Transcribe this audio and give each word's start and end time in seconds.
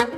Hallo 0.00 0.08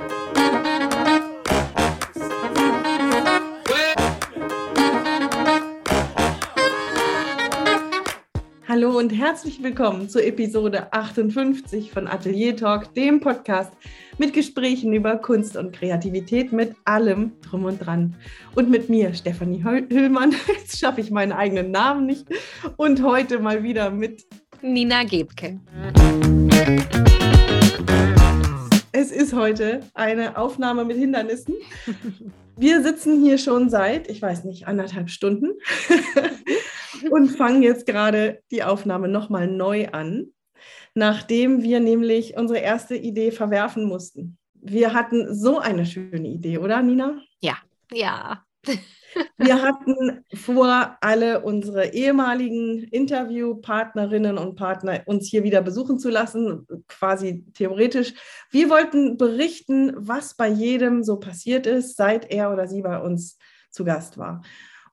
und 8.97 9.09
herzlich 9.09 9.61
willkommen 9.61 10.07
zur 10.07 10.23
Episode 10.23 10.93
58 10.93 11.91
von 11.91 12.07
Atelier 12.07 12.55
Talk, 12.55 12.93
dem 12.93 13.19
Podcast 13.19 13.73
mit 14.17 14.31
Gesprächen 14.31 14.93
über 14.93 15.17
Kunst 15.17 15.57
und 15.57 15.75
Kreativität 15.75 16.53
mit 16.53 16.75
allem 16.85 17.33
drum 17.41 17.65
und 17.65 17.85
dran. 17.85 18.15
Und 18.55 18.69
mit 18.69 18.87
mir, 18.87 19.13
Stefanie 19.13 19.63
Hüllmann, 19.63 20.31
jetzt 20.47 20.79
schaffe 20.79 21.01
ich 21.01 21.11
meinen 21.11 21.33
eigenen 21.33 21.71
Namen 21.71 22.05
nicht, 22.05 22.25
und 22.77 23.03
heute 23.03 23.39
mal 23.39 23.63
wieder 23.63 23.91
mit 23.91 24.25
Nina 24.61 25.03
Gebke. 25.03 25.59
Es 29.03 29.11
ist 29.11 29.33
heute 29.33 29.81
eine 29.95 30.37
Aufnahme 30.37 30.85
mit 30.85 30.95
Hindernissen. 30.95 31.55
Wir 32.55 32.81
sitzen 32.81 33.21
hier 33.21 33.37
schon 33.37 33.69
seit, 33.69 34.09
ich 34.09 34.21
weiß 34.21 34.45
nicht, 34.45 34.65
anderthalb 34.65 35.09
Stunden 35.09 35.49
und 37.11 37.27
fangen 37.27 37.61
jetzt 37.63 37.85
gerade 37.85 38.41
die 38.49 38.63
Aufnahme 38.63 39.09
nochmal 39.09 39.47
neu 39.49 39.89
an, 39.89 40.27
nachdem 40.95 41.63
wir 41.63 41.81
nämlich 41.81 42.37
unsere 42.37 42.59
erste 42.59 42.95
Idee 42.95 43.31
verwerfen 43.31 43.83
mussten. 43.83 44.37
Wir 44.53 44.93
hatten 44.93 45.35
so 45.35 45.59
eine 45.59 45.85
schöne 45.85 46.29
Idee, 46.29 46.59
oder 46.59 46.81
Nina? 46.81 47.19
Ja, 47.41 47.57
ja. 47.91 48.45
Wir 49.37 49.61
hatten 49.61 50.23
vor, 50.33 50.97
alle 51.01 51.41
unsere 51.41 51.93
ehemaligen 51.93 52.83
Interviewpartnerinnen 52.83 54.37
und 54.37 54.55
Partner 54.55 55.01
uns 55.05 55.27
hier 55.27 55.43
wieder 55.43 55.61
besuchen 55.61 55.99
zu 55.99 56.09
lassen, 56.09 56.67
quasi 56.87 57.45
theoretisch. 57.53 58.13
Wir 58.49 58.69
wollten 58.69 59.17
berichten, 59.17 59.93
was 59.97 60.35
bei 60.35 60.47
jedem 60.47 61.03
so 61.03 61.17
passiert 61.17 61.67
ist, 61.67 61.97
seit 61.97 62.31
er 62.31 62.51
oder 62.51 62.67
sie 62.67 62.81
bei 62.81 62.99
uns 62.99 63.37
zu 63.69 63.83
Gast 63.83 64.17
war. 64.17 64.41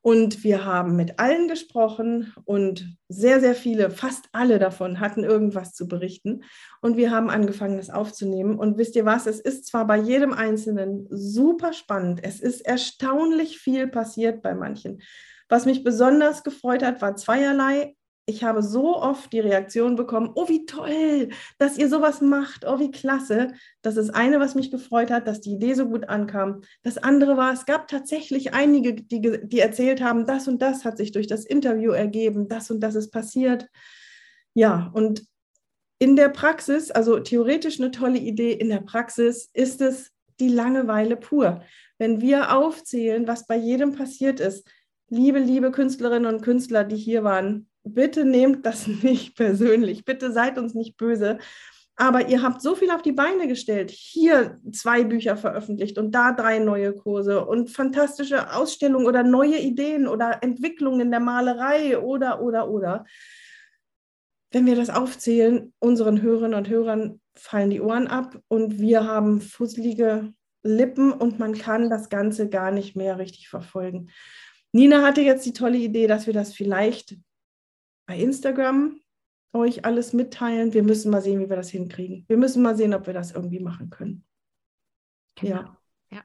Und 0.03 0.45
wir 0.45 0.65
haben 0.65 0.97
mit 0.97 1.19
allen 1.19 1.47
gesprochen 1.47 2.33
und 2.45 2.97
sehr, 3.09 3.41
sehr 3.41 3.55
viele, 3.55 3.91
fast 3.91 4.27
alle 4.33 4.59
davon 4.59 4.99
hatten 4.99 5.25
irgendwas 5.25 5.75
zu 5.75 5.89
berichten. 5.89 6.43
Und 6.81 6.97
wir 6.97 7.11
haben 7.11 7.29
angefangen, 7.29 7.77
das 7.77 7.91
aufzunehmen. 7.91 8.59
Und 8.59 8.79
wisst 8.79 8.97
ihr 8.97 9.05
was? 9.05 9.27
Es 9.27 9.41
ist 9.41 9.67
zwar 9.67 9.87
bei 9.87 9.99
jedem 9.99 10.33
Einzelnen 10.33 11.07
super 11.11 11.75
spannend. 11.75 12.21
Es 12.23 12.41
ist 12.41 12.63
erstaunlich 12.63 13.59
viel 13.59 13.89
passiert 13.89 14.41
bei 14.41 14.55
manchen. 14.55 15.03
Was 15.51 15.67
mich 15.67 15.85
besonders 15.85 16.45
gefreut 16.45 16.83
hat, 16.83 17.03
war 17.03 17.17
zweierlei 17.17 17.95
ich 18.31 18.45
habe 18.45 18.63
so 18.63 18.97
oft 18.97 19.33
die 19.33 19.41
Reaktion 19.41 19.97
bekommen, 19.97 20.31
oh, 20.35 20.49
wie 20.49 20.65
toll, 20.65 21.29
dass 21.59 21.77
ihr 21.77 21.89
sowas 21.89 22.21
macht, 22.21 22.65
oh, 22.67 22.79
wie 22.79 22.91
klasse. 22.91 23.53
Das 23.83 23.97
ist 23.97 24.11
eine, 24.11 24.41
was 24.41 24.55
mich 24.55 24.71
gefreut 24.71 25.11
hat, 25.11 25.27
dass 25.27 25.41
die 25.41 25.53
Idee 25.53 25.75
so 25.75 25.87
gut 25.89 26.09
ankam. 26.09 26.63
Das 26.83 26.97
andere 26.97 27.37
war, 27.37 27.53
es 27.53 27.67
gab 27.67 27.89
tatsächlich 27.89 28.55
einige, 28.55 28.95
die, 28.95 29.21
die 29.21 29.61
erzählt 29.61 30.01
haben, 30.01 30.27
das 30.27 30.49
und 30.49 30.63
das 30.63 30.85
hat 30.85 30.97
sich 30.97 31.13
durch 31.13 31.27
das 31.27 31.45
Interview 31.45 31.91
ergeben, 31.91 32.49
das 32.49 32.71
und 32.71 32.81
das 32.81 32.95
ist 32.95 33.11
passiert. 33.11 33.67
Ja, 34.55 34.91
und 34.95 35.25
in 35.99 36.17
der 36.17 36.29
Praxis, 36.29 36.91
also 36.91 37.19
theoretisch 37.21 37.81
eine 37.81 37.91
tolle 37.91 38.19
Idee, 38.19 38.53
in 38.53 38.69
der 38.69 38.81
Praxis 38.81 39.51
ist 39.53 39.81
es 39.81 40.11
die 40.41 40.49
Langeweile 40.49 41.17
pur. 41.17 41.63
Wenn 41.99 42.21
wir 42.21 42.57
aufzählen, 42.57 43.27
was 43.27 43.47
bei 43.47 43.57
jedem 43.57 43.93
passiert 43.93 44.41
ist, 44.41 44.67
liebe, 45.09 45.39
liebe 45.39 45.71
Künstlerinnen 45.71 46.33
und 46.33 46.43
Künstler, 46.43 46.85
die 46.85 46.97
hier 46.97 47.25
waren, 47.25 47.70
bitte 47.85 48.25
nehmt 48.25 48.67
das 48.67 48.87
nicht 49.03 49.37
persönlich, 49.37 50.05
bitte 50.05 50.33
seid 50.33 50.59
uns 50.59 50.75
nicht 50.75 50.97
böse. 50.97 51.39
Aber 51.97 52.29
ihr 52.29 52.43
habt 52.43 52.63
so 52.63 52.75
viel 52.75 52.91
auf 52.91 53.03
die 53.03 53.13
Beine 53.13 53.47
gestellt. 53.47 53.91
Hier 53.91 54.59
zwei 54.73 55.05
Bücher 55.05 55.37
veröffentlicht 55.37 55.99
und 55.99 56.13
da 56.13 56.33
drei 56.33 56.59
neue 56.59 56.95
Kurse 56.95 57.45
und 57.45 57.69
fantastische 57.69 58.55
Ausstellungen 58.55 59.07
oder 59.07 59.23
neue 59.23 59.59
Ideen 59.59 60.09
oder 60.09 60.43
Entwicklungen 60.43 61.01
in 61.01 61.11
der 61.11 61.21
Malerei 61.21 61.99
oder, 61.99 62.41
oder, 62.41 62.71
oder. 62.71 63.05
Wenn 64.51 64.65
wir 64.65 64.77
das 64.77 64.89
aufzählen, 64.89 65.75
unseren 65.79 66.23
Hörerinnen 66.23 66.55
und 66.59 66.71
Hörern 66.71 67.21
fallen 67.35 67.69
die 67.69 67.83
Ohren 67.83 68.07
ab 68.07 68.41
und 68.49 68.79
wir 68.79 69.05
haben 69.05 69.43
fusselige 69.43 70.33
Lippen 70.63 71.13
und 71.13 71.39
man 71.39 71.55
kann 71.55 71.91
das 71.91 72.09
Ganze 72.09 72.49
gar 72.49 72.71
nicht 72.71 72.97
mehr 72.97 73.19
richtig 73.19 73.49
verfolgen. 73.51 74.11
Nina 74.73 75.03
hatte 75.03 75.21
jetzt 75.21 75.45
die 75.45 75.53
tolle 75.53 75.79
Idee, 75.79 76.07
dass 76.07 76.27
wir 76.27 76.35
das 76.35 76.55
vielleicht 76.55 77.17
bei 78.11 78.19
Instagram 78.19 79.01
euch 79.53 79.85
alles 79.85 80.13
mitteilen. 80.13 80.75
Wir 80.75 80.83
müssen 80.83 81.13
mal 81.13 81.23
sehen, 81.23 81.39
wie 81.39 81.49
wir 81.49 81.55
das 81.55 81.71
hinkriegen. 81.71 82.25
Wir 82.27 82.37
müssen 82.37 82.61
mal 82.61 82.77
sehen, 82.77 82.93
ob 82.93 83.07
wir 83.07 83.15
das 83.15 83.31
irgendwie 83.31 83.61
machen 83.61 83.89
können. 83.89 84.25
Genau. 85.37 85.55
Ja. 85.55 85.77
ja. 86.11 86.23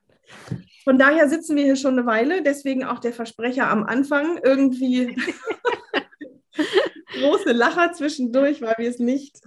Von 0.84 0.98
daher 0.98 1.30
sitzen 1.30 1.56
wir 1.56 1.64
hier 1.64 1.76
schon 1.76 1.94
eine 2.00 2.08
Weile, 2.08 2.42
deswegen 2.42 2.84
auch 2.84 2.98
der 2.98 3.14
Versprecher 3.14 3.70
am 3.70 3.84
Anfang 3.84 4.40
irgendwie 4.44 5.16
große 7.14 7.52
Lacher 7.52 7.94
zwischendurch, 7.94 8.64
weil 8.64 8.74
wir 8.80 8.90
es 8.90 8.98
nicht, 8.98 9.42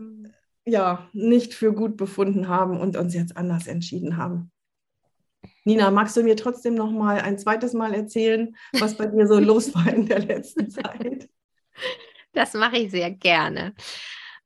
ja, 0.64 1.08
nicht 1.12 1.54
für 1.54 1.72
gut 1.72 1.96
befunden 1.96 2.46
haben 2.46 2.78
und 2.78 2.96
uns 2.96 3.14
jetzt 3.14 3.36
anders 3.36 3.66
entschieden 3.66 4.16
haben. 4.16 4.52
Nina, 5.64 5.90
magst 5.90 6.16
du 6.16 6.22
mir 6.22 6.36
trotzdem 6.36 6.76
noch 6.76 6.92
mal 6.92 7.20
ein 7.20 7.36
zweites 7.36 7.72
Mal 7.72 7.94
erzählen, 7.94 8.54
was 8.78 8.96
bei 8.96 9.06
dir 9.06 9.26
so 9.26 9.40
los 9.40 9.74
war 9.74 9.92
in 9.92 10.06
der 10.06 10.20
letzten 10.20 10.70
Zeit? 10.70 11.28
Das 12.32 12.54
mache 12.54 12.76
ich 12.78 12.90
sehr 12.90 13.10
gerne. 13.10 13.74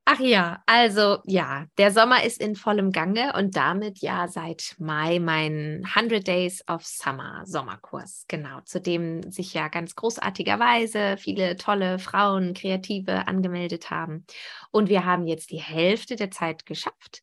Ach 0.04 0.18
ja, 0.18 0.60
also 0.66 1.18
ja, 1.26 1.66
der 1.78 1.92
Sommer 1.92 2.24
ist 2.24 2.40
in 2.40 2.56
vollem 2.56 2.90
Gange 2.90 3.34
und 3.36 3.54
damit 3.56 4.00
ja 4.00 4.26
seit 4.26 4.74
Mai 4.78 5.20
mein 5.20 5.84
100 5.94 6.26
Days 6.26 6.64
of 6.68 6.84
Summer 6.84 7.42
Sommerkurs, 7.46 8.24
genau, 8.26 8.60
zu 8.64 8.80
dem 8.80 9.30
sich 9.30 9.54
ja 9.54 9.68
ganz 9.68 9.94
großartigerweise 9.94 11.16
viele 11.18 11.56
tolle 11.56 12.00
Frauen, 12.00 12.52
Kreative 12.52 13.28
angemeldet 13.28 13.90
haben. 13.90 14.26
Und 14.72 14.88
wir 14.88 15.04
haben 15.04 15.28
jetzt 15.28 15.52
die 15.52 15.60
Hälfte 15.60 16.16
der 16.16 16.32
Zeit 16.32 16.66
geschafft. 16.66 17.22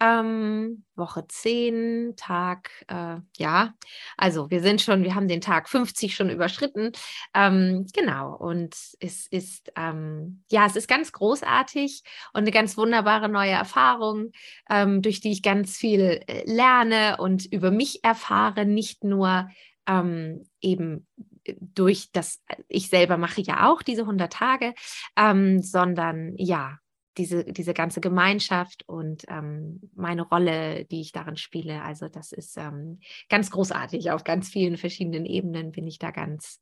Ähm, 0.00 0.84
Woche 0.94 1.26
10, 1.26 2.14
Tag, 2.16 2.70
äh, 2.88 3.16
ja, 3.36 3.74
also 4.16 4.50
wir 4.50 4.60
sind 4.60 4.80
schon, 4.80 5.02
wir 5.02 5.14
haben 5.14 5.28
den 5.28 5.40
Tag 5.40 5.68
50 5.68 6.14
schon 6.14 6.30
überschritten. 6.30 6.92
Ähm, 7.34 7.86
genau, 7.92 8.36
und 8.36 8.76
es 9.00 9.26
ist, 9.26 9.72
ähm, 9.76 10.44
ja, 10.50 10.66
es 10.66 10.76
ist 10.76 10.88
ganz 10.88 11.12
großartig 11.12 12.02
und 12.32 12.42
eine 12.42 12.52
ganz 12.52 12.76
wunderbare 12.76 13.28
neue 13.28 13.50
Erfahrung, 13.50 14.32
ähm, 14.70 15.02
durch 15.02 15.20
die 15.20 15.32
ich 15.32 15.42
ganz 15.42 15.76
viel 15.76 16.20
äh, 16.26 16.44
lerne 16.46 17.16
und 17.18 17.46
über 17.46 17.70
mich 17.70 18.04
erfahre, 18.04 18.64
nicht 18.66 19.02
nur 19.02 19.48
ähm, 19.86 20.44
eben 20.60 21.06
durch 21.60 22.10
das, 22.12 22.42
ich 22.68 22.88
selber 22.88 23.16
mache 23.16 23.40
ja 23.40 23.68
auch 23.68 23.82
diese 23.82 24.02
100 24.02 24.32
Tage, 24.32 24.74
ähm, 25.16 25.62
sondern 25.62 26.34
ja, 26.36 26.78
diese, 27.16 27.44
diese 27.44 27.74
ganze 27.74 28.00
Gemeinschaft 28.00 28.84
und 28.86 29.24
ähm, 29.28 29.80
meine 29.94 30.22
Rolle, 30.22 30.84
die 30.84 31.00
ich 31.00 31.12
darin 31.12 31.36
spiele. 31.36 31.82
Also 31.82 32.08
das 32.08 32.32
ist 32.32 32.56
ähm, 32.56 33.00
ganz 33.28 33.50
großartig. 33.50 34.10
Auf 34.10 34.24
ganz 34.24 34.48
vielen 34.48 34.76
verschiedenen 34.76 35.26
Ebenen 35.26 35.72
bin 35.72 35.86
ich 35.86 35.98
da 35.98 36.10
ganz 36.10 36.60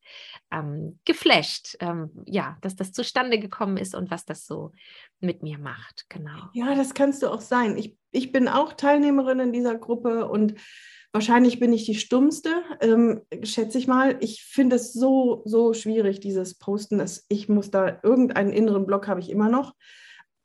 ähm, 0.50 0.98
geflasht, 1.04 1.76
ähm, 1.80 2.10
ja, 2.26 2.56
dass 2.62 2.76
das 2.76 2.92
zustande 2.92 3.38
gekommen 3.38 3.76
ist 3.76 3.94
und 3.94 4.10
was 4.10 4.24
das 4.24 4.46
so 4.46 4.72
mit 5.20 5.42
mir 5.42 5.58
macht. 5.58 6.06
Genau. 6.08 6.48
Ja, 6.54 6.74
das 6.74 6.94
kannst 6.94 7.22
du 7.22 7.28
auch 7.28 7.40
sein. 7.42 7.76
Ich, 7.76 7.96
ich 8.10 8.32
bin 8.32 8.48
auch 8.48 8.72
Teilnehmerin 8.72 9.40
in 9.40 9.52
dieser 9.52 9.76
Gruppe 9.76 10.28
und 10.28 10.54
Wahrscheinlich 11.12 11.58
bin 11.58 11.72
ich 11.72 11.86
die 11.86 11.94
Stummste, 11.94 12.50
ähm, 12.82 13.22
schätze 13.42 13.78
ich 13.78 13.86
mal. 13.86 14.18
Ich 14.20 14.42
finde 14.42 14.76
es 14.76 14.92
so, 14.92 15.40
so 15.46 15.72
schwierig, 15.72 16.20
dieses 16.20 16.58
Posten. 16.58 17.02
Ich 17.28 17.48
muss 17.48 17.70
da 17.70 18.00
irgendeinen 18.02 18.52
inneren 18.52 18.84
Block 18.84 19.08
habe 19.08 19.20
ich 19.20 19.30
immer 19.30 19.48
noch. 19.48 19.72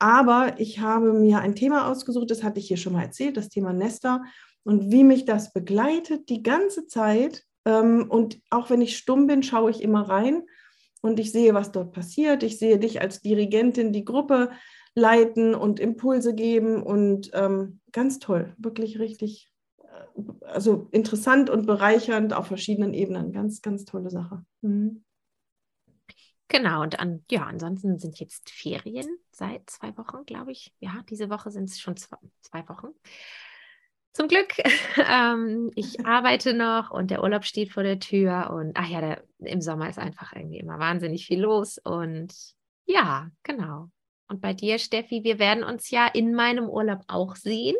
Aber 0.02 0.58
ich 0.58 0.80
habe 0.80 1.12
mir 1.12 1.38
ein 1.38 1.54
Thema 1.54 1.88
ausgesucht, 1.88 2.28
das 2.28 2.42
hatte 2.42 2.58
ich 2.58 2.66
hier 2.66 2.76
schon 2.76 2.92
mal 2.92 3.04
erzählt, 3.04 3.36
das 3.36 3.50
Thema 3.50 3.72
Nester 3.72 4.24
und 4.64 4.90
wie 4.90 5.04
mich 5.04 5.26
das 5.26 5.52
begleitet 5.52 6.28
die 6.28 6.42
ganze 6.42 6.88
Zeit. 6.88 7.44
Ähm, 7.64 8.10
und 8.10 8.40
auch 8.50 8.68
wenn 8.68 8.82
ich 8.82 8.98
stumm 8.98 9.28
bin, 9.28 9.44
schaue 9.44 9.70
ich 9.70 9.80
immer 9.80 10.08
rein 10.08 10.42
und 11.02 11.20
ich 11.20 11.30
sehe, 11.30 11.54
was 11.54 11.70
dort 11.70 11.92
passiert. 11.92 12.42
Ich 12.42 12.58
sehe 12.58 12.80
dich 12.80 13.00
als 13.00 13.20
Dirigentin 13.20 13.92
die 13.92 14.04
Gruppe 14.04 14.50
leiten 14.96 15.54
und 15.54 15.78
Impulse 15.78 16.34
geben 16.34 16.82
und 16.82 17.30
ähm, 17.32 17.78
ganz 17.92 18.18
toll, 18.18 18.54
wirklich 18.58 18.98
richtig, 18.98 19.52
äh, 19.84 20.46
also 20.48 20.88
interessant 20.90 21.48
und 21.48 21.64
bereichernd 21.64 22.32
auf 22.32 22.48
verschiedenen 22.48 22.92
Ebenen. 22.92 23.30
Ganz, 23.30 23.62
ganz 23.62 23.84
tolle 23.84 24.10
Sache. 24.10 24.44
Mhm. 24.62 25.04
Genau, 26.52 26.82
und 26.82 27.00
an, 27.00 27.24
ja, 27.30 27.46
ansonsten 27.46 27.98
sind 27.98 28.20
jetzt 28.20 28.50
Ferien 28.50 29.08
seit 29.30 29.70
zwei 29.70 29.96
Wochen, 29.96 30.26
glaube 30.26 30.52
ich. 30.52 30.74
Ja, 30.80 31.02
diese 31.08 31.30
Woche 31.30 31.50
sind 31.50 31.70
es 31.70 31.80
schon 31.80 31.96
zwei, 31.96 32.18
zwei 32.42 32.68
Wochen. 32.68 32.88
Zum 34.12 34.28
Glück. 34.28 34.52
ähm, 35.08 35.70
ich 35.76 36.04
arbeite 36.06 36.52
noch 36.52 36.90
und 36.90 37.10
der 37.10 37.22
Urlaub 37.22 37.46
steht 37.46 37.72
vor 37.72 37.82
der 37.82 38.00
Tür. 38.00 38.50
Und 38.50 38.72
ach 38.74 38.86
ja, 38.86 39.00
der, 39.00 39.24
im 39.38 39.62
Sommer 39.62 39.88
ist 39.88 39.98
einfach 39.98 40.34
irgendwie 40.34 40.58
immer 40.58 40.78
wahnsinnig 40.78 41.24
viel 41.24 41.40
los. 41.40 41.78
Und 41.78 42.34
ja, 42.84 43.30
genau. 43.44 43.88
Und 44.32 44.40
bei 44.40 44.54
dir, 44.54 44.78
Steffi, 44.78 45.24
wir 45.24 45.38
werden 45.38 45.62
uns 45.62 45.90
ja 45.90 46.06
in 46.06 46.32
meinem 46.32 46.66
Urlaub 46.66 47.00
auch 47.06 47.36
sehen, 47.36 47.76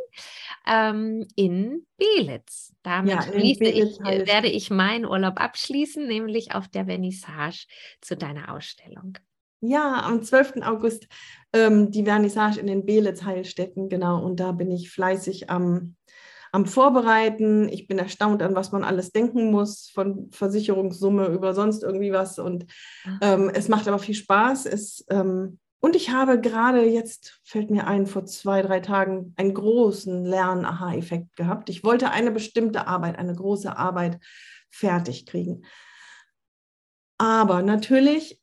ähm, 0.67 1.27
in 1.35 1.87
Belitz. 1.97 2.75
Damit 2.83 3.15
ja, 3.15 3.23
schließe 3.23 3.65
ich, 3.65 3.99
werde 4.01 4.49
ich 4.49 4.69
meinen 4.69 5.07
Urlaub 5.07 5.41
abschließen, 5.41 6.07
nämlich 6.07 6.55
auf 6.55 6.69
der 6.69 6.85
Vernissage 6.85 7.67
zu 8.03 8.19
deiner 8.19 8.53
Ausstellung. 8.53 9.17
Ja, 9.63 10.03
am 10.03 10.23
12. 10.23 10.57
August 10.61 11.09
ähm, 11.55 11.91
die 11.91 12.05
Vernissage 12.05 12.61
in 12.61 12.67
den 12.67 12.85
Belitz-Heilstätten, 12.85 13.89
genau. 13.89 14.23
Und 14.23 14.39
da 14.39 14.53
bin 14.53 14.71
ich 14.71 14.91
fleißig 14.91 15.49
am, 15.49 15.97
am 16.51 16.67
Vorbereiten. 16.67 17.71
Ich 17.71 17.87
bin 17.87 17.99
erstaunt, 17.99 18.43
an 18.43 18.55
was 18.55 18.73
man 18.73 18.85
alles 18.85 19.11
denken 19.11 19.51
muss, 19.51 19.89
von 19.89 20.29
Versicherungssumme 20.33 21.29
über 21.29 21.55
sonst 21.55 21.83
irgendwie 21.83 22.13
was. 22.13 22.39
Und 22.39 22.67
ah. 23.07 23.19
ähm, 23.23 23.51
es 23.55 23.69
macht 23.69 23.89
aber 23.89 23.99
viel 23.99 24.17
Spaß. 24.17 24.67
Es, 24.67 25.07
ähm, 25.09 25.59
und 25.85 25.97
ich 25.97 26.11
habe 26.11 26.41
gerade 26.41 26.85
jetzt, 26.85 27.41
fällt 27.43 27.73
mir 27.73 27.89
ein, 27.89 28.07
vor 28.07 28.25
zwei, 28.25 28.63
drei 28.63 28.79
Tagen 28.79 29.35
einen 29.37 29.53
großen 29.53 30.25
Lern-Aha-Effekt 30.25 31.35
gehabt. 31.35 31.69
Ich 31.71 31.83
wollte 31.83 32.13
eine 32.13 32.31
bestimmte 32.31 32.87
Arbeit, 32.87 33.19
eine 33.19 33.35
große 33.35 33.77
Arbeit 33.77 34.21
fertig 34.71 35.27
kriegen. 35.27 35.65
Aber 37.19 37.63
natürlich 37.63 38.41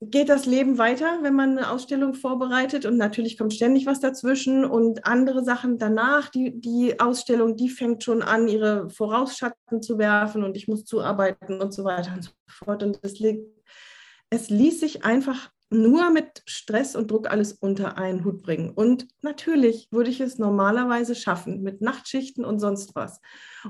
geht 0.00 0.30
das 0.30 0.46
Leben 0.46 0.78
weiter, 0.78 1.18
wenn 1.20 1.34
man 1.34 1.58
eine 1.58 1.70
Ausstellung 1.70 2.14
vorbereitet 2.14 2.86
und 2.86 2.96
natürlich 2.96 3.36
kommt 3.36 3.52
ständig 3.52 3.84
was 3.84 4.00
dazwischen 4.00 4.64
und 4.64 5.04
andere 5.04 5.44
Sachen 5.44 5.76
danach. 5.76 6.30
Die, 6.30 6.58
die 6.58 6.98
Ausstellung, 6.98 7.58
die 7.58 7.68
fängt 7.68 8.04
schon 8.04 8.22
an, 8.22 8.48
ihre 8.48 8.88
Vorausschatten 8.88 9.82
zu 9.82 9.98
werfen 9.98 10.44
und 10.44 10.56
ich 10.56 10.66
muss 10.66 10.86
zuarbeiten 10.86 11.60
und 11.60 11.74
so 11.74 11.84
weiter 11.84 12.14
und 12.14 12.24
so 12.24 12.30
fort. 12.48 12.82
Und 12.82 13.00
es, 13.02 13.20
es 14.30 14.48
ließ 14.48 14.80
sich 14.80 15.04
einfach 15.04 15.50
nur 15.70 16.10
mit 16.10 16.42
Stress 16.46 16.96
und 16.96 17.10
Druck 17.10 17.30
alles 17.30 17.52
unter 17.52 17.96
einen 17.96 18.24
Hut 18.24 18.42
bringen. 18.42 18.70
Und 18.70 19.06
natürlich 19.22 19.88
würde 19.92 20.10
ich 20.10 20.20
es 20.20 20.38
normalerweise 20.38 21.14
schaffen 21.14 21.62
mit 21.62 21.80
Nachtschichten 21.80 22.44
und 22.44 22.58
sonst 22.58 22.94
was. 22.96 23.20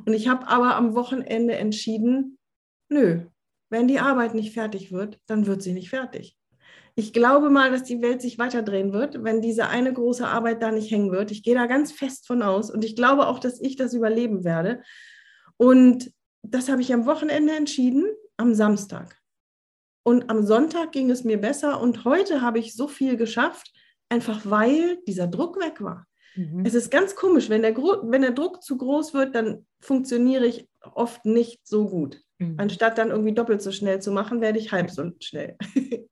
Und 0.07 0.15
ich 0.15 0.29
habe 0.29 0.49
aber 0.49 0.77
am 0.77 0.95
Wochenende 0.95 1.55
entschieden, 1.57 2.39
nö, 2.89 3.27
wenn 3.69 3.87
die 3.87 4.01
Arbeit 4.01 4.35
nicht 4.35 4.55
fertig 4.55 4.93
wird, 4.93 5.19
dann 5.27 5.47
wird 5.47 5.63
sie 5.63 5.73
nicht 5.73 5.91
fertig. 5.91 6.37
Ich 6.97 7.13
glaube 7.13 7.51
mal, 7.51 7.71
dass 7.71 7.85
die 7.85 8.03
Welt 8.03 8.21
sich 8.21 8.39
weiterdrehen 8.39 8.93
wird, 8.93 9.23
wenn 9.23 9.41
diese 9.41 9.69
eine 9.69 9.93
große 9.93 10.27
Arbeit 10.27 10.63
da 10.63 10.73
nicht 10.73 10.91
hängen 10.91 11.13
wird. 11.13 11.31
Ich 11.31 11.43
gehe 11.43 11.55
da 11.55 11.67
ganz 11.67 11.93
fest 11.93 12.27
von 12.27 12.43
aus 12.43 12.71
und 12.71 12.85
ich 12.85 12.97
glaube 12.97 13.27
auch, 13.29 13.39
dass 13.39 13.61
ich 13.61 13.77
das 13.77 13.95
überleben 13.95 14.43
werde. 14.45 14.83
Und 15.57 16.13
das 16.43 16.69
habe 16.69 16.83
ich 16.83 16.93
am 16.93 17.07
Wochenende 17.07 17.55
entschieden, 17.55 18.07
am 18.37 18.55
Samstag. 18.55 19.20
Und 20.03 20.31
am 20.31 20.45
Sonntag 20.45 20.93
ging 20.93 21.11
es 21.11 21.25
mir 21.25 21.39
besser 21.39 21.81
und 21.81 22.05
heute 22.05 22.41
habe 22.41 22.59
ich 22.59 22.75
so 22.75 22.89
viel 22.89 23.17
geschafft, 23.17 23.73
einfach 24.09 24.41
weil 24.45 24.99
dieser 25.07 25.27
Druck 25.27 25.61
weg 25.61 25.81
war. 25.81 26.07
Mhm. 26.35 26.65
Es 26.65 26.75
ist 26.75 26.91
ganz 26.91 27.15
komisch, 27.15 27.49
wenn 27.49 27.63
der, 27.63 27.77
wenn 27.77 28.23
der 28.23 28.33
Druck 28.33 28.63
zu 28.63 28.77
groß 28.77 29.15
wird, 29.15 29.35
dann 29.35 29.67
funktioniere 29.81 30.47
ich 30.47 30.69
oft 30.95 31.25
nicht 31.25 31.67
so 31.67 31.89
gut. 31.89 32.21
Mhm. 32.39 32.55
Anstatt 32.59 32.99
dann 32.99 33.11
irgendwie 33.11 33.35
doppelt 33.35 33.63
so 33.63 33.73
schnell 33.73 34.01
zu 34.01 34.11
machen, 34.11 34.41
werde 34.41 34.59
ich 34.59 34.73
halb 34.73 34.91
so 34.91 35.11
schnell. 35.21 35.57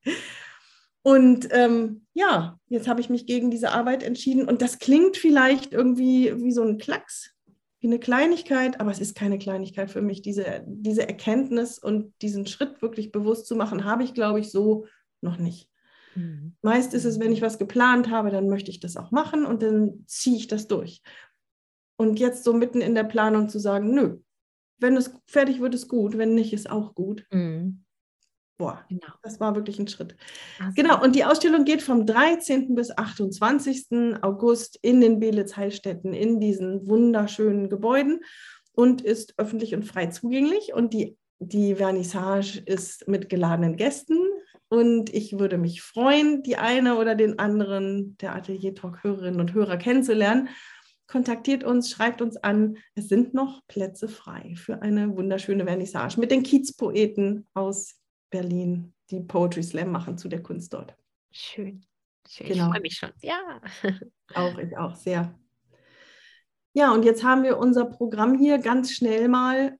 und 1.02 1.48
ähm, 1.50 2.06
ja, 2.14 2.58
jetzt 2.68 2.88
habe 2.88 3.00
ich 3.00 3.08
mich 3.08 3.26
gegen 3.26 3.50
diese 3.50 3.70
Arbeit 3.70 4.02
entschieden 4.02 4.46
und 4.46 4.60
das 4.60 4.78
klingt 4.78 5.16
vielleicht 5.16 5.72
irgendwie 5.72 6.34
wie 6.42 6.52
so 6.52 6.62
ein 6.62 6.78
Klacks, 6.78 7.34
wie 7.80 7.86
eine 7.86 8.00
Kleinigkeit, 8.00 8.80
aber 8.80 8.90
es 8.90 8.98
ist 8.98 9.14
keine 9.14 9.38
Kleinigkeit 9.38 9.90
für 9.90 10.02
mich. 10.02 10.22
Diese, 10.22 10.64
diese 10.66 11.08
Erkenntnis 11.08 11.78
und 11.78 12.12
diesen 12.22 12.46
Schritt 12.46 12.82
wirklich 12.82 13.12
bewusst 13.12 13.46
zu 13.46 13.54
machen, 13.54 13.84
habe 13.84 14.02
ich, 14.02 14.14
glaube 14.14 14.40
ich, 14.40 14.50
so 14.50 14.86
noch 15.20 15.38
nicht. 15.38 15.68
Mhm. 16.14 16.56
Meist 16.62 16.94
ist 16.94 17.04
es, 17.04 17.20
wenn 17.20 17.32
ich 17.32 17.42
was 17.42 17.58
geplant 17.58 18.10
habe, 18.10 18.30
dann 18.30 18.48
möchte 18.48 18.70
ich 18.70 18.80
das 18.80 18.96
auch 18.96 19.10
machen 19.12 19.46
und 19.46 19.62
dann 19.62 20.04
ziehe 20.06 20.36
ich 20.36 20.48
das 20.48 20.66
durch. 20.66 21.02
Und 21.96 22.18
jetzt 22.18 22.44
so 22.44 22.52
mitten 22.52 22.80
in 22.80 22.94
der 22.94 23.04
Planung 23.04 23.48
zu 23.48 23.58
sagen, 23.58 23.94
nö, 23.94 24.18
wenn 24.78 24.96
es 24.96 25.12
fertig 25.26 25.60
wird, 25.60 25.74
ist 25.74 25.88
gut, 25.88 26.16
wenn 26.18 26.34
nicht, 26.34 26.52
ist 26.52 26.70
auch 26.70 26.94
gut. 26.94 27.26
Mhm. 27.30 27.84
Boah, 28.58 28.84
genau. 28.88 29.06
das 29.22 29.38
war 29.38 29.54
wirklich 29.54 29.78
ein 29.78 29.86
Schritt. 29.86 30.16
Also. 30.58 30.72
Genau, 30.74 31.00
und 31.02 31.14
die 31.14 31.24
Ausstellung 31.24 31.64
geht 31.64 31.80
vom 31.80 32.06
13. 32.06 32.74
bis 32.74 32.90
28. 32.90 34.18
August 34.20 34.78
in 34.82 35.00
den 35.00 35.20
Belitz-Heilstätten, 35.20 36.12
in 36.12 36.40
diesen 36.40 36.88
wunderschönen 36.88 37.70
Gebäuden 37.70 38.20
und 38.72 39.00
ist 39.00 39.34
öffentlich 39.38 39.76
und 39.76 39.84
frei 39.84 40.06
zugänglich. 40.06 40.74
Und 40.74 40.92
die, 40.92 41.16
die 41.38 41.76
Vernissage 41.76 42.60
ist 42.66 43.06
mit 43.06 43.28
geladenen 43.28 43.76
Gästen. 43.76 44.18
Und 44.68 45.14
ich 45.14 45.38
würde 45.38 45.56
mich 45.56 45.80
freuen, 45.80 46.42
die 46.42 46.56
eine 46.56 46.96
oder 46.98 47.14
den 47.14 47.38
anderen 47.38 48.16
der 48.18 48.34
Atelier 48.34 48.74
Talk-Hörerinnen 48.74 49.40
und 49.40 49.54
Hörer 49.54 49.76
kennenzulernen 49.76 50.48
kontaktiert 51.08 51.64
uns, 51.64 51.90
schreibt 51.90 52.20
uns 52.22 52.36
an. 52.36 52.76
Es 52.94 53.08
sind 53.08 53.34
noch 53.34 53.66
Plätze 53.66 54.08
frei 54.08 54.54
für 54.56 54.82
eine 54.82 55.16
wunderschöne 55.16 55.64
Vernissage 55.64 56.20
mit 56.20 56.30
den 56.30 56.42
Kiezpoeten 56.42 57.46
aus 57.54 57.97
Berlin, 58.30 58.94
die 59.10 59.20
Poetry 59.20 59.62
Slam 59.62 59.90
machen 59.90 60.18
zu 60.18 60.28
der 60.28 60.42
Kunst 60.42 60.74
dort. 60.74 60.96
Schön. 61.30 61.84
Schön. 62.28 62.48
Genau. 62.48 62.66
Ich 62.66 62.70
freue 62.70 62.80
mich 62.80 62.96
schon. 62.96 63.10
Ja. 63.22 63.60
Auch, 64.34 64.58
ich 64.58 64.76
auch 64.76 64.94
sehr. 64.94 65.34
Ja, 66.74 66.92
und 66.92 67.04
jetzt 67.04 67.24
haben 67.24 67.42
wir 67.42 67.56
unser 67.56 67.86
Programm 67.86 68.36
hier 68.36 68.58
ganz 68.58 68.92
schnell 68.92 69.28
mal 69.28 69.78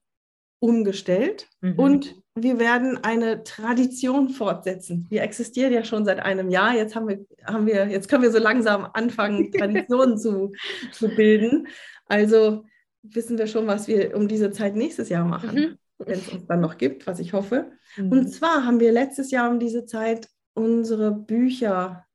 umgestellt 0.59 1.47
mhm. 1.61 1.77
und 1.77 2.15
wir 2.35 2.59
werden 2.59 2.97
eine 3.03 3.43
Tradition 3.43 4.29
fortsetzen. 4.29 5.05
Wir 5.09 5.21
existieren 5.21 5.71
ja 5.71 5.83
schon 5.83 6.03
seit 6.03 6.19
einem 6.19 6.49
Jahr. 6.49 6.73
Jetzt 6.73 6.95
haben 6.95 7.07
wir, 7.07 7.25
haben 7.45 7.67
wir, 7.67 7.87
jetzt 7.87 8.09
können 8.09 8.23
wir 8.23 8.31
so 8.31 8.39
langsam 8.39 8.87
anfangen, 8.93 9.51
Traditionen 9.57 10.17
zu, 10.17 10.51
zu 10.91 11.09
bilden. 11.09 11.67
Also 12.05 12.65
wissen 13.03 13.37
wir 13.37 13.47
schon, 13.47 13.67
was 13.67 13.87
wir 13.87 14.15
um 14.15 14.27
diese 14.27 14.51
Zeit 14.51 14.75
nächstes 14.75 15.09
Jahr 15.09 15.25
machen, 15.25 15.55
mhm. 15.55 15.77
Wenn 15.99 16.19
es 16.19 16.29
uns 16.29 16.47
dann 16.47 16.61
noch 16.61 16.77
gibt, 16.77 17.07
was 17.07 17.19
ich 17.19 17.33
hoffe. 17.33 17.71
Mhm. 17.97 18.11
Und 18.11 18.31
zwar 18.31 18.65
haben 18.65 18.79
wir 18.79 18.91
letztes 18.91 19.31
Jahr 19.31 19.49
um 19.49 19.59
diese 19.59 19.85
Zeit 19.85 20.29
unsere 20.53 21.11
Bücher 21.11 22.05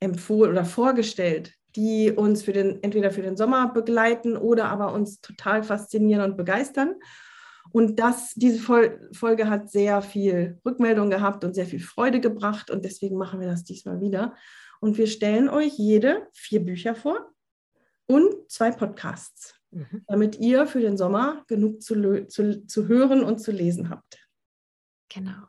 empfohlen 0.00 0.50
oder 0.50 0.64
vorgestellt, 0.64 1.54
die 1.76 2.10
uns 2.10 2.42
für 2.42 2.52
den, 2.52 2.82
entweder 2.82 3.10
für 3.10 3.22
den 3.22 3.36
Sommer 3.36 3.72
begleiten 3.72 4.36
oder 4.36 4.68
aber 4.68 4.92
uns 4.92 5.20
total 5.20 5.62
faszinieren 5.62 6.30
und 6.30 6.36
begeistern. 6.36 6.96
Und 7.70 7.98
das, 7.98 8.34
diese 8.34 8.58
Folge 9.12 9.48
hat 9.48 9.70
sehr 9.70 10.02
viel 10.02 10.60
Rückmeldung 10.66 11.08
gehabt 11.08 11.44
und 11.44 11.54
sehr 11.54 11.66
viel 11.66 11.80
Freude 11.80 12.20
gebracht. 12.20 12.70
Und 12.70 12.84
deswegen 12.84 13.16
machen 13.16 13.40
wir 13.40 13.48
das 13.48 13.64
diesmal 13.64 14.00
wieder. 14.00 14.34
Und 14.80 14.98
wir 14.98 15.06
stellen 15.06 15.48
euch 15.48 15.78
jede 15.78 16.26
vier 16.32 16.60
Bücher 16.60 16.94
vor 16.94 17.32
und 18.06 18.50
zwei 18.50 18.72
Podcasts, 18.72 19.54
mhm. 19.72 20.04
damit 20.06 20.38
ihr 20.38 20.66
für 20.66 20.80
den 20.80 20.96
Sommer 20.96 21.44
genug 21.48 21.82
zu, 21.82 22.26
zu, 22.28 22.66
zu 22.66 22.88
hören 22.88 23.24
und 23.24 23.38
zu 23.38 23.50
lesen 23.50 23.90
habt. 23.90 24.18
Genau. 25.08 25.46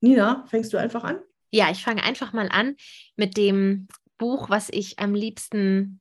Nina, 0.00 0.44
fängst 0.46 0.72
du 0.72 0.76
einfach 0.76 1.04
an? 1.04 1.20
Ja, 1.50 1.70
ich 1.70 1.82
fange 1.82 2.02
einfach 2.02 2.32
mal 2.32 2.48
an 2.50 2.76
mit 3.16 3.36
dem 3.36 3.88
Buch, 4.18 4.50
was 4.50 4.68
ich 4.70 4.98
am 4.98 5.14
liebsten 5.14 6.00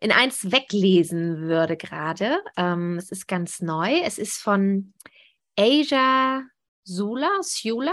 in 0.00 0.12
eins 0.12 0.50
weglesen 0.50 1.42
würde 1.42 1.76
gerade. 1.76 2.42
Ähm, 2.56 2.96
es 2.96 3.10
ist 3.10 3.28
ganz 3.28 3.60
neu. 3.60 4.00
Es 4.00 4.18
ist 4.18 4.38
von 4.38 4.94
Asia 5.58 6.42
Sula, 6.84 7.30
Sula. 7.42 7.92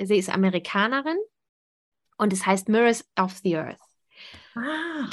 Sie 0.00 0.16
ist 0.16 0.30
Amerikanerin 0.30 1.18
und 2.16 2.32
es 2.32 2.46
heißt 2.46 2.68
Mirrors 2.68 3.04
of 3.18 3.36
the 3.42 3.56
Earth. 3.56 3.80
Ah. 4.54 5.10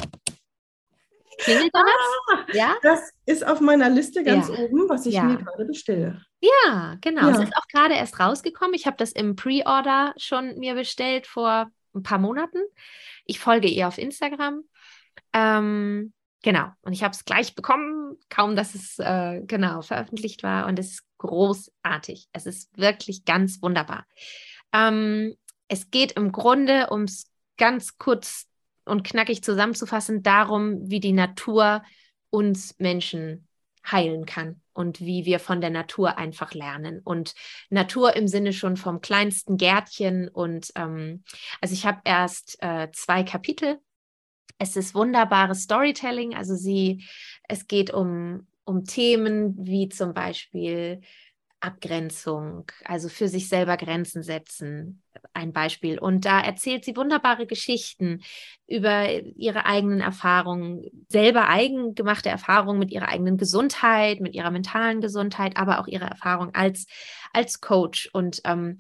Klingelt 1.40 1.74
da 1.74 1.80
ah, 1.80 2.46
das? 2.46 2.56
Ja? 2.56 2.76
Das 2.82 3.12
ist 3.26 3.46
auf 3.46 3.60
meiner 3.62 3.90
Liste 3.90 4.24
ganz 4.24 4.50
ja. 4.50 4.56
oben, 4.56 4.90
was 4.90 5.06
ich 5.06 5.16
ja. 5.16 5.24
mir 5.24 5.38
gerade 5.38 5.66
bestelle. 5.66 6.22
Ja, 6.42 6.98
genau. 7.02 7.30
Es 7.30 7.40
ist 7.40 7.56
auch 7.56 7.68
gerade 7.68 7.96
erst 7.96 8.20
rausgekommen. 8.20 8.74
Ich 8.74 8.86
habe 8.86 8.98
das 8.98 9.12
im 9.12 9.36
Pre-Order 9.36 10.14
schon 10.18 10.58
mir 10.60 10.76
bestellt 10.76 11.28
vor 11.28 11.72
ein 11.96 12.04
paar 12.04 12.20
Monaten. 12.20 12.60
Ich 13.26 13.40
folge 13.40 13.68
ihr 13.68 13.88
auf 13.88 13.98
Instagram 13.98 14.64
ähm, 15.34 16.14
genau, 16.44 16.70
und 16.82 16.94
ich 16.94 17.04
habe 17.04 17.14
es 17.14 17.26
gleich 17.26 17.56
bekommen, 17.56 18.18
kaum 18.30 18.56
dass 18.56 18.76
es 18.76 19.00
äh, 19.00 19.42
genau 19.46 19.82
veröffentlicht 19.82 20.44
war. 20.44 20.68
Und 20.68 20.80
es 20.80 20.92
ist 20.92 21.04
großartig. 21.18 22.28
Es 22.32 22.46
ist 22.46 22.78
wirklich 22.78 23.26
ganz 23.26 23.62
wunderbar. 23.62 24.06
Ähm, 24.72 25.36
es 25.68 25.90
geht 25.90 26.14
im 26.14 26.32
Grunde, 26.32 26.88
um 26.90 27.04
es 27.04 27.26
ganz 27.58 27.98
kurz 27.98 28.48
und 28.86 29.04
knackig 29.04 29.44
zusammenzufassen, 29.44 30.24
darum, 30.24 30.90
wie 30.90 31.00
die 31.00 31.14
Natur 31.14 31.84
uns 32.30 32.78
Menschen 32.80 33.48
heilen 33.86 34.26
kann 34.26 34.62
und 34.74 35.02
wie 35.02 35.26
wir 35.26 35.40
von 35.40 35.62
der 35.62 35.70
Natur 35.70 36.18
einfach 36.18 36.54
lernen. 36.54 37.02
Und 37.04 37.36
Natur 37.70 38.16
im 38.16 38.28
Sinne 38.28 38.54
schon 38.54 38.78
vom 38.78 39.02
kleinsten 39.02 39.58
Gärtchen. 39.58 40.30
Und 40.30 40.72
ähm, 40.76 41.24
also 41.62 41.74
ich 41.74 41.86
habe 41.86 42.00
erst 42.06 42.58
äh, 42.62 42.90
zwei 42.92 43.24
Kapitel 43.24 43.80
es 44.58 44.76
ist 44.76 44.96
wunderbares 44.96 45.64
Storytelling. 45.64 46.36
Also 46.36 46.56
sie, 46.56 47.04
es 47.48 47.68
geht 47.68 47.94
um, 47.94 48.48
um 48.66 48.86
Themen 48.86 49.56
wie 49.58 49.90
zum 49.90 50.14
Beispiel 50.14 51.02
Abgrenzung, 51.64 52.66
also 52.84 53.08
für 53.08 53.30
sich 53.30 53.48
selber 53.48 53.78
Grenzen 53.78 54.22
setzen, 54.22 55.02
ein 55.32 55.54
Beispiel. 55.54 55.98
Und 55.98 56.26
da 56.26 56.42
erzählt 56.42 56.84
sie 56.84 56.98
wunderbare 56.98 57.48
Geschichten 57.48 58.22
über 58.68 59.10
ihre 59.10 59.66
eigenen 59.66 60.02
Erfahrungen, 60.02 60.84
selber 61.08 61.48
eigengemachte 61.48 62.28
Erfahrungen 62.28 62.80
mit 62.80 62.92
ihrer 62.92 63.08
eigenen 63.08 63.38
Gesundheit, 63.38 64.20
mit 64.20 64.36
ihrer 64.36 64.52
mentalen 64.52 65.00
Gesundheit, 65.00 65.56
aber 65.56 65.80
auch 65.80 65.88
ihre 65.88 66.06
Erfahrung 66.06 66.54
als, 66.54 66.86
als 67.32 67.62
Coach 67.62 68.10
und, 68.12 68.42
ähm, 68.44 68.78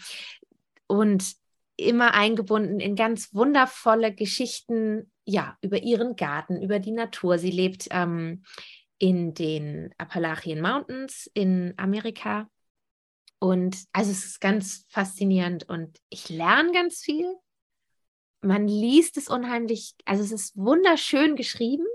und 0.87 1.35
immer 1.77 2.13
eingebunden 2.13 2.81
in 2.81 2.97
ganz 2.97 3.33
wundervolle 3.33 4.13
Geschichten, 4.13 5.09
ja, 5.23 5.57
über 5.61 5.81
ihren 5.81 6.17
Garten, 6.17 6.61
über 6.61 6.79
die 6.79 6.91
Natur. 6.91 7.37
Sie 7.37 7.51
lebt 7.51 7.87
ähm, 7.91 8.43
in 8.97 9.33
den 9.33 9.93
Appalachian 9.97 10.59
Mountains 10.59 11.31
in 11.33 11.73
Amerika 11.77 12.49
und 13.43 13.77
also 13.91 14.09
es 14.09 14.23
ist 14.23 14.39
ganz 14.39 14.85
faszinierend 14.88 15.67
und 15.67 16.00
ich 16.07 16.29
lerne 16.29 16.71
ganz 16.71 17.00
viel. 17.00 17.29
Man 18.39 18.69
liest 18.69 19.17
es 19.17 19.27
unheimlich, 19.27 19.95
also 20.05 20.23
es 20.23 20.31
ist 20.31 20.55
wunderschön 20.55 21.35
geschrieben. 21.35 21.85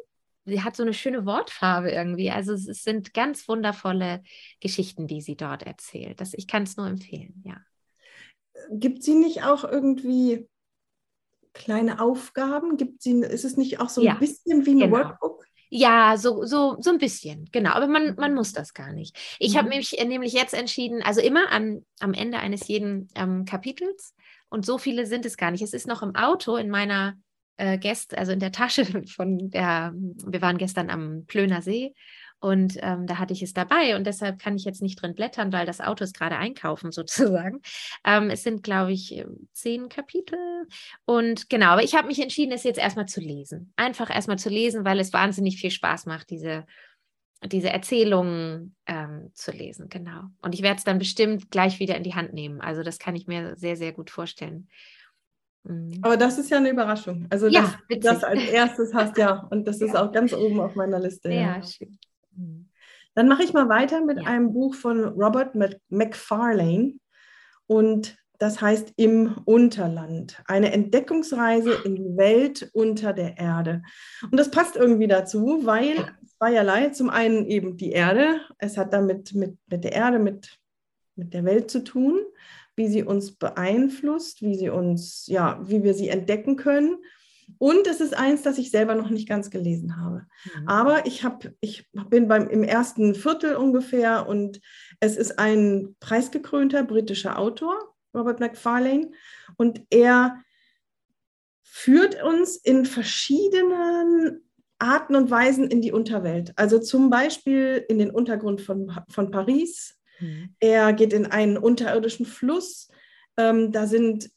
Sie 0.45 0.63
hat 0.63 0.77
so 0.77 0.83
eine 0.83 0.93
schöne 0.93 1.25
Wortfarbe 1.25 1.91
irgendwie. 1.91 2.31
Also 2.31 2.53
es 2.53 2.83
sind 2.83 3.15
ganz 3.15 3.49
wundervolle 3.49 4.23
Geschichten, 4.61 5.07
die 5.07 5.23
sie 5.23 5.37
dort 5.37 5.63
erzählt. 5.63 6.21
Das, 6.21 6.35
ich 6.35 6.49
kann 6.49 6.65
es 6.65 6.77
nur 6.77 6.87
empfehlen, 6.87 7.43
ja. 7.47 7.57
Gibt 8.71 9.03
sie 9.03 9.15
nicht 9.15 9.43
auch 9.43 9.65
irgendwie 9.65 10.51
kleine 11.55 12.03
Aufgaben? 12.03 12.77
Gibt 12.77 13.01
sie, 13.01 13.23
ist 13.23 13.47
es 13.47 13.57
nicht 13.57 13.81
auch 13.81 13.89
so 13.89 14.03
ein 14.03 14.07
ja, 14.07 14.15
bisschen 14.17 14.67
wie 14.67 14.73
ein 14.73 14.81
genau. 14.81 14.99
Workbook? 14.99 15.38
Ja, 15.71 16.17
so, 16.17 16.45
so, 16.45 16.77
so 16.81 16.91
ein 16.91 16.99
bisschen, 16.99 17.49
genau. 17.53 17.73
Aber 17.73 17.87
man, 17.87 18.15
man 18.17 18.35
muss 18.35 18.53
das 18.53 18.75
gar 18.75 18.93
nicht. 18.93 19.17
Ich 19.39 19.55
mhm. 19.55 19.59
habe 19.59 19.69
mich 19.69 19.97
nämlich 20.07 20.33
jetzt 20.33 20.55
entschieden, 20.55 21.03
also 21.03 21.21
immer 21.21 21.53
am, 21.53 21.85
am 22.01 22.15
Ende 22.15 22.39
eines 22.39 22.69
jeden 22.69 23.09
ähm, 23.15 23.45
Kapitels, 23.45 24.15
und 24.49 24.65
so 24.65 24.79
viele 24.79 25.07
sind 25.07 25.27
es 25.27 25.37
gar 25.37 25.51
nicht. 25.51 25.63
Es 25.63 25.73
ist 25.73 25.87
noch 25.87 26.03
im 26.03 26.15
Auto 26.15 26.57
in 26.57 26.71
meiner 26.71 27.15
äh, 27.57 27.79
Gäste, 27.79 28.17
also 28.17 28.33
in 28.33 28.41
der 28.41 28.53
Tasche 28.53 28.85
von 29.15 29.51
der, 29.51 29.93
wir 29.95 30.43
waren 30.43 30.59
gestern 30.59 30.91
am 30.91 31.25
Plöner 31.27 31.63
See 31.63 31.95
und 32.41 32.79
ähm, 32.83 33.07
da 33.07 33.19
hatte 33.19 33.33
ich 33.33 33.43
es 33.43 33.53
dabei 33.53 33.97
und 33.97 34.07
deshalb 34.07 34.39
kann 34.39 34.55
ich 34.55 34.65
jetzt 34.65 34.81
nicht 34.81 35.01
drin 35.03 35.15
blättern, 35.15 35.53
weil 35.53 35.67
das 35.67 35.81
Auto 35.81 36.05
ist 36.05 36.17
gerade 36.17 36.37
einkaufen 36.37 36.93
sozusagen. 36.93 37.61
Ähm, 38.05 38.31
es 38.31 38.43
sind, 38.43 38.63
glaube 38.63 38.93
ich, 38.93 39.17
ähm, 39.17 39.49
zehn 39.53 39.89
Kapitel. 39.89 40.39
Und 41.05 41.51
genau, 41.51 41.71
aber 41.71 41.83
ich 41.83 41.95
habe 41.95 42.07
mich 42.07 42.21
entschieden, 42.21 42.53
es 42.53 42.63
jetzt 42.63 42.79
erstmal 42.79 43.07
zu 43.07 43.21
lesen. 43.21 43.73
Einfach 43.77 44.15
erstmal 44.15 44.39
zu 44.39 44.51
lesen, 44.51 44.85
weil 44.85 45.01
es 45.01 45.13
wahnsinnig 45.13 45.61
viel 45.61 45.71
Spaß 45.71 46.07
macht, 46.07 46.31
diese, 46.31 46.65
diese 47.45 47.71
Erzählungen 47.71 48.77
ähm, 48.87 49.31
zu 49.35 49.51
lesen. 49.51 49.89
Genau. 49.89 50.23
Und 50.41 50.55
ich 50.55 50.63
werde 50.63 50.79
es 50.79 50.85
dann 50.85 50.99
bestimmt 50.99 51.51
gleich 51.51 51.81
wieder 51.81 51.97
in 51.97 52.05
die 52.05 52.15
Hand 52.15 52.35
nehmen. 52.35 52.61
Also 52.61 52.85
das 52.85 53.01
kann 53.01 53.17
ich 53.17 53.27
mir 53.27 53.57
sehr, 53.57 53.77
sehr 53.77 53.93
gut 53.93 54.11
vorstellen. 54.11 54.69
Mhm. 55.65 55.99
Aber 56.03 56.17
das 56.17 56.39
ist 56.39 56.51
ja 56.51 56.59
eine 56.59 56.71
Überraschung. 56.71 57.27
Also, 57.31 57.49
ja, 57.49 57.75
das, 57.89 57.99
das 58.01 58.25
als 58.25 58.45
erstes 58.45 58.95
hast 58.95 59.19
ja, 59.19 59.47
und 59.51 59.67
das 59.67 59.81
ist 59.81 59.97
auch 59.97 60.13
ganz 60.13 60.33
oben 60.33 60.61
auf 60.61 60.77
meiner 60.77 61.01
Liste. 61.01 61.31
Ja, 61.31 61.57
ja. 61.57 61.63
schön. 61.63 61.99
Dann 63.15 63.29
mache 63.29 63.43
ich 63.43 63.53
mal 63.53 63.69
weiter 63.69 64.05
mit 64.05 64.19
ja. 64.19 64.29
einem 64.29 64.53
Buch 64.53 64.75
von 64.75 65.05
Robert 65.05 65.55
McFarlane 65.89 66.95
und 67.67 68.17
das 68.39 68.61
heißt 68.61 68.93
Im 68.97 69.37
Unterland, 69.47 70.41
eine 70.47 70.73
Entdeckungsreise 70.73 71.73
in 71.85 71.97
die 71.97 72.17
Welt 72.17 72.71
unter 72.73 73.13
der 73.13 73.37
Erde. 73.37 73.83
Und 74.23 74.39
das 74.39 74.53
passt 74.53 74.77
irgendwie 74.77 75.09
dazu, 75.09 75.63
weil 75.65 75.97
zweierlei, 76.37 76.91
zum 76.91 77.11
einen 77.11 77.47
eben 77.47 77.77
die 77.77 77.91
Erde, 77.91 78.41
es 78.59 78.79
hat 78.79 78.93
damit 78.93 79.35
mit, 79.35 79.59
mit 79.67 79.83
der 79.83 79.93
Erde, 79.93 80.21
mit, 80.21 80.57
mit 81.17 81.35
der 81.35 81.45
Welt 81.45 81.69
zu 81.69 81.83
tun, 81.83 82.21
wie 82.77 82.87
sie 82.87 83.03
uns 83.03 83.33
beeinflusst, 83.33 84.41
wie 84.41 84.55
sie 84.55 84.69
uns, 84.69 85.27
ja, 85.27 85.61
wie 85.65 85.83
wir 85.83 85.95
sie 85.95 86.09
entdecken 86.09 86.55
können 86.55 86.99
und 87.57 87.87
es 87.87 88.01
ist 88.01 88.17
eins, 88.17 88.43
das 88.43 88.59
ich 88.59 88.71
selber 88.71 88.95
noch 88.95 89.11
nicht 89.11 89.29
ganz 89.29 89.51
gelesen 89.51 89.97
habe. 89.97 90.27
Mhm. 90.45 90.69
Aber 90.69 91.07
ich, 91.07 91.25
hab, 91.25 91.49
ich 91.61 91.89
bin 92.11 92.29
beim, 92.29 92.49
im 92.49 92.63
ersten 92.63 93.15
Viertel 93.15 93.57
ungefähr 93.57 94.29
und 94.29 94.61
es 95.01 95.17
ist 95.17 95.39
ein 95.39 95.97
preisgekrönter 96.01 96.85
britischer 96.85 97.39
Autor, 97.39 97.95
Robert 98.15 98.41
McFarlane, 98.41 99.11
und 99.57 99.83
er 99.91 100.43
führt 101.63 102.23
uns 102.23 102.57
in 102.57 102.87
verschiedenen 102.87 104.43
Arten 104.79 105.17
und 105.17 105.31
Weisen 105.31 105.69
in 105.69 105.81
die 105.81 105.93
Unterwelt. 105.93 106.53
Also 106.57 106.79
zum 106.79 107.11
Beispiel 107.11 107.85
in 107.89 107.99
den 107.99 108.11
Untergrund 108.11 108.61
von, 108.61 108.93
von 109.09 109.31
Paris. 109.31 109.99
Mhm. 110.21 110.55
Er 110.61 110.93
geht 110.93 111.13
in 111.13 111.27
einen 111.27 111.59
unterirdischen 111.59 112.27
Fluss. 112.27 112.89
Ähm, 113.37 113.73
da 113.73 113.87
sind 113.87 114.31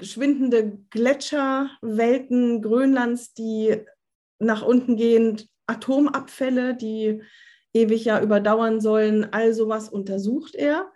schwindende 0.00 0.78
Gletscherwelten 0.90 2.62
Grönlands, 2.62 3.34
die 3.34 3.76
nach 4.38 4.62
unten 4.62 4.96
gehen, 4.96 5.40
Atomabfälle, 5.66 6.74
die 6.74 7.22
ewig 7.72 8.04
ja 8.04 8.20
überdauern 8.22 8.80
sollen, 8.80 9.32
all 9.32 9.52
sowas 9.52 9.88
untersucht 9.88 10.54
er. 10.54 10.90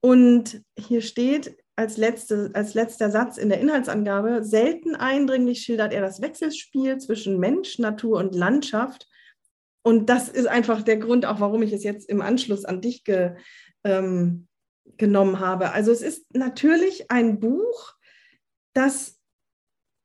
Und 0.00 0.62
hier 0.78 1.02
steht 1.02 1.56
als, 1.76 1.96
letzte, 1.96 2.50
als 2.54 2.74
letzter 2.74 3.10
Satz 3.10 3.36
in 3.38 3.48
der 3.48 3.60
Inhaltsangabe, 3.60 4.42
selten 4.42 4.96
eindringlich 4.96 5.62
schildert 5.62 5.92
er 5.92 6.00
das 6.00 6.20
Wechselspiel 6.20 6.98
zwischen 6.98 7.38
Mensch, 7.38 7.78
Natur 7.78 8.18
und 8.18 8.34
Landschaft. 8.34 9.06
Und 9.82 10.10
das 10.10 10.28
ist 10.28 10.48
einfach 10.48 10.82
der 10.82 10.96
Grund, 10.96 11.24
auch 11.24 11.40
warum 11.40 11.62
ich 11.62 11.72
es 11.72 11.84
jetzt 11.84 12.08
im 12.08 12.20
Anschluss 12.20 12.64
an 12.64 12.80
dich 12.80 13.04
ge, 13.04 13.36
ähm, 13.84 14.48
genommen 14.96 15.38
habe. 15.38 15.70
Also 15.72 15.92
es 15.92 16.02
ist 16.02 16.34
natürlich 16.34 17.10
ein 17.10 17.38
Buch, 17.38 17.94
das 18.78 19.18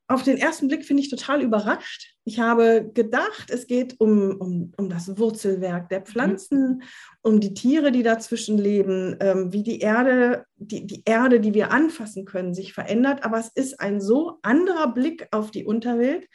auf 0.09 0.23
den 0.23 0.37
ersten 0.37 0.67
Blick 0.67 0.85
finde 0.85 1.01
ich 1.01 1.09
total 1.09 1.41
überrascht. 1.41 2.15
Ich 2.25 2.39
habe 2.39 2.91
gedacht, 2.93 3.49
es 3.49 3.67
geht 3.67 3.99
um, 3.99 4.35
um, 4.39 4.73
um 4.77 4.89
das 4.89 5.17
Wurzelwerk 5.17 5.89
der 5.89 6.01
Pflanzen, 6.01 6.75
mhm. 6.75 6.81
um 7.21 7.39
die 7.39 7.53
Tiere, 7.53 7.91
die 7.91 8.03
dazwischen 8.03 8.57
leben, 8.57 9.15
ähm, 9.21 9.53
wie 9.53 9.63
die 9.63 9.79
Erde, 9.79 10.45
die, 10.55 10.85
die 10.85 11.03
Erde, 11.05 11.39
die 11.39 11.53
wir 11.53 11.71
anfassen 11.71 12.25
können, 12.25 12.53
sich 12.53 12.73
verändert. 12.73 13.23
Aber 13.23 13.39
es 13.39 13.49
ist 13.55 13.79
ein 13.79 14.01
so 14.01 14.39
anderer 14.41 14.93
Blick 14.93 15.27
auf 15.31 15.51
die 15.51 15.65
Unterwelt, 15.65 16.27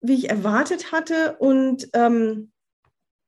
wie 0.00 0.14
ich 0.14 0.28
erwartet 0.28 0.92
hatte. 0.92 1.36
Und 1.38 1.88
ähm, 1.94 2.52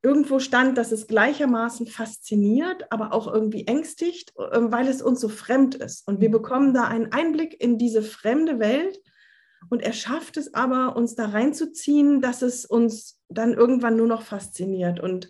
irgendwo 0.07 0.39
stand, 0.39 0.79
dass 0.79 0.93
es 0.93 1.09
gleichermaßen 1.09 1.89
fasziniert, 1.89 2.93
aber 2.93 3.13
auch 3.13 3.27
irgendwie 3.27 3.67
ängstigt, 3.67 4.33
ähm, 4.53 4.71
weil 4.71 4.87
es 4.87 5.03
uns 5.03 5.21
so 5.21 5.29
fremd 5.29 5.75
ist. 5.75 6.07
Und 6.07 6.21
wir 6.21 6.29
mhm. 6.29 6.35
bekommen 6.35 6.75
da 6.75 6.85
einen 6.85 7.11
Einblick 7.11 7.61
in 7.61 7.77
diese 7.77 8.03
fremde 8.03 8.61
Welt. 8.61 9.01
Und 9.69 9.83
er 9.83 9.93
schafft 9.93 10.37
es 10.37 10.55
aber, 10.55 10.95
uns 10.95 11.17
da 11.17 11.27
reinzuziehen, 11.27 12.21
dass 12.21 12.43
es 12.43 12.65
uns 12.65 13.21
dann 13.29 13.53
irgendwann 13.53 13.97
nur 13.97 14.07
noch 14.07 14.23
fasziniert. 14.23 15.01
Und 15.01 15.29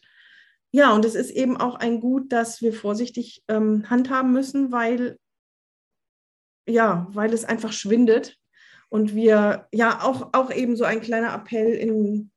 ja, 0.73 0.93
und 0.93 1.07
es 1.07 1.15
ist 1.15 1.31
eben 1.31 1.57
auch 1.57 1.77
ein 1.77 2.01
Gut, 2.01 2.31
das 2.31 2.61
wir 2.61 2.75
vorsichtig 2.75 3.43
ähm, 3.49 3.89
handhaben 3.89 4.31
müssen, 4.35 4.73
weil, 4.73 5.19
ja, 6.69 7.07
weil 7.13 7.33
es 7.33 7.47
einfach 7.47 7.73
schwindet. 7.73 8.37
Und 8.91 9.15
wir, 9.15 9.69
ja, 9.73 10.03
auch, 10.03 10.35
auch 10.35 10.53
eben 10.53 10.77
so 10.77 10.85
ein 10.85 11.01
kleiner 11.01 11.33
Appell 11.33 11.73
in, 11.73 12.31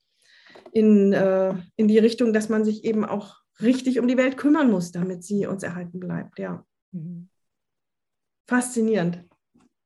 in, 0.71 1.13
äh, 1.13 1.55
in 1.75 1.87
die 1.87 1.99
Richtung, 1.99 2.33
dass 2.33 2.49
man 2.49 2.65
sich 2.65 2.83
eben 2.83 3.05
auch 3.05 3.37
richtig 3.61 3.99
um 3.99 4.07
die 4.07 4.17
Welt 4.17 4.37
kümmern 4.37 4.71
muss, 4.71 4.91
damit 4.91 5.23
sie 5.23 5.45
uns 5.45 5.63
erhalten 5.63 5.99
bleibt. 5.99 6.39
Ja. 6.39 6.65
Mhm. 6.91 7.29
Faszinierend 8.47 9.25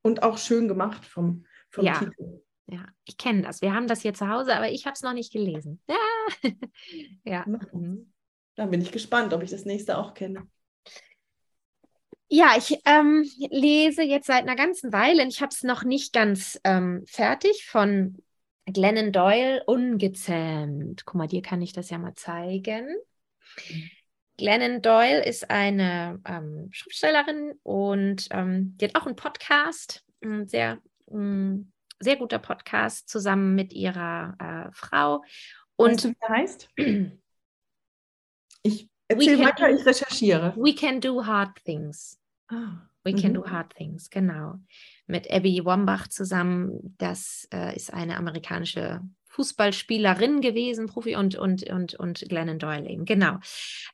und 0.01 0.23
auch 0.23 0.37
schön 0.37 0.67
gemacht 0.67 1.05
vom, 1.05 1.45
vom 1.69 1.85
ja. 1.85 1.97
Titel. 1.99 2.41
Ja, 2.67 2.87
ich 3.05 3.17
kenne 3.17 3.41
das. 3.41 3.61
Wir 3.61 3.73
haben 3.73 3.87
das 3.87 4.01
hier 4.01 4.13
zu 4.13 4.29
Hause, 4.29 4.55
aber 4.55 4.71
ich 4.71 4.85
habe 4.85 4.93
es 4.93 5.01
noch 5.01 5.13
nicht 5.13 5.33
gelesen. 5.33 5.81
Ja. 5.87 6.51
ja. 7.25 7.45
Mhm. 7.45 8.13
Dann 8.55 8.69
bin 8.69 8.81
ich 8.81 8.91
gespannt, 8.91 9.33
ob 9.33 9.43
ich 9.43 9.51
das 9.51 9.65
nächste 9.65 9.97
auch 9.97 10.13
kenne. 10.13 10.47
Ja, 12.29 12.55
ich 12.57 12.79
ähm, 12.85 13.29
lese 13.49 14.01
jetzt 14.01 14.27
seit 14.27 14.43
einer 14.43 14.55
ganzen 14.55 14.91
Weile, 14.91 15.27
ich 15.27 15.41
habe 15.41 15.51
es 15.51 15.63
noch 15.63 15.83
nicht 15.83 16.13
ganz 16.13 16.59
ähm, 16.63 17.03
fertig, 17.05 17.65
von 17.67 18.17
Glennon 18.65 19.12
Doyle 19.12 19.63
ungezähmt. 19.65 21.05
Guck 21.05 21.15
mal, 21.15 21.27
dir 21.27 21.41
kann 21.41 21.62
ich 21.62 21.74
das 21.74 21.89
ja 21.89 21.98
mal 21.98 22.15
zeigen. 22.15 22.88
Glennon 24.38 24.82
Doyle 24.82 25.24
ist 25.24 25.50
eine 25.50 26.20
ähm, 26.25 26.70
Schriftstellerin 26.72 27.53
und 27.63 28.27
ähm, 28.32 28.77
die 28.77 28.86
hat 28.86 28.96
auch 28.96 29.05
einen 29.05 29.15
Podcast, 29.15 30.03
ein 30.24 30.48
sehr, 30.48 30.79
ein 31.12 31.72
sehr 32.00 32.15
guter 32.15 32.39
Podcast 32.39 33.10
zusammen 33.10 33.55
mit 33.55 33.74
ihrer 33.74 34.36
äh, 34.39 34.72
Frau. 34.74 35.24
Und 35.75 36.03
weißt 36.03 36.05
du, 36.05 36.10
wie 36.10 36.15
er 36.20 36.29
heißt? 36.29 36.70
Ich 38.65 38.88
erzähle 39.10 39.43
weiter, 39.43 39.70
ich 39.70 39.86
recherchiere. 39.86 40.53
We 40.55 40.74
can 40.74 41.01
do 41.01 41.25
hard 41.25 41.62
things. 41.65 42.17
Ah. 42.48 42.88
We 43.03 43.13
Can 43.13 43.32
mhm. 43.32 43.36
Do 43.36 43.46
Hard 43.46 43.75
Things, 43.75 44.10
genau. 44.10 44.60
Mit 45.05 45.31
Abby 45.31 45.65
Wambach 45.65 46.07
zusammen. 46.07 46.95
Das 46.98 47.48
äh, 47.53 47.75
ist 47.75 47.93
eine 47.93 48.17
amerikanische 48.17 49.01
Fußballspielerin 49.33 50.41
gewesen, 50.41 50.88
Profi 50.88 51.15
und, 51.15 51.36
und, 51.36 51.63
und, 51.69 51.95
und 51.95 52.25
Glennon 52.29 52.60
Doyle 52.60 52.88
eben, 52.88 53.05
genau. 53.05 53.39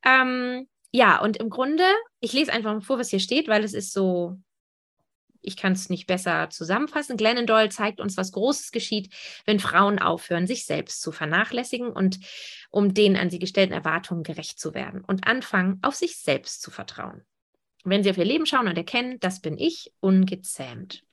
Ähm, 0.06 0.68
ja, 0.92 1.22
und 1.22 1.38
im 1.38 1.50
Grunde, 1.50 1.86
ich 2.20 2.34
lese 2.34 2.52
einfach 2.52 2.74
mal 2.74 2.82
vor, 2.82 3.00
was 3.00 3.10
hier 3.10 3.20
steht, 3.20 3.48
weil 3.48 3.64
es 3.64 3.74
ist 3.74 3.94
so, 3.94 4.38
ich 5.42 5.56
kann 5.56 5.74
es 5.74 5.90
nicht 5.90 6.08
besser 6.08 6.50
zusammenfassen. 6.50 7.16
Glennon 7.16 7.46
Doyle 7.46 7.70
zeigt 7.70 8.02
uns, 8.02 8.18
was 8.18 8.34
Großes 8.34 8.72
geschieht, 8.72 9.14
wenn 9.46 9.60
Frauen 9.60 10.00
aufhören, 10.00 10.46
sich 10.46 10.66
selbst 10.66 11.02
zu 11.02 11.12
vernachlässigen 11.12 11.90
und 11.90 12.20
um 12.70 12.94
den 12.94 13.16
an 13.16 13.30
sie 13.30 13.40
gestellten 13.40 13.74
Erwartungen 13.74 14.24
gerecht 14.24 14.60
zu 14.60 14.74
werden 14.74 15.04
und 15.06 15.26
anfangen, 15.26 15.80
auf 15.84 15.96
sich 15.96 16.18
selbst 16.18 16.62
zu 16.62 16.70
vertrauen. 16.70 17.24
Wenn 17.84 18.04
sie 18.04 18.10
auf 18.10 18.18
ihr 18.18 18.26
Leben 18.26 18.46
schauen 18.46 18.68
und 18.68 18.78
erkennen, 18.78 19.20
das 19.20 19.40
bin 19.42 19.58
ich, 19.58 19.94
ungezähmt. 20.00 21.04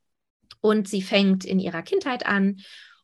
Und 0.61 0.89
sie 0.89 1.03
fängt 1.03 1.45
in 1.45 1.61
ihrer 1.61 1.83
Kindheit 1.83 2.27
an 2.27 2.61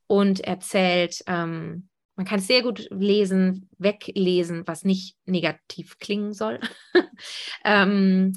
und 0.06 0.40
erzählt, 0.40 1.22
ähm, 1.26 1.88
man 2.16 2.26
kann 2.26 2.40
es 2.40 2.46
sehr 2.46 2.62
gut 2.62 2.88
lesen, 2.90 3.68
weglesen, 3.78 4.66
was 4.66 4.84
nicht 4.84 5.16
negativ 5.24 5.98
klingen 5.98 6.34
soll. 6.34 6.60
ähm, 7.64 8.34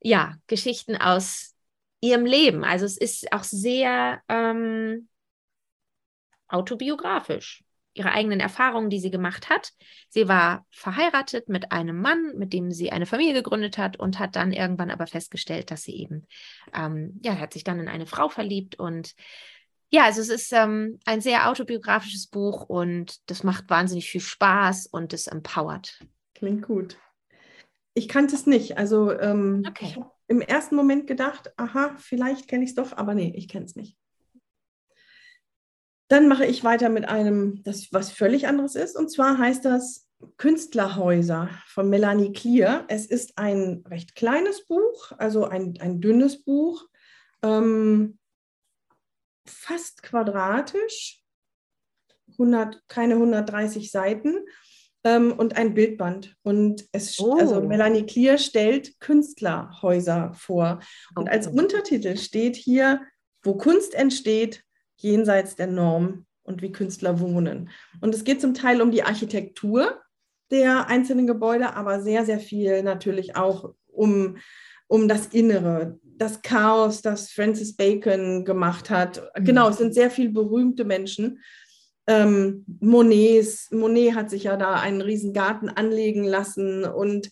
ja, 0.00 0.36
Geschichten 0.46 0.96
aus 0.96 1.54
ihrem 2.00 2.24
Leben. 2.24 2.64
Also 2.64 2.86
es 2.86 2.96
ist 2.96 3.32
auch 3.32 3.42
sehr 3.42 4.22
ähm, 4.28 5.08
autobiografisch. 6.48 7.64
Ihre 7.96 8.12
eigenen 8.12 8.40
Erfahrungen, 8.40 8.90
die 8.90 9.00
sie 9.00 9.10
gemacht 9.10 9.48
hat. 9.48 9.72
Sie 10.08 10.28
war 10.28 10.66
verheiratet 10.70 11.48
mit 11.48 11.72
einem 11.72 12.00
Mann, 12.00 12.34
mit 12.36 12.52
dem 12.52 12.70
sie 12.70 12.92
eine 12.92 13.06
Familie 13.06 13.34
gegründet 13.34 13.78
hat 13.78 13.98
und 13.98 14.18
hat 14.18 14.36
dann 14.36 14.52
irgendwann 14.52 14.90
aber 14.90 15.06
festgestellt, 15.06 15.70
dass 15.70 15.82
sie 15.82 15.96
eben, 15.96 16.26
ähm, 16.74 17.20
ja, 17.24 17.38
hat 17.38 17.52
sich 17.52 17.64
dann 17.64 17.80
in 17.80 17.88
eine 17.88 18.06
Frau 18.06 18.28
verliebt 18.28 18.78
und 18.78 19.14
ja, 19.90 20.04
also 20.04 20.20
es 20.20 20.28
ist 20.28 20.52
ähm, 20.52 20.98
ein 21.04 21.20
sehr 21.20 21.48
autobiografisches 21.48 22.26
Buch 22.26 22.62
und 22.62 23.18
das 23.30 23.44
macht 23.44 23.70
wahnsinnig 23.70 24.10
viel 24.10 24.20
Spaß 24.20 24.86
und 24.86 25.12
es 25.12 25.28
empowert. 25.28 26.04
Klingt 26.34 26.62
gut. 26.66 26.98
Ich 27.94 28.08
kannte 28.08 28.34
es 28.34 28.46
nicht. 28.46 28.78
Also 28.78 29.12
ähm, 29.18 29.62
okay. 29.66 29.86
ich 29.86 29.96
habe 29.96 30.10
im 30.28 30.40
ersten 30.40 30.74
Moment 30.74 31.06
gedacht, 31.06 31.52
aha, 31.56 31.94
vielleicht 31.98 32.48
kenne 32.48 32.64
ich 32.64 32.70
es 32.70 32.74
doch, 32.74 32.92
aber 32.96 33.14
nee, 33.14 33.32
ich 33.36 33.48
kenne 33.48 33.64
es 33.64 33.76
nicht. 33.76 33.96
Dann 36.08 36.28
mache 36.28 36.46
ich 36.46 36.62
weiter 36.62 36.88
mit 36.88 37.08
einem, 37.08 37.62
das 37.64 37.92
was 37.92 38.12
völlig 38.12 38.46
anderes 38.46 38.74
ist. 38.76 38.96
Und 38.96 39.10
zwar 39.10 39.38
heißt 39.38 39.64
das 39.64 40.06
Künstlerhäuser 40.36 41.50
von 41.66 41.90
Melanie 41.90 42.32
Clear. 42.32 42.84
Es 42.88 43.06
ist 43.06 43.36
ein 43.38 43.84
recht 43.88 44.14
kleines 44.14 44.66
Buch, 44.66 45.12
also 45.18 45.44
ein, 45.44 45.78
ein 45.80 46.00
dünnes 46.00 46.42
Buch. 46.42 46.86
Ähm, 47.42 48.18
fast 49.46 50.02
quadratisch, 50.02 51.22
100, 52.32 52.82
keine 52.88 53.14
130 53.14 53.90
Seiten 53.90 54.36
ähm, 55.04 55.32
und 55.32 55.56
ein 55.56 55.74
Bildband. 55.74 56.36
Und 56.42 56.84
es, 56.92 57.18
oh. 57.20 57.36
also 57.38 57.60
Melanie 57.60 58.04
Clear 58.06 58.38
stellt 58.38 58.98
Künstlerhäuser 59.00 60.32
vor. 60.34 60.80
Und 61.14 61.28
als 61.28 61.46
Untertitel 61.46 62.16
steht 62.16 62.56
hier, 62.56 63.00
wo 63.42 63.56
Kunst 63.56 63.94
entsteht, 63.94 64.64
jenseits 64.96 65.56
der 65.56 65.66
Norm 65.66 66.26
und 66.42 66.62
wie 66.62 66.72
Künstler 66.72 67.20
wohnen. 67.20 67.70
Und 68.00 68.14
es 68.14 68.24
geht 68.24 68.40
zum 68.40 68.54
Teil 68.54 68.80
um 68.80 68.90
die 68.90 69.02
Architektur 69.02 70.00
der 70.50 70.88
einzelnen 70.88 71.26
Gebäude, 71.26 71.74
aber 71.74 72.00
sehr, 72.00 72.24
sehr 72.24 72.38
viel 72.38 72.82
natürlich 72.82 73.36
auch 73.36 73.74
um 73.88 74.36
um 74.88 75.08
das 75.08 75.26
Innere, 75.28 75.98
das 76.02 76.42
Chaos, 76.42 77.02
das 77.02 77.30
Francis 77.30 77.76
Bacon 77.76 78.44
gemacht 78.44 78.90
hat. 78.90 79.22
Mhm. 79.36 79.44
Genau, 79.44 79.68
es 79.68 79.78
sind 79.78 79.94
sehr 79.94 80.10
viele 80.10 80.30
berühmte 80.30 80.84
Menschen. 80.84 81.40
Ähm, 82.06 82.64
Monets, 82.80 83.70
Monet 83.72 84.14
hat 84.14 84.30
sich 84.30 84.44
ja 84.44 84.56
da 84.56 84.74
einen 84.74 85.00
riesen 85.00 85.32
Garten 85.32 85.68
anlegen 85.68 86.24
lassen 86.24 86.84
und 86.84 87.30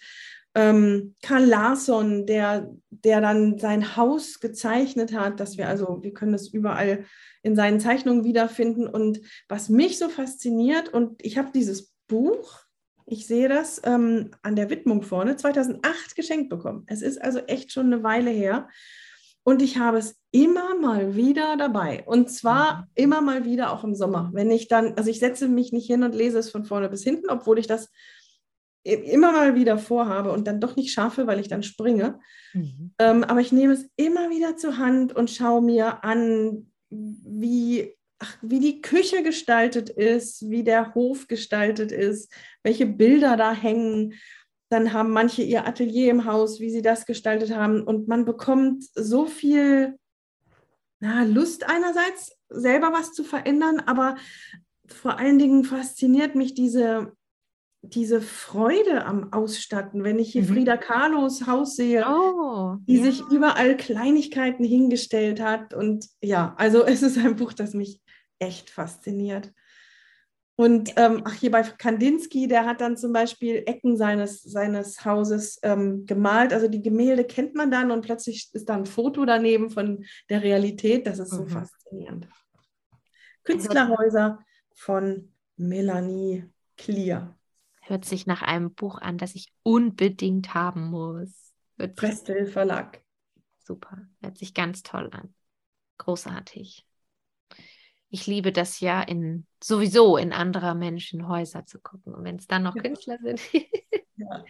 ähm, 0.54 1.14
Karl 1.22 1.44
Larsson, 1.44 2.26
der, 2.26 2.70
der 2.90 3.20
dann 3.20 3.58
sein 3.58 3.96
Haus 3.96 4.40
gezeichnet 4.40 5.12
hat, 5.12 5.40
dass 5.40 5.58
wir 5.58 5.68
also, 5.68 6.02
wir 6.02 6.14
können 6.14 6.32
das 6.32 6.48
überall 6.48 7.04
in 7.42 7.56
seinen 7.56 7.80
Zeichnungen 7.80 8.24
wiederfinden. 8.24 8.86
Und 8.86 9.20
was 9.48 9.68
mich 9.68 9.98
so 9.98 10.08
fasziniert, 10.08 10.88
und 10.88 11.24
ich 11.24 11.38
habe 11.38 11.50
dieses 11.52 11.92
Buch 12.06 12.64
ich 13.06 13.26
sehe 13.26 13.48
das 13.48 13.82
ähm, 13.84 14.30
an 14.42 14.56
der 14.56 14.70
Widmung 14.70 15.02
vorne, 15.02 15.36
2008 15.36 16.16
geschenkt 16.16 16.48
bekommen. 16.48 16.84
Es 16.86 17.02
ist 17.02 17.20
also 17.20 17.40
echt 17.40 17.72
schon 17.72 17.92
eine 17.92 18.02
Weile 18.02 18.30
her. 18.30 18.68
Und 19.46 19.60
ich 19.60 19.76
habe 19.76 19.98
es 19.98 20.16
immer 20.30 20.74
mal 20.74 21.16
wieder 21.16 21.56
dabei. 21.58 22.02
Und 22.06 22.30
zwar 22.30 22.76
mhm. 22.76 22.84
immer 22.94 23.20
mal 23.20 23.44
wieder 23.44 23.72
auch 23.72 23.84
im 23.84 23.94
Sommer. 23.94 24.30
Wenn 24.32 24.50
ich 24.50 24.68
dann, 24.68 24.94
also 24.94 25.10
ich 25.10 25.18
setze 25.18 25.48
mich 25.48 25.70
nicht 25.70 25.86
hin 25.86 26.02
und 26.02 26.14
lese 26.14 26.38
es 26.38 26.50
von 26.50 26.64
vorne 26.64 26.88
bis 26.88 27.04
hinten, 27.04 27.28
obwohl 27.28 27.58
ich 27.58 27.66
das 27.66 27.90
immer 28.84 29.32
mal 29.32 29.54
wieder 29.54 29.78
vorhabe 29.78 30.30
und 30.30 30.46
dann 30.46 30.60
doch 30.60 30.76
nicht 30.76 30.92
schaffe, 30.92 31.26
weil 31.26 31.40
ich 31.40 31.48
dann 31.48 31.62
springe. 31.62 32.20
Mhm. 32.52 32.94
Ähm, 32.98 33.24
aber 33.24 33.40
ich 33.40 33.50
nehme 33.50 33.72
es 33.72 33.88
immer 33.96 34.30
wieder 34.30 34.56
zur 34.56 34.78
Hand 34.78 35.14
und 35.14 35.30
schaue 35.30 35.62
mir 35.62 36.04
an, 36.04 36.70
wie 36.90 37.94
ach, 38.18 38.36
wie 38.42 38.60
die 38.60 38.80
Küche 38.80 39.22
gestaltet 39.22 39.90
ist, 39.90 40.48
wie 40.48 40.62
der 40.62 40.94
Hof 40.94 41.26
gestaltet 41.28 41.92
ist, 41.92 42.32
welche 42.62 42.86
Bilder 42.86 43.36
da 43.36 43.52
hängen. 43.52 44.14
Dann 44.70 44.92
haben 44.92 45.10
manche 45.10 45.42
ihr 45.42 45.66
Atelier 45.66 46.10
im 46.10 46.24
Haus, 46.24 46.60
wie 46.60 46.70
sie 46.70 46.82
das 46.82 47.06
gestaltet 47.06 47.54
haben. 47.54 47.82
Und 47.82 48.06
man 48.08 48.24
bekommt 48.24 48.84
so 48.94 49.26
viel 49.26 49.98
na, 51.00 51.24
Lust 51.24 51.68
einerseits, 51.68 52.32
selber 52.48 52.92
was 52.92 53.12
zu 53.12 53.24
verändern, 53.24 53.80
aber 53.80 54.16
vor 54.86 55.18
allen 55.18 55.38
Dingen 55.38 55.64
fasziniert 55.64 56.34
mich 56.34 56.54
diese, 56.54 57.12
diese 57.88 58.20
Freude 58.20 59.04
am 59.04 59.32
Ausstatten, 59.32 60.04
wenn 60.04 60.18
ich 60.18 60.32
hier 60.32 60.42
mhm. 60.42 60.48
Frida 60.48 60.76
Kahlos 60.76 61.46
Haus 61.46 61.76
sehe, 61.76 62.04
oh, 62.06 62.76
die 62.86 62.98
ja. 62.98 63.04
sich 63.04 63.22
überall 63.30 63.76
Kleinigkeiten 63.76 64.64
hingestellt 64.64 65.40
hat. 65.40 65.74
Und 65.74 66.06
ja, 66.20 66.54
also 66.56 66.84
es 66.86 67.02
ist 67.02 67.18
ein 67.18 67.36
Buch, 67.36 67.52
das 67.52 67.74
mich 67.74 68.00
echt 68.38 68.70
fasziniert. 68.70 69.52
Und 70.56 70.92
ähm, 70.96 71.22
ach, 71.24 71.32
hier 71.32 71.50
bei 71.50 71.62
Kandinsky, 71.62 72.46
der 72.46 72.64
hat 72.64 72.80
dann 72.80 72.96
zum 72.96 73.12
Beispiel 73.12 73.64
Ecken 73.66 73.96
seines, 73.96 74.40
seines 74.40 75.04
Hauses 75.04 75.58
ähm, 75.62 76.06
gemalt. 76.06 76.52
Also 76.52 76.68
die 76.68 76.82
Gemälde 76.82 77.24
kennt 77.24 77.56
man 77.56 77.72
dann 77.72 77.90
und 77.90 78.02
plötzlich 78.02 78.50
ist 78.52 78.68
da 78.68 78.76
ein 78.76 78.86
Foto 78.86 79.24
daneben 79.24 79.70
von 79.70 80.04
der 80.30 80.42
Realität. 80.42 81.08
Das 81.08 81.18
ist 81.18 81.30
so 81.30 81.42
mhm. 81.42 81.48
faszinierend. 81.48 82.28
Künstlerhäuser 83.42 84.38
von 84.74 85.32
Melanie 85.56 86.44
Clear. 86.76 87.36
Hört 87.86 88.04
sich 88.04 88.26
nach 88.26 88.42
einem 88.42 88.72
Buch 88.72 88.98
an, 88.98 89.18
das 89.18 89.34
ich 89.34 89.52
unbedingt 89.62 90.54
haben 90.54 90.90
muss. 90.90 91.52
Prestel 91.96 92.46
Verlag. 92.46 93.02
Super, 93.58 94.06
hört 94.22 94.38
sich 94.38 94.54
ganz 94.54 94.82
toll 94.82 95.10
an. 95.12 95.34
Großartig 95.98 96.86
ich 98.14 98.28
liebe 98.28 98.52
das 98.52 98.78
ja 98.78 99.02
in 99.02 99.44
sowieso 99.62 100.16
in 100.16 100.32
anderer 100.32 100.76
Menschen 100.76 101.26
Häuser 101.26 101.66
zu 101.66 101.80
gucken. 101.80 102.14
Und 102.14 102.22
wenn 102.22 102.36
es 102.36 102.46
dann 102.46 102.62
noch 102.62 102.76
ja. 102.76 102.82
Künstler 102.82 103.18
sind. 103.20 103.40
ja. 104.16 104.44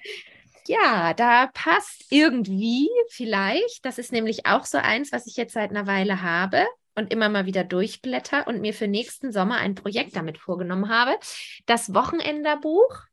ja, 0.67 1.15
da 1.15 1.47
passt 1.47 2.05
irgendwie 2.11 2.91
vielleicht, 3.09 3.83
das 3.87 3.97
ist 3.97 4.13
nämlich 4.13 4.45
auch 4.45 4.67
so 4.67 4.77
eins, 4.77 5.13
was 5.13 5.27
ich 5.27 5.37
jetzt 5.37 5.55
seit 5.55 5.71
einer 5.71 5.87
Weile 5.87 6.21
habe 6.21 6.67
und 6.95 7.11
immer 7.11 7.31
mal 7.31 7.47
wieder 7.47 7.65
durchblätter 7.65 8.47
und 8.47 8.61
mir 8.61 8.75
für 8.75 8.87
nächsten 8.87 9.33
Sommer 9.33 9.57
ein 9.57 9.75
Projekt 9.75 10.15
damit 10.15 10.37
vorgenommen 10.37 10.91
habe. 10.91 11.17
Das 11.65 11.95
Wochenenderbuch 11.95 13.05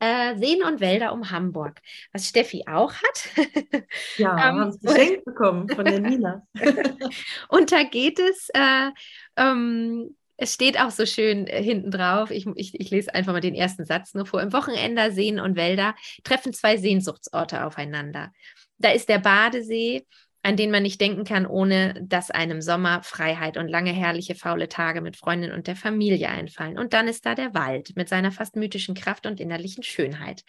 äh, 0.00 0.36
Seen 0.36 0.62
und 0.62 0.80
Wälder 0.80 1.12
um 1.12 1.30
Hamburg, 1.30 1.80
was 2.12 2.28
Steffi 2.28 2.64
auch 2.66 2.92
hat. 2.94 3.28
Ja, 4.16 4.32
ähm, 4.32 4.38
haben 4.38 4.72
sie 4.72 4.86
geschenkt 4.86 5.24
bekommen 5.24 5.68
von 5.68 5.84
der 5.84 6.00
Nina. 6.00 6.46
und 7.48 7.72
da 7.72 7.82
geht 7.82 8.18
es, 8.18 8.48
äh, 8.54 8.90
ähm, 9.36 10.16
es 10.36 10.52
steht 10.54 10.78
auch 10.80 10.90
so 10.90 11.06
schön 11.06 11.46
äh, 11.46 11.62
hinten 11.62 11.90
drauf, 11.90 12.30
ich, 12.30 12.46
ich, 12.56 12.78
ich, 12.78 12.90
lese 12.90 13.14
einfach 13.14 13.32
mal 13.32 13.40
den 13.40 13.54
ersten 13.54 13.84
Satz 13.84 14.14
nur 14.14 14.26
vor. 14.26 14.42
Im 14.42 14.52
Wochenende 14.52 15.12
Seen 15.12 15.40
und 15.40 15.56
Wälder 15.56 15.94
treffen 16.24 16.52
zwei 16.52 16.76
Sehnsuchtsorte 16.76 17.64
aufeinander. 17.64 18.32
Da 18.78 18.90
ist 18.90 19.08
der 19.08 19.18
Badesee 19.18 20.06
an 20.46 20.56
den 20.56 20.70
man 20.70 20.84
nicht 20.84 21.00
denken 21.00 21.24
kann, 21.24 21.44
ohne 21.44 22.00
dass 22.00 22.30
einem 22.30 22.62
Sommer 22.62 23.02
Freiheit 23.02 23.56
und 23.56 23.66
lange 23.66 23.90
herrliche 23.90 24.36
faule 24.36 24.68
Tage 24.68 25.00
mit 25.00 25.16
Freundin 25.16 25.50
und 25.50 25.66
der 25.66 25.74
Familie 25.74 26.28
einfallen. 26.28 26.78
Und 26.78 26.92
dann 26.92 27.08
ist 27.08 27.26
da 27.26 27.34
der 27.34 27.52
Wald 27.52 27.96
mit 27.96 28.08
seiner 28.08 28.30
fast 28.30 28.54
mythischen 28.54 28.94
Kraft 28.94 29.26
und 29.26 29.40
innerlichen 29.40 29.82
Schönheit. 29.82 30.44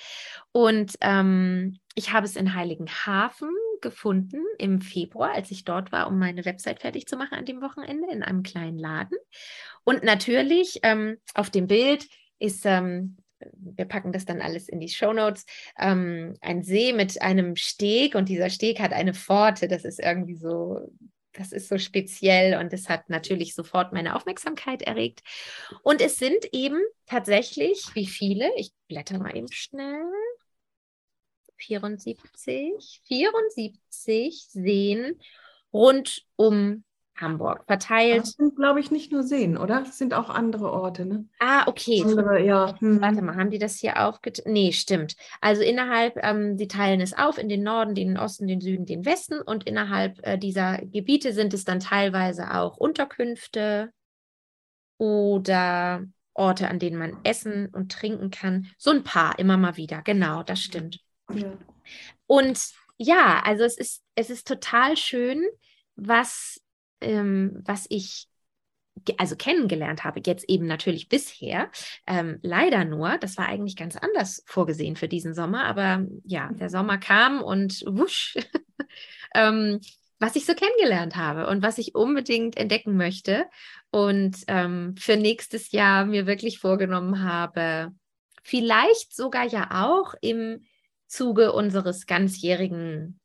Und 0.52 0.98
ähm, 1.02 1.80
ich 1.96 2.14
habe 2.14 2.28
es 2.28 2.36
in 2.36 2.54
Heiligenhafen 2.54 3.50
gefunden 3.82 4.44
im 4.60 4.82
Februar, 4.82 5.32
als 5.34 5.50
ich 5.50 5.64
dort 5.64 5.92
war, 5.92 6.06
um 6.10 6.20
meine 6.20 6.46
Website 6.46 6.82
fertig 6.82 7.08
zu 7.08 7.18
machen 7.18 7.34
an 7.34 7.46
dem 7.46 7.60
Wochenende 7.64 8.08
in 8.12 8.22
einem 8.22 8.44
kleinen 8.44 8.78
Laden. 8.78 9.18
Und 9.84 10.04
natürlich 10.04 10.80
ähm, 10.84 11.18
auf 11.34 11.50
dem 11.50 11.66
Bild 11.66 12.06
ist 12.38 12.68
ähm, 12.68 13.18
wir 13.40 13.86
packen 13.86 14.12
das 14.12 14.26
dann 14.26 14.42
alles 14.42 14.70
in 14.70 14.80
die 14.80 14.90
Show 14.90 15.14
Notes, 15.14 15.46
ähm, 15.78 16.36
ein 16.42 16.64
See 16.64 16.94
mit 16.94 17.22
einem 17.22 17.56
Steg 17.56 18.16
und 18.16 18.30
dieser 18.30 18.50
Steg 18.50 18.80
hat 18.80 18.94
eine 18.94 19.14
Pforte. 19.14 19.68
Das 19.68 19.86
ist 19.86 20.00
irgendwie 20.00 20.36
so, 20.36 20.92
das 21.34 21.52
ist 21.52 21.70
so 21.70 21.78
speziell 21.78 22.60
und 22.60 22.74
es 22.74 22.90
hat 22.90 23.10
natürlich 23.10 23.56
sofort 23.56 23.94
meine 23.94 24.16
Aufmerksamkeit 24.16 24.82
erregt. 24.82 25.22
Und 25.84 26.02
es 26.02 26.18
sind 26.18 26.46
eben 26.52 26.82
tatsächlich, 27.06 27.86
wie 27.94 28.08
viele, 28.08 28.50
ich 28.58 28.72
blätter 28.88 29.20
mal 29.20 29.36
eben 29.36 29.52
schnell. 29.52 30.06
74, 31.58 33.02
74 33.08 34.48
Seen 34.50 35.20
rund 35.74 36.26
um 36.36 36.84
Hamburg 37.22 37.64
verteilt. 37.68 38.22
Das 38.22 38.32
sind, 38.32 38.56
glaube 38.56 38.80
ich, 38.80 38.92
nicht 38.92 39.12
nur 39.12 39.24
Seen, 39.24 39.58
oder? 39.58 39.82
Das 39.82 39.98
sind 39.98 40.14
auch 40.14 40.30
andere 40.30 40.72
Orte, 40.72 41.06
ne? 41.06 41.26
Ah, 41.40 41.68
okay. 41.68 42.04
Andere, 42.04 42.44
ja. 42.44 42.76
Hm. 42.80 43.02
Warte 43.02 43.22
mal, 43.22 43.36
haben 43.36 43.52
die 43.52 43.60
das 43.60 43.78
hier 43.78 44.00
aufgeteilt? 44.06 44.48
Nee, 44.48 44.72
stimmt. 44.72 45.16
Also 45.42 45.62
innerhalb, 45.62 46.18
ähm, 46.24 46.58
sie 46.58 46.68
teilen 46.68 47.02
es 47.02 47.14
auf 47.14 47.38
in 47.38 47.50
den 47.50 47.64
Norden, 47.64 47.96
den 47.96 48.18
Osten, 48.18 48.48
den 48.48 48.62
Süden, 48.62 48.86
den 48.86 49.06
Westen 49.06 49.42
und 49.42 49.66
innerhalb 49.66 50.26
äh, 50.26 50.38
dieser 50.38 50.78
Gebiete 50.78 51.34
sind 51.34 51.54
es 51.54 51.66
dann 51.66 51.80
teilweise 51.80 52.54
auch 52.54 52.78
Unterkünfte 52.78 53.92
oder 54.98 56.04
Orte, 56.34 56.70
an 56.70 56.80
denen 56.80 56.98
man 56.98 57.18
essen 57.24 57.68
und 57.74 57.92
trinken 57.92 58.30
kann. 58.30 58.68
So 58.78 58.92
ein 58.92 59.04
paar, 59.04 59.40
immer 59.40 59.58
mal 59.58 59.76
wieder. 59.78 60.02
Genau, 60.04 60.44
das 60.44 60.62
stimmt. 60.62 61.00
Ja. 61.34 61.52
Und 62.28 62.60
ja, 62.98 63.42
also 63.44 63.64
es 63.64 63.78
ist, 63.78 64.04
es 64.16 64.30
ist 64.30 64.48
total 64.48 64.98
schön, 64.98 65.44
was 65.96 66.62
ähm, 67.02 67.62
was 67.66 67.86
ich 67.90 68.28
also 69.18 69.36
kennengelernt 69.36 70.04
habe, 70.04 70.22
jetzt 70.26 70.50
eben 70.50 70.66
natürlich 70.66 71.10
bisher, 71.10 71.70
ähm, 72.08 72.40
leider 72.42 72.86
nur, 72.86 73.18
das 73.18 73.38
war 73.38 73.48
eigentlich 73.48 73.76
ganz 73.76 73.96
anders 73.96 74.44
vorgesehen 74.46 74.96
für 74.96 75.08
diesen 75.08 75.34
Sommer, 75.34 75.66
aber 75.66 76.06
ja, 76.24 76.50
der 76.54 76.70
Sommer 76.70 76.98
kam 76.98 77.42
und 77.42 77.84
wusch, 77.88 78.38
ähm, 79.36 79.80
was 80.20 80.36
ich 80.36 80.46
so 80.46 80.54
kennengelernt 80.56 81.16
habe 81.16 81.48
und 81.48 81.62
was 81.62 81.78
ich 81.78 81.94
unbedingt 81.94 82.58
entdecken 82.58 82.98
möchte 82.98 83.46
und 83.92 84.38
ähm, 84.48 84.96
für 84.98 85.16
nächstes 85.16 85.72
Jahr 85.72 86.06
mir 86.06 86.26
wirklich 86.26 86.60
vorgenommen 86.60 87.24
habe, 87.24 87.92
vielleicht 88.44 89.16
sogar 89.16 89.46
ja 89.46 89.86
auch 89.86 90.16
im 90.22 90.66
Zuge 91.06 91.54
unseres 91.54 92.08
ganzjährigen 92.08 93.20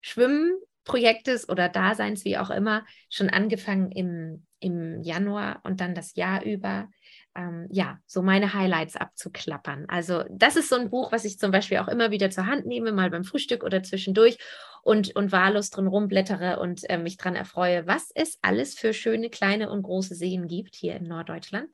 Schwimmen 0.00 0.58
Projektes 0.88 1.48
oder 1.48 1.68
Daseins, 1.68 2.24
wie 2.24 2.38
auch 2.38 2.50
immer, 2.50 2.84
schon 3.08 3.30
angefangen 3.30 3.92
im, 3.92 4.44
im 4.58 5.02
Januar 5.02 5.60
und 5.62 5.80
dann 5.80 5.94
das 5.94 6.16
Jahr 6.16 6.42
über. 6.44 6.88
Ähm, 7.36 7.68
ja, 7.70 7.98
so 8.06 8.22
meine 8.22 8.54
Highlights 8.54 8.96
abzuklappern. 8.96 9.84
Also 9.88 10.24
das 10.30 10.56
ist 10.56 10.70
so 10.70 10.76
ein 10.76 10.90
Buch, 10.90 11.12
was 11.12 11.24
ich 11.24 11.38
zum 11.38 11.52
Beispiel 11.52 11.78
auch 11.78 11.86
immer 11.86 12.10
wieder 12.10 12.30
zur 12.30 12.46
Hand 12.46 12.66
nehme, 12.66 12.90
mal 12.90 13.10
beim 13.10 13.22
Frühstück 13.22 13.62
oder 13.62 13.82
zwischendurch 13.82 14.38
und, 14.82 15.14
und 15.14 15.30
wahllos 15.30 15.70
drin 15.70 15.86
rumblättere 15.86 16.58
und 16.58 16.88
äh, 16.88 16.96
mich 16.96 17.18
daran 17.18 17.36
erfreue, 17.36 17.86
was 17.86 18.10
es 18.14 18.38
alles 18.42 18.74
für 18.74 18.94
schöne 18.94 19.28
kleine 19.28 19.70
und 19.70 19.82
große 19.82 20.14
Seen 20.14 20.48
gibt 20.48 20.74
hier 20.74 20.96
in 20.96 21.04
Norddeutschland. 21.04 21.68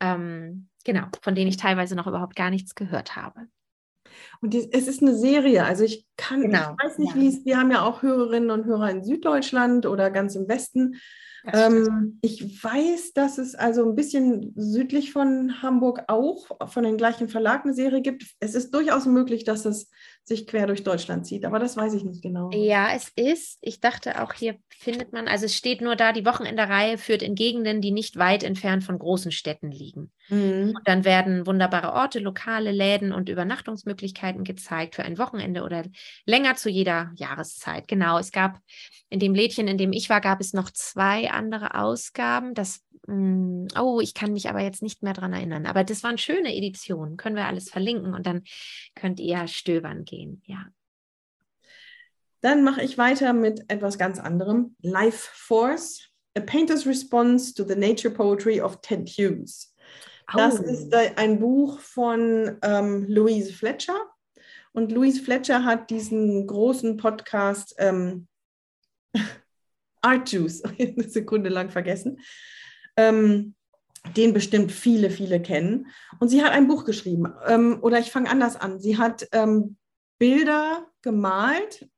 Ähm, 0.00 0.68
genau, 0.84 1.06
von 1.22 1.34
denen 1.34 1.48
ich 1.48 1.58
teilweise 1.58 1.94
noch 1.94 2.06
überhaupt 2.06 2.34
gar 2.34 2.50
nichts 2.50 2.74
gehört 2.74 3.14
habe. 3.14 3.46
Und 4.40 4.54
die, 4.54 4.72
es 4.72 4.88
ist 4.88 5.02
eine 5.02 5.16
Serie. 5.16 5.64
Also 5.64 5.84
ich 5.84 6.06
kann, 6.16 6.42
genau. 6.42 6.74
ich 6.78 6.84
weiß 6.84 6.98
nicht, 6.98 7.14
ja. 7.14 7.20
wie 7.20 7.28
es, 7.28 7.44
wir 7.44 7.58
haben 7.58 7.70
ja 7.70 7.82
auch 7.82 8.02
Hörerinnen 8.02 8.50
und 8.50 8.64
Hörer 8.64 8.90
in 8.90 9.04
Süddeutschland 9.04 9.86
oder 9.86 10.10
ganz 10.10 10.34
im 10.34 10.48
Westen. 10.48 10.96
Ähm, 11.52 12.18
ich 12.22 12.64
weiß, 12.64 13.12
dass 13.12 13.36
es 13.36 13.54
also 13.54 13.84
ein 13.84 13.94
bisschen 13.94 14.54
südlich 14.56 15.12
von 15.12 15.60
Hamburg 15.62 16.04
auch 16.08 16.46
von 16.70 16.84
den 16.84 16.96
gleichen 16.96 17.28
Verlag 17.28 17.64
eine 17.64 17.74
Serie 17.74 18.00
gibt. 18.00 18.24
Es 18.40 18.54
ist 18.54 18.72
durchaus 18.72 19.04
möglich, 19.04 19.44
dass 19.44 19.66
es 19.66 19.90
sich 20.22 20.46
quer 20.46 20.66
durch 20.66 20.84
Deutschland 20.84 21.26
zieht, 21.26 21.44
aber 21.44 21.58
das 21.58 21.76
weiß 21.76 21.92
ich 21.94 22.04
nicht 22.04 22.22
genau. 22.22 22.50
Ja, 22.52 22.94
es 22.94 23.12
ist. 23.14 23.58
Ich 23.60 23.80
dachte 23.80 24.22
auch, 24.22 24.32
hier 24.32 24.56
findet 24.70 25.12
man, 25.12 25.28
also 25.28 25.44
es 25.44 25.54
steht 25.54 25.82
nur 25.82 25.96
da, 25.96 26.12
die 26.12 26.24
Wochenendereihe 26.24 26.96
führt 26.96 27.22
in 27.22 27.34
Gegenden, 27.34 27.82
die 27.82 27.90
nicht 27.90 28.16
weit 28.16 28.42
entfernt 28.42 28.82
von 28.82 28.98
großen 28.98 29.30
Städten 29.30 29.70
liegen. 29.70 30.12
Mhm. 30.28 30.72
Und 30.76 30.88
dann 30.88 31.04
werden 31.04 31.46
wunderbare 31.46 31.92
Orte, 31.92 32.18
lokale 32.18 32.72
Läden 32.72 33.12
und 33.12 33.28
Übernachtungsmöglichkeiten 33.28 34.44
gezeigt 34.44 34.94
für 34.94 35.04
ein 35.04 35.18
Wochenende 35.18 35.62
oder 35.62 35.84
länger 36.24 36.56
zu 36.56 36.70
jeder 36.70 37.12
Jahreszeit. 37.16 37.88
Genau, 37.88 38.18
es 38.18 38.32
gab 38.32 38.58
in 39.10 39.20
dem 39.20 39.34
Lädchen, 39.34 39.68
in 39.68 39.78
dem 39.78 39.92
ich 39.92 40.08
war, 40.08 40.20
gab 40.20 40.40
es 40.40 40.52
noch 40.52 40.70
zwei 40.70 41.30
andere 41.30 41.74
Ausgaben. 41.74 42.54
Das, 42.54 42.80
mh, 43.06 43.14
mm, 43.14 43.68
oh, 43.78 44.00
ich 44.00 44.14
kann 44.14 44.32
mich 44.32 44.48
aber 44.48 44.60
jetzt 44.60 44.82
nicht 44.82 45.02
mehr 45.02 45.12
daran 45.12 45.34
erinnern. 45.34 45.66
Aber 45.66 45.84
das 45.84 46.02
waren 46.02 46.18
schöne 46.18 46.54
Editionen. 46.54 47.16
Können 47.16 47.36
wir 47.36 47.46
alles 47.46 47.68
verlinken 47.68 48.14
und 48.14 48.26
dann 48.26 48.44
könnt 48.94 49.20
ihr 49.20 49.46
stöbern 49.46 50.04
gehen. 50.04 50.42
Ja. 50.46 50.66
Dann 52.40 52.62
mache 52.62 52.82
ich 52.82 52.98
weiter 52.98 53.32
mit 53.32 53.64
etwas 53.68 53.98
ganz 53.98 54.18
anderem. 54.18 54.76
Life 54.82 55.30
Force, 55.32 56.10
A 56.36 56.40
Painter's 56.40 56.86
Response 56.86 57.54
to 57.54 57.64
the 57.64 57.76
Nature 57.76 58.12
Poetry 58.12 58.60
of 58.60 58.80
Ted 58.80 59.08
Hughes. 59.08 59.73
Das 60.32 60.58
ist 60.58 60.94
ein 60.94 61.38
Buch 61.38 61.80
von 61.80 62.58
ähm, 62.62 63.06
Louise 63.08 63.52
Fletcher. 63.52 63.98
Und 64.72 64.90
Louise 64.90 65.22
Fletcher 65.22 65.64
hat 65.64 65.90
diesen 65.90 66.46
großen 66.46 66.96
Podcast 66.96 67.74
ähm, 67.78 68.26
Art 70.00 70.30
Juice, 70.32 70.62
eine 70.78 71.08
Sekunde 71.08 71.50
lang 71.50 71.70
vergessen, 71.70 72.18
ähm, 72.96 73.54
den 74.16 74.34
bestimmt 74.34 74.72
viele, 74.72 75.10
viele 75.10 75.40
kennen. 75.40 75.86
Und 76.18 76.28
sie 76.28 76.42
hat 76.42 76.52
ein 76.52 76.68
Buch 76.68 76.84
geschrieben. 76.84 77.32
Ähm, 77.46 77.78
oder 77.82 78.00
ich 78.00 78.10
fange 78.10 78.30
anders 78.30 78.56
an. 78.56 78.80
Sie 78.80 78.98
hat 78.98 79.28
ähm, 79.32 79.76
Bilder 80.18 80.86
gemalt 81.02 81.88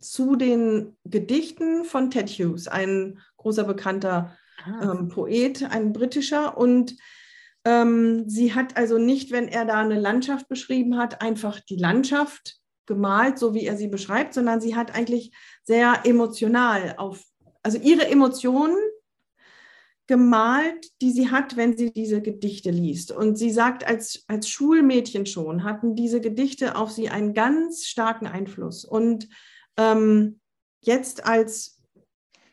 zu 0.00 0.36
den 0.36 0.96
Gedichten 1.04 1.84
von 1.84 2.10
Ted 2.10 2.28
Hughes, 2.30 2.68
ein 2.68 3.20
großer 3.36 3.64
bekannter. 3.64 4.36
Ähm, 4.82 5.08
Poet, 5.08 5.62
ein 5.70 5.92
britischer. 5.92 6.56
Und 6.56 6.96
ähm, 7.64 8.28
sie 8.28 8.54
hat 8.54 8.76
also 8.76 8.98
nicht, 8.98 9.32
wenn 9.32 9.48
er 9.48 9.64
da 9.64 9.80
eine 9.80 9.98
Landschaft 9.98 10.48
beschrieben 10.48 10.96
hat, 10.96 11.20
einfach 11.20 11.60
die 11.60 11.76
Landschaft 11.76 12.58
gemalt, 12.86 13.38
so 13.38 13.54
wie 13.54 13.66
er 13.66 13.76
sie 13.76 13.88
beschreibt, 13.88 14.34
sondern 14.34 14.60
sie 14.60 14.76
hat 14.76 14.94
eigentlich 14.94 15.32
sehr 15.64 16.02
emotional 16.04 16.94
auf, 16.98 17.24
also 17.62 17.78
ihre 17.78 18.06
Emotionen 18.06 18.76
gemalt, 20.06 20.86
die 21.00 21.10
sie 21.10 21.30
hat, 21.30 21.56
wenn 21.56 21.76
sie 21.76 21.92
diese 21.92 22.22
Gedichte 22.22 22.70
liest. 22.70 23.10
Und 23.10 23.36
sie 23.36 23.50
sagt, 23.50 23.86
als, 23.86 24.24
als 24.28 24.48
Schulmädchen 24.48 25.26
schon 25.26 25.64
hatten 25.64 25.96
diese 25.96 26.20
Gedichte 26.20 26.76
auf 26.76 26.92
sie 26.92 27.08
einen 27.08 27.34
ganz 27.34 27.86
starken 27.86 28.28
Einfluss. 28.28 28.84
Und 28.84 29.28
ähm, 29.76 30.38
jetzt 30.80 31.26
als 31.26 31.75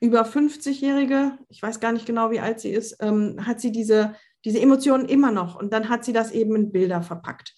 über 0.04 0.24
50-Jährige, 0.26 1.38
ich 1.48 1.63
weiß 1.63 1.80
gar 1.80 1.94
nicht 1.94 2.06
genau, 2.06 2.30
wie 2.30 2.42
alt 2.42 2.60
sie 2.60 2.72
ist, 2.72 2.98
ähm, 3.00 3.38
hat 3.46 3.62
sie 3.62 3.72
diese, 3.72 4.16
diese 4.44 4.60
Emotionen 4.60 5.06
immer 5.06 5.32
noch. 5.32 5.56
Und 5.56 5.72
dann 5.72 5.88
hat 5.88 6.04
sie 6.04 6.12
das 6.12 6.32
eben 6.34 6.58
in 6.58 6.74
Bilder 6.74 7.02
verpackt. 7.02 7.56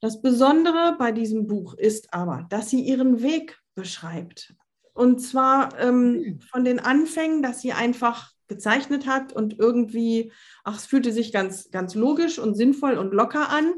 Das 0.00 0.22
Besondere 0.22 0.96
bei 0.98 1.12
diesem 1.12 1.46
Buch 1.46 1.74
ist 1.74 2.14
aber, 2.14 2.46
dass 2.48 2.70
sie 2.70 2.80
ihren 2.80 3.22
Weg 3.22 3.58
beschreibt. 3.74 4.54
Und 4.94 5.20
zwar 5.20 5.78
ähm, 5.78 6.24
hm. 6.24 6.40
von 6.40 6.64
den 6.64 6.80
Anfängen, 6.80 7.42
dass 7.42 7.60
sie 7.60 7.74
einfach 7.74 8.32
gezeichnet 8.48 9.06
hat 9.06 9.34
und 9.34 9.58
irgendwie, 9.58 10.32
ach, 10.64 10.78
es 10.78 10.86
fühlte 10.86 11.12
sich 11.12 11.32
ganz, 11.32 11.70
ganz 11.70 11.94
logisch 11.94 12.38
und 12.38 12.54
sinnvoll 12.54 12.96
und 12.96 13.12
locker 13.12 13.50
an. 13.50 13.74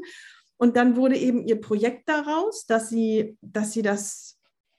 Und 0.55 0.77
dann 0.77 0.95
wurde 0.95 1.17
eben 1.17 1.45
ihr 1.45 1.59
Projekt 1.59 2.07
daraus, 2.07 2.65
dass 2.67 2.87
sie, 2.87 3.37
dass 3.41 3.73
sie 3.73 3.81
das 3.81 4.36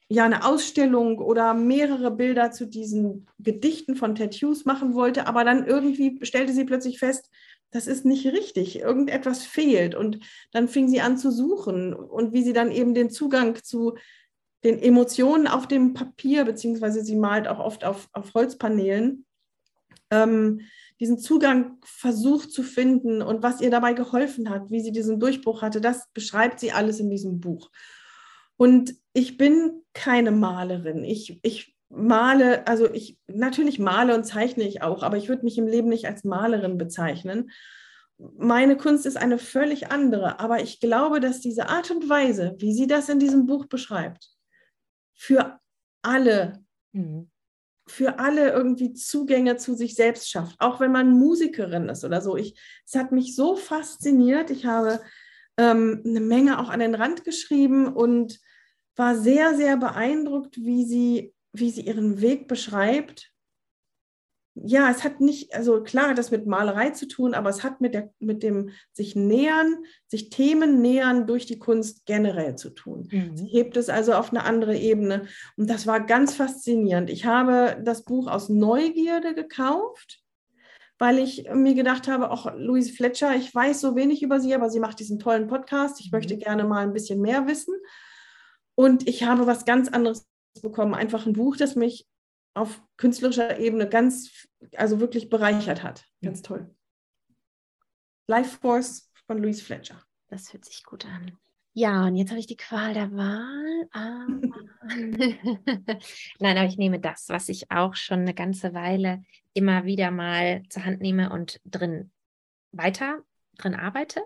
ja 0.08 0.24
eine 0.24 0.44
Ausstellung 0.46 1.18
oder 1.18 1.54
mehrere 1.54 2.10
Bilder 2.10 2.50
zu 2.50 2.66
diesen 2.66 3.26
Gedichten 3.38 3.94
von 3.94 4.16
Hughes 4.16 4.64
machen 4.64 4.94
wollte, 4.94 5.26
aber 5.26 5.44
dann 5.44 5.66
irgendwie 5.66 6.18
stellte 6.24 6.52
sie 6.52 6.64
plötzlich 6.64 6.98
fest, 6.98 7.30
das 7.70 7.86
ist 7.86 8.06
nicht 8.06 8.26
richtig, 8.26 8.78
irgendetwas 8.80 9.44
fehlt. 9.44 9.94
Und 9.94 10.20
dann 10.52 10.68
fing 10.68 10.88
sie 10.88 11.02
an 11.02 11.18
zu 11.18 11.30
suchen 11.30 11.92
und 11.92 12.32
wie 12.32 12.42
sie 12.42 12.54
dann 12.54 12.70
eben 12.70 12.94
den 12.94 13.10
Zugang 13.10 13.62
zu 13.62 13.96
den 14.64 14.78
Emotionen 14.78 15.46
auf 15.46 15.68
dem 15.68 15.92
Papier, 15.92 16.44
beziehungsweise 16.44 17.04
sie 17.04 17.16
malt 17.16 17.46
auch 17.46 17.58
oft 17.58 17.84
auf, 17.84 18.08
auf 18.12 18.32
Holzpaneelen, 18.34 19.26
ähm, 20.10 20.62
diesen 20.98 21.18
Zugang 21.18 21.76
versucht 21.84 22.50
zu 22.50 22.62
finden 22.62 23.22
und 23.22 23.42
was 23.42 23.60
ihr 23.60 23.70
dabei 23.70 23.92
geholfen 23.92 24.50
hat, 24.50 24.70
wie 24.70 24.80
sie 24.80 24.90
diesen 24.90 25.20
Durchbruch 25.20 25.62
hatte, 25.62 25.80
das 25.80 26.08
beschreibt 26.12 26.58
sie 26.58 26.72
alles 26.72 26.98
in 26.98 27.10
diesem 27.10 27.38
Buch. 27.38 27.70
Und 28.58 28.94
ich 29.14 29.38
bin 29.38 29.82
keine 29.94 30.30
Malerin. 30.30 31.02
Ich, 31.04 31.40
ich 31.42 31.74
male, 31.88 32.66
also 32.66 32.92
ich 32.92 33.18
natürlich 33.26 33.78
male 33.78 34.14
und 34.14 34.24
zeichne 34.24 34.64
ich 34.64 34.82
auch, 34.82 35.02
aber 35.02 35.16
ich 35.16 35.30
würde 35.30 35.44
mich 35.44 35.56
im 35.56 35.66
Leben 35.66 35.88
nicht 35.88 36.06
als 36.06 36.24
Malerin 36.24 36.76
bezeichnen. 36.76 37.50
Meine 38.18 38.76
Kunst 38.76 39.06
ist 39.06 39.16
eine 39.16 39.38
völlig 39.38 39.90
andere, 39.90 40.40
aber 40.40 40.60
ich 40.60 40.80
glaube, 40.80 41.20
dass 41.20 41.40
diese 41.40 41.70
Art 41.70 41.90
und 41.90 42.10
Weise, 42.10 42.56
wie 42.58 42.74
sie 42.74 42.86
das 42.86 43.08
in 43.08 43.18
diesem 43.18 43.46
Buch 43.46 43.66
beschreibt, 43.66 44.28
für 45.14 45.58
alle 46.02 46.62
mhm 46.92 47.30
für 47.90 48.18
alle 48.18 48.50
irgendwie 48.50 48.92
Zugänge 48.92 49.56
zu 49.56 49.74
sich 49.74 49.94
selbst 49.94 50.30
schafft, 50.30 50.56
auch 50.60 50.80
wenn 50.80 50.92
man 50.92 51.18
Musikerin 51.18 51.88
ist 51.88 52.04
oder 52.04 52.20
so. 52.20 52.36
Ich, 52.36 52.58
es 52.86 52.94
hat 52.94 53.12
mich 53.12 53.34
so 53.34 53.56
fasziniert. 53.56 54.50
Ich 54.50 54.66
habe 54.66 55.00
ähm, 55.56 56.02
eine 56.06 56.20
Menge 56.20 56.60
auch 56.60 56.68
an 56.68 56.80
den 56.80 56.94
Rand 56.94 57.24
geschrieben 57.24 57.88
und 57.88 58.38
war 58.98 59.16
sehr, 59.16 59.54
sehr 59.56 59.76
beeindruckt, 59.76 60.56
wie 60.58 60.84
sie, 60.84 61.34
wie 61.52 61.70
sie 61.70 61.82
ihren 61.82 62.20
Weg 62.20 62.48
beschreibt, 62.48 63.32
ja, 64.64 64.90
es 64.90 65.04
hat 65.04 65.20
nicht, 65.20 65.54
also 65.54 65.82
klar, 65.82 66.14
das 66.14 66.30
mit 66.30 66.46
Malerei 66.46 66.90
zu 66.90 67.06
tun, 67.06 67.34
aber 67.34 67.50
es 67.50 67.62
hat 67.62 67.80
mit, 67.80 67.94
der, 67.94 68.12
mit 68.18 68.42
dem 68.42 68.70
sich 68.92 69.14
nähern, 69.14 69.76
sich 70.06 70.30
Themen 70.30 70.80
nähern 70.80 71.26
durch 71.26 71.46
die 71.46 71.58
Kunst 71.58 72.06
generell 72.06 72.56
zu 72.56 72.70
tun. 72.70 73.08
Mhm. 73.10 73.36
Sie 73.36 73.46
hebt 73.46 73.76
es 73.76 73.88
also 73.88 74.14
auf 74.14 74.30
eine 74.30 74.44
andere 74.44 74.76
Ebene. 74.76 75.26
Und 75.56 75.70
das 75.70 75.86
war 75.86 76.00
ganz 76.00 76.34
faszinierend. 76.34 77.10
Ich 77.10 77.24
habe 77.24 77.80
das 77.84 78.04
Buch 78.04 78.26
aus 78.28 78.48
Neugierde 78.48 79.34
gekauft, 79.34 80.22
weil 80.98 81.18
ich 81.18 81.48
mir 81.52 81.74
gedacht 81.74 82.08
habe, 82.08 82.30
auch 82.30 82.52
Louise 82.56 82.92
Fletcher, 82.92 83.36
ich 83.36 83.54
weiß 83.54 83.80
so 83.80 83.94
wenig 83.94 84.22
über 84.22 84.40
sie, 84.40 84.54
aber 84.54 84.70
sie 84.70 84.80
macht 84.80 84.98
diesen 84.98 85.18
tollen 85.18 85.46
Podcast. 85.46 86.00
Ich 86.00 86.10
mhm. 86.10 86.18
möchte 86.18 86.36
gerne 86.36 86.64
mal 86.64 86.82
ein 86.82 86.92
bisschen 86.92 87.20
mehr 87.20 87.46
wissen. 87.46 87.74
Und 88.78 89.08
ich 89.08 89.24
habe 89.24 89.48
was 89.48 89.64
ganz 89.64 89.88
anderes 89.88 90.28
bekommen, 90.62 90.94
einfach 90.94 91.26
ein 91.26 91.32
Buch, 91.32 91.56
das 91.56 91.74
mich 91.74 92.06
auf 92.54 92.80
künstlerischer 92.96 93.58
Ebene 93.58 93.88
ganz, 93.88 94.46
also 94.76 95.00
wirklich 95.00 95.28
bereichert 95.28 95.82
hat. 95.82 96.04
Ganz 96.22 96.42
toll. 96.42 96.72
Life 98.28 98.58
Force 98.60 99.10
von 99.26 99.38
Louise 99.38 99.64
Fletcher. 99.64 100.00
Das 100.28 100.52
hört 100.52 100.64
sich 100.64 100.84
gut 100.84 101.06
an. 101.06 101.36
Ja, 101.72 102.06
und 102.06 102.14
jetzt 102.14 102.30
habe 102.30 102.38
ich 102.38 102.46
die 102.46 102.56
Qual 102.56 102.94
der 102.94 103.10
Wahl. 103.10 103.88
Ah. 103.90 104.28
Nein, 106.38 106.56
aber 106.56 106.66
ich 106.68 106.76
nehme 106.76 107.00
das, 107.00 107.28
was 107.28 107.48
ich 107.48 107.72
auch 107.72 107.96
schon 107.96 108.20
eine 108.20 108.34
ganze 108.34 108.74
Weile 108.74 109.24
immer 109.54 109.86
wieder 109.86 110.12
mal 110.12 110.62
zur 110.68 110.84
Hand 110.84 111.00
nehme 111.00 111.30
und 111.30 111.60
drin 111.64 112.12
weiter 112.70 113.24
drin 113.56 113.74
arbeite. 113.74 114.22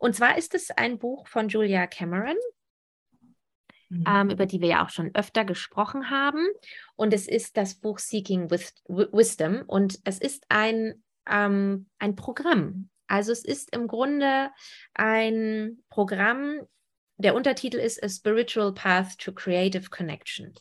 Und 0.00 0.16
zwar 0.16 0.36
ist 0.36 0.54
es 0.54 0.72
ein 0.72 0.98
Buch 0.98 1.28
von 1.28 1.48
Julia 1.48 1.86
Cameron, 1.86 2.36
mhm. 3.92 4.04
ähm, 4.06 4.30
über 4.30 4.46
die 4.46 4.60
wir 4.60 4.68
ja 4.68 4.84
auch 4.84 4.90
schon 4.90 5.14
öfter 5.14 5.44
gesprochen 5.44 6.10
haben. 6.10 6.46
Und 6.96 7.12
es 7.12 7.28
ist 7.28 7.56
das 7.56 7.74
Buch 7.74 7.98
Seeking 7.98 8.50
Wisdom 8.50 9.62
und 9.66 9.98
es 10.04 10.18
ist 10.18 10.44
ein, 10.48 11.02
ähm, 11.28 11.86
ein 11.98 12.16
Programm. 12.16 12.88
Also 13.06 13.32
es 13.32 13.44
ist 13.44 13.74
im 13.74 13.88
Grunde 13.88 14.50
ein 14.94 15.82
Programm, 15.90 16.60
der 17.18 17.34
Untertitel 17.34 17.76
ist 17.76 18.02
A 18.02 18.08
Spiritual 18.08 18.72
Path 18.72 19.18
to 19.18 19.32
Creative 19.32 19.90
Connection. 19.90 20.54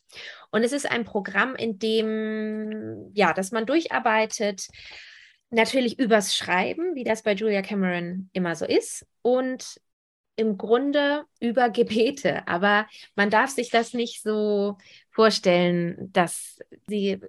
Und 0.52 0.64
es 0.64 0.74
ist 0.74 0.90
ein 0.90 1.06
Programm, 1.06 1.56
in 1.56 1.80
dem, 1.80 3.12
ja, 3.14 3.34
dass 3.34 3.52
man 3.52 3.66
durcharbeitet, 3.66 4.68
natürlich 5.50 5.98
übers 6.00 6.36
Schreiben, 6.36 6.96
wie 6.96 7.04
das 7.04 7.24
bei 7.24 7.34
Julia 7.34 7.62
Cameron 7.62 8.30
immer 8.34 8.56
so 8.56 8.66
ist, 8.66 9.06
und 9.22 9.80
im 10.42 10.58
Grunde 10.58 11.24
über 11.40 11.70
Gebete. 11.70 12.48
Aber 12.48 12.88
man 13.16 13.30
darf 13.30 13.52
sich 13.52 13.70
das 13.70 13.94
nicht 13.94 14.22
so 14.22 14.78
vorstellen, 15.12 16.10
dass 16.12 16.60
sie 16.88 17.22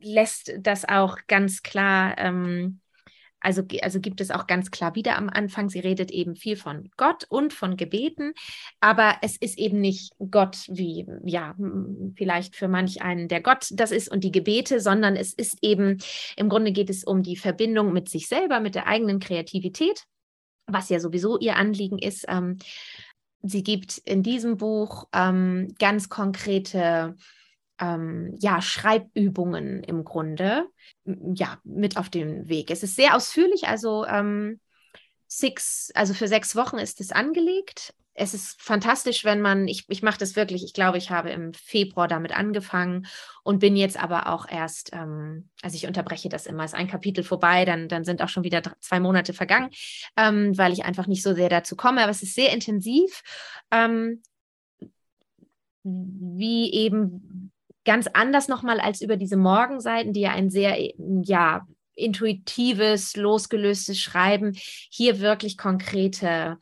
lässt 0.00 0.52
das 0.58 0.84
auch 0.86 1.18
ganz 1.26 1.62
klar. 1.62 2.16
Ähm, 2.18 2.80
also, 3.40 3.62
also 3.82 4.00
gibt 4.00 4.20
es 4.20 4.32
auch 4.32 4.48
ganz 4.48 4.72
klar 4.72 4.96
wieder 4.96 5.16
am 5.16 5.28
Anfang, 5.28 5.68
sie 5.68 5.78
redet 5.78 6.10
eben 6.10 6.34
viel 6.34 6.56
von 6.56 6.90
Gott 6.96 7.24
und 7.28 7.52
von 7.52 7.76
Gebeten, 7.76 8.32
aber 8.80 9.18
es 9.22 9.36
ist 9.36 9.58
eben 9.58 9.80
nicht 9.80 10.12
Gott 10.18 10.56
wie, 10.66 11.06
ja, 11.24 11.54
vielleicht 12.16 12.56
für 12.56 12.66
manch 12.66 13.00
einen 13.00 13.28
der 13.28 13.40
Gott 13.40 13.68
das 13.70 13.92
ist 13.92 14.10
und 14.10 14.24
die 14.24 14.32
Gebete, 14.32 14.80
sondern 14.80 15.14
es 15.14 15.32
ist 15.32 15.58
eben, 15.62 15.98
im 16.36 16.48
Grunde 16.48 16.72
geht 16.72 16.90
es 16.90 17.04
um 17.04 17.22
die 17.22 17.36
Verbindung 17.36 17.92
mit 17.92 18.08
sich 18.08 18.26
selber, 18.26 18.58
mit 18.58 18.74
der 18.74 18.88
eigenen 18.88 19.20
Kreativität 19.20 20.04
was 20.68 20.88
ja 20.88 21.00
sowieso 21.00 21.38
ihr 21.38 21.56
Anliegen 21.56 21.98
ist. 21.98 22.26
Ähm, 22.28 22.58
sie 23.42 23.62
gibt 23.62 23.98
in 23.98 24.22
diesem 24.22 24.56
Buch 24.56 25.08
ähm, 25.12 25.74
ganz 25.78 26.08
konkrete 26.08 27.16
ähm, 27.80 28.36
ja, 28.40 28.60
Schreibübungen 28.60 29.82
im 29.82 30.04
Grunde 30.04 30.66
ja, 31.04 31.58
mit 31.64 31.96
auf 31.96 32.10
den 32.10 32.48
Weg. 32.48 32.70
Es 32.70 32.82
ist 32.82 32.96
sehr 32.96 33.16
ausführlich, 33.16 33.68
also 33.68 34.04
ähm, 34.04 34.60
six, 35.26 35.90
also 35.94 36.14
für 36.14 36.28
sechs 36.28 36.56
Wochen 36.56 36.78
ist 36.78 37.00
es 37.00 37.12
angelegt 37.12 37.94
es 38.20 38.34
ist 38.34 38.60
fantastisch, 38.60 39.24
wenn 39.24 39.40
man, 39.40 39.68
ich, 39.68 39.84
ich 39.88 40.02
mache 40.02 40.18
das 40.18 40.34
wirklich, 40.34 40.64
ich 40.64 40.72
glaube, 40.72 40.98
ich 40.98 41.10
habe 41.10 41.30
im 41.30 41.54
Februar 41.54 42.08
damit 42.08 42.36
angefangen 42.36 43.06
und 43.44 43.60
bin 43.60 43.76
jetzt 43.76 44.02
aber 44.02 44.32
auch 44.32 44.48
erst, 44.48 44.92
ähm, 44.92 45.48
also 45.62 45.76
ich 45.76 45.86
unterbreche 45.86 46.28
das 46.28 46.46
immer, 46.46 46.64
ist 46.64 46.74
ein 46.74 46.88
Kapitel 46.88 47.22
vorbei, 47.22 47.64
dann, 47.64 47.88
dann 47.88 48.04
sind 48.04 48.20
auch 48.20 48.28
schon 48.28 48.42
wieder 48.42 48.60
zwei 48.80 48.98
Monate 48.98 49.32
vergangen, 49.32 49.70
ähm, 50.16 50.58
weil 50.58 50.72
ich 50.72 50.84
einfach 50.84 51.06
nicht 51.06 51.22
so 51.22 51.32
sehr 51.32 51.48
dazu 51.48 51.76
komme, 51.76 52.02
aber 52.02 52.10
es 52.10 52.22
ist 52.22 52.34
sehr 52.34 52.52
intensiv, 52.52 53.22
ähm, 53.70 54.22
wie 55.84 56.72
eben 56.72 57.52
ganz 57.84 58.08
anders 58.12 58.48
nochmal 58.48 58.80
als 58.80 59.00
über 59.00 59.16
diese 59.16 59.36
Morgenseiten, 59.36 60.12
die 60.12 60.22
ja 60.22 60.32
ein 60.32 60.50
sehr, 60.50 60.76
ja, 61.22 61.66
intuitives, 61.94 63.16
losgelöstes 63.16 63.98
Schreiben, 63.98 64.52
hier 64.54 65.20
wirklich 65.20 65.56
konkrete 65.56 66.58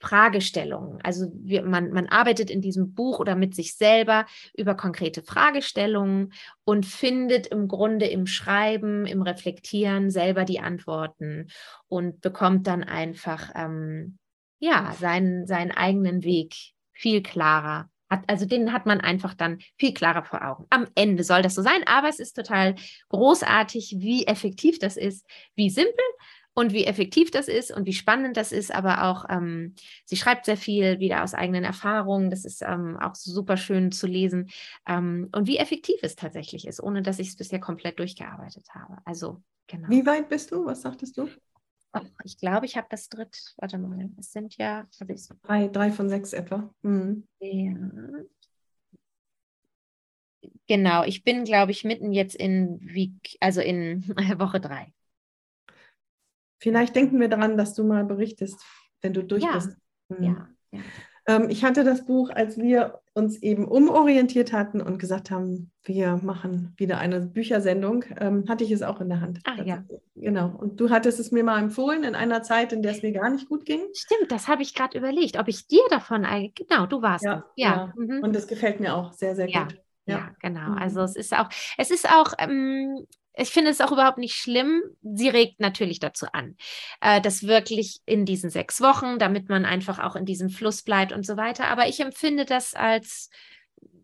Fragestellungen. 0.00 0.98
Also 1.02 1.30
wir, 1.34 1.62
man, 1.62 1.90
man 1.92 2.06
arbeitet 2.06 2.50
in 2.50 2.62
diesem 2.62 2.94
Buch 2.94 3.20
oder 3.20 3.36
mit 3.36 3.54
sich 3.54 3.76
selber 3.76 4.26
über 4.56 4.74
konkrete 4.74 5.22
Fragestellungen 5.22 6.32
und 6.64 6.86
findet 6.86 7.48
im 7.48 7.68
Grunde 7.68 8.06
im 8.06 8.26
Schreiben, 8.26 9.06
im 9.06 9.20
Reflektieren 9.22 10.10
selber 10.10 10.44
die 10.44 10.60
Antworten 10.60 11.48
und 11.86 12.22
bekommt 12.22 12.66
dann 12.66 12.82
einfach 12.82 13.50
ähm, 13.54 14.18
ja 14.58 14.94
seinen, 14.98 15.46
seinen 15.46 15.70
eigenen 15.70 16.24
Weg 16.24 16.54
viel 16.92 17.22
klarer. 17.22 17.90
Hat, 18.08 18.24
also 18.26 18.46
den 18.46 18.72
hat 18.72 18.86
man 18.86 19.00
einfach 19.00 19.34
dann 19.34 19.58
viel 19.78 19.92
klarer 19.92 20.24
vor 20.24 20.44
Augen. 20.44 20.66
Am 20.70 20.88
Ende 20.94 21.24
soll 21.24 21.42
das 21.42 21.54
so 21.54 21.62
sein, 21.62 21.82
aber 21.86 22.08
es 22.08 22.18
ist 22.18 22.32
total 22.32 22.74
großartig, 23.10 23.96
wie 23.98 24.26
effektiv 24.26 24.78
das 24.78 24.96
ist, 24.96 25.26
wie 25.54 25.70
simpel 25.70 26.04
und 26.54 26.72
wie 26.72 26.84
effektiv 26.84 27.30
das 27.30 27.48
ist 27.48 27.70
und 27.70 27.86
wie 27.86 27.92
spannend 27.92 28.36
das 28.36 28.52
ist, 28.52 28.74
aber 28.74 29.04
auch, 29.04 29.24
ähm, 29.28 29.74
sie 30.04 30.16
schreibt 30.16 30.44
sehr 30.44 30.56
viel 30.56 30.98
wieder 30.98 31.22
aus 31.22 31.34
eigenen 31.34 31.64
Erfahrungen, 31.64 32.30
das 32.30 32.44
ist 32.44 32.62
ähm, 32.62 32.98
auch 32.98 33.14
super 33.14 33.56
schön 33.56 33.92
zu 33.92 34.06
lesen 34.06 34.50
ähm, 34.86 35.28
und 35.32 35.46
wie 35.46 35.58
effektiv 35.58 36.00
es 36.02 36.16
tatsächlich 36.16 36.66
ist, 36.66 36.82
ohne 36.82 37.02
dass 37.02 37.18
ich 37.18 37.28
es 37.28 37.36
bisher 37.36 37.60
komplett 37.60 37.98
durchgearbeitet 37.98 38.66
habe. 38.74 38.98
Also, 39.04 39.42
genau. 39.66 39.88
Wie 39.88 40.04
weit 40.06 40.28
bist 40.28 40.50
du? 40.50 40.66
Was 40.66 40.82
sagtest 40.82 41.16
du? 41.16 41.28
Oh, 41.92 42.00
ich 42.24 42.38
glaube, 42.38 42.66
ich 42.66 42.76
habe 42.76 42.86
das 42.88 43.08
dritt, 43.08 43.54
warte 43.56 43.78
mal, 43.78 44.10
es 44.18 44.30
sind 44.32 44.56
ja, 44.56 44.86
drei, 45.42 45.68
drei 45.68 45.90
von 45.90 46.08
sechs 46.08 46.32
etwa. 46.32 46.72
Mhm. 46.82 47.26
Ja. 47.40 47.74
Genau, 50.68 51.02
ich 51.04 51.24
bin, 51.24 51.44
glaube 51.44 51.72
ich, 51.72 51.84
mitten 51.84 52.12
jetzt 52.12 52.36
in 52.36 52.78
Week, 52.80 53.36
also 53.40 53.60
in 53.60 54.06
Woche 54.38 54.60
drei. 54.60 54.92
Vielleicht 56.60 56.94
denken 56.94 57.18
wir 57.20 57.28
daran, 57.28 57.56
dass 57.56 57.74
du 57.74 57.84
mal 57.84 58.04
berichtest, 58.04 58.62
wenn 59.02 59.12
du 59.12 59.24
durch 59.24 59.42
ja. 59.42 59.52
bist. 59.52 59.76
Mhm. 60.08 60.24
Ja. 60.24 60.48
ja. 60.72 60.80
Ähm, 61.26 61.48
ich 61.48 61.64
hatte 61.64 61.84
das 61.84 62.06
Buch, 62.06 62.30
als 62.30 62.58
wir 62.58 63.00
uns 63.12 63.42
eben 63.42 63.66
umorientiert 63.66 64.52
hatten 64.52 64.80
und 64.80 64.98
gesagt 64.98 65.30
haben, 65.30 65.70
wir 65.84 66.16
machen 66.22 66.74
wieder 66.76 66.98
eine 66.98 67.20
Büchersendung, 67.20 68.04
ähm, 68.18 68.44
hatte 68.48 68.64
ich 68.64 68.70
es 68.70 68.82
auch 68.82 69.00
in 69.00 69.08
der 69.08 69.20
Hand. 69.20 69.40
Ah, 69.44 69.62
ja. 69.62 69.84
Genau. 70.14 70.48
Und 70.56 70.80
du 70.80 70.90
hattest 70.90 71.20
es 71.20 71.32
mir 71.32 71.44
mal 71.44 71.60
empfohlen 71.60 72.04
in 72.04 72.14
einer 72.14 72.42
Zeit, 72.42 72.72
in 72.72 72.82
der 72.82 72.92
es 72.92 73.02
mir 73.02 73.12
gar 73.12 73.30
nicht 73.30 73.48
gut 73.48 73.64
ging. 73.64 73.80
Stimmt, 73.94 74.30
das 74.30 74.48
habe 74.48 74.62
ich 74.62 74.74
gerade 74.74 74.96
überlegt, 74.96 75.38
ob 75.38 75.48
ich 75.48 75.66
dir 75.66 75.82
davon, 75.90 76.26
genau, 76.54 76.86
du 76.86 77.02
warst 77.02 77.24
ja, 77.24 77.44
Ja. 77.56 77.68
ja. 77.68 77.94
Mhm. 77.96 78.22
Und 78.22 78.36
es 78.36 78.46
gefällt 78.46 78.80
mir 78.80 78.94
auch 78.94 79.12
sehr, 79.12 79.34
sehr 79.34 79.46
gut. 79.46 79.54
Ja, 79.54 79.68
ja 80.06 80.30
genau. 80.40 80.70
Mhm. 80.70 80.78
Also 80.78 81.00
es 81.02 81.16
ist 81.16 81.36
auch, 81.36 81.48
es 81.76 81.90
ist 81.90 82.08
auch, 82.08 82.32
ähm, 82.38 83.06
ich 83.34 83.50
finde 83.50 83.70
es 83.70 83.80
auch 83.80 83.92
überhaupt 83.92 84.18
nicht 84.18 84.34
schlimm. 84.34 84.82
Sie 85.02 85.28
regt 85.28 85.60
natürlich 85.60 86.00
dazu 86.00 86.26
an, 86.32 86.56
äh, 87.00 87.20
dass 87.20 87.44
wirklich 87.44 88.00
in 88.04 88.24
diesen 88.24 88.50
sechs 88.50 88.80
Wochen, 88.80 89.18
damit 89.18 89.48
man 89.48 89.64
einfach 89.64 89.98
auch 89.98 90.16
in 90.16 90.26
diesem 90.26 90.50
Fluss 90.50 90.82
bleibt 90.82 91.12
und 91.12 91.24
so 91.24 91.36
weiter. 91.36 91.68
Aber 91.68 91.88
ich 91.88 92.00
empfinde 92.00 92.44
das 92.44 92.74
als 92.74 93.30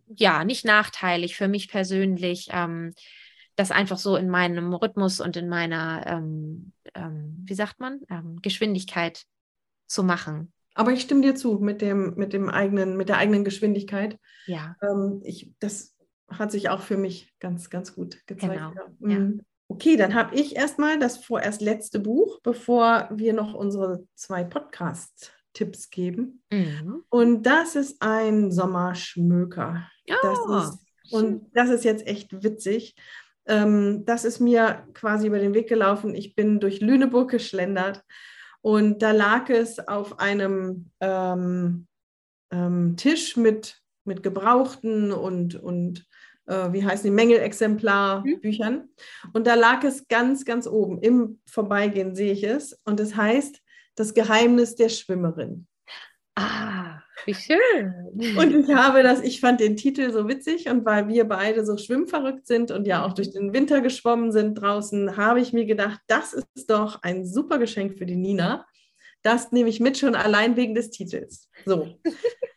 ja 0.09 0.45
nicht 0.45 0.65
nachteilig 0.65 1.37
für 1.37 1.49
mich 1.49 1.69
persönlich, 1.69 2.49
ähm, 2.53 2.95
das 3.57 3.71
einfach 3.71 3.99
so 3.99 4.17
in 4.17 4.29
meinem 4.29 4.73
Rhythmus 4.75 5.21
und 5.21 5.37
in 5.37 5.49
meiner, 5.49 6.07
ähm, 6.07 6.73
ähm, 6.95 7.43
wie 7.45 7.55
sagt 7.55 7.81
man, 7.81 8.01
ähm, 8.11 8.39
Geschwindigkeit 8.43 9.25
zu 9.87 10.05
machen. 10.05 10.53
Aber 10.75 10.93
ich 10.93 11.01
stimme 11.01 11.23
dir 11.23 11.35
zu 11.35 11.59
mit 11.59 11.81
dem, 11.81 12.15
mit 12.17 12.35
dem 12.35 12.51
eigenen, 12.51 12.97
mit 12.99 13.09
der 13.09 13.17
eigenen 13.17 13.45
Geschwindigkeit. 13.45 14.19
Ja. 14.47 14.77
Ähm, 14.83 15.23
ich, 15.25 15.51
das 15.59 15.95
hat 16.29 16.51
sich 16.51 16.69
auch 16.69 16.81
für 16.81 16.97
mich 16.97 17.33
ganz, 17.41 17.71
ganz 17.71 17.95
gut 17.95 18.27
gezeigt. 18.27 18.55
Genau. 18.55 18.73
Ja. 19.01 19.19
Mhm. 19.19 19.41
Okay, 19.69 19.97
dann 19.97 20.15
habe 20.15 20.37
ich 20.37 20.55
erstmal 20.55 20.99
das 20.99 21.19
vorerst 21.19 21.61
letzte 21.61 21.99
Buch, 21.99 22.41
bevor 22.43 23.09
wir 23.12 23.33
noch 23.33 23.53
unsere 23.53 24.07
zwei 24.15 24.45
Podcast-Tipps 24.45 25.91
geben. 25.91 26.43
Mhm. 26.53 27.03
Und 27.09 27.43
das 27.43 27.75
ist 27.75 28.01
ein 28.01 28.53
Sommerschmöker. 28.53 29.89
Oh, 30.09 30.15
das 30.23 30.69
ist, 30.69 31.12
und 31.12 31.51
das 31.53 31.71
ist 31.71 31.85
jetzt 31.85 32.07
echt 32.07 32.45
witzig. 32.45 32.95
Ähm, 33.47 34.05
das 34.07 34.25
ist 34.25 34.39
mir 34.39 34.87
quasi 34.95 35.27
über 35.27 35.41
den 35.41 35.55
Weg 35.55 35.69
gelaufen. 35.69 36.15
Ich 36.15 36.37
bin 36.37 36.61
durch 36.61 36.81
Lüneburg 36.81 37.31
geschlendert 37.31 38.03
und 38.61 39.03
da 39.03 39.11
lag 39.12 39.51
es 39.51 39.81
auf 39.81 40.21
einem 40.21 40.91
ähm, 41.01 41.87
ähm, 42.51 42.97
Tisch 42.97 43.37
mit, 43.37 43.81
mit 44.05 44.23
Gebrauchten 44.23 45.12
und, 45.12 45.57
und 45.57 46.07
äh, 46.46 46.72
wie 46.72 46.85
heißen 46.85 47.04
die, 47.04 47.14
Mängelexemplar-Büchern. 47.14 48.74
Mhm. 48.74 49.30
Und 49.32 49.46
da 49.46 49.54
lag 49.54 49.85
es 49.85 50.09
ganz, 50.09 50.44
ganz 50.44 50.66
oben. 50.66 51.00
Im 51.00 51.40
Vorbeigehen 51.46 52.14
sehe 52.14 52.32
ich 52.32 52.44
es. 52.44 52.78
Und 52.85 53.00
es 53.00 53.16
heißt 53.16 53.61
Das 53.94 54.14
Geheimnis 54.14 54.76
der 54.76 54.90
Schwimmerin. 54.90 55.66
Ah, 56.35 57.00
wie 57.24 57.35
schön. 57.35 57.94
Und 58.37 58.54
ich 58.54 58.74
habe 58.74 59.02
das, 59.02 59.22
ich 59.22 59.40
fand 59.40 59.59
den 59.61 59.76
Titel 59.76 60.12
so 60.12 60.28
witzig 60.28 60.68
und 60.68 60.85
weil 60.85 61.09
wir 61.09 61.24
beide 61.24 61.64
so 61.64 61.78
schwimmverrückt 61.78 62.46
sind 62.46 62.70
und 62.70 62.87
ja 62.87 63.06
auch 63.06 63.14
durch 63.14 63.32
den 63.32 63.54
Winter 63.54 63.80
geschwommen 63.80 64.32
sind 64.32 64.56
draußen, 64.56 65.16
habe 65.16 65.40
ich 65.40 65.54
mir 65.54 65.64
gedacht, 65.64 66.00
das 66.09 66.35
ist 66.35 66.68
doch 66.68 67.02
ein 67.02 67.24
super 67.24 67.59
Geschenk 67.59 67.96
für 67.96 68.04
die 68.04 68.16
Nina. 68.16 68.66
Das 69.22 69.50
nehme 69.50 69.70
ich 69.70 69.80
mit 69.80 69.96
schon 69.96 70.14
allein 70.14 70.56
wegen 70.56 70.74
des 70.74 70.90
Titels. 70.90 71.48
So. 71.64 71.98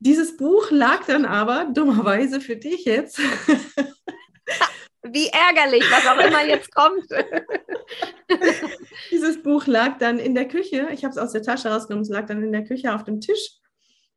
Dieses 0.00 0.36
Buch 0.36 0.70
lag 0.70 1.06
dann 1.06 1.24
aber 1.24 1.66
dummerweise 1.72 2.40
für 2.40 2.56
dich 2.56 2.84
jetzt. 2.84 3.18
Wie 5.02 5.28
ärgerlich, 5.28 5.84
was 5.90 6.06
auch 6.06 6.18
immer 6.18 6.46
jetzt 6.46 6.74
kommt. 6.74 7.06
Dieses 9.10 9.42
Buch 9.42 9.66
lag 9.66 9.98
dann 9.98 10.18
in 10.18 10.34
der 10.34 10.48
Küche. 10.48 10.88
Ich 10.92 11.04
habe 11.04 11.12
es 11.12 11.18
aus 11.18 11.32
der 11.32 11.42
Tasche 11.42 11.68
rausgenommen. 11.68 12.04
Es 12.04 12.08
lag 12.08 12.24
dann 12.26 12.42
in 12.42 12.52
der 12.52 12.64
Küche 12.64 12.94
auf 12.94 13.04
dem 13.04 13.20
Tisch 13.20 13.58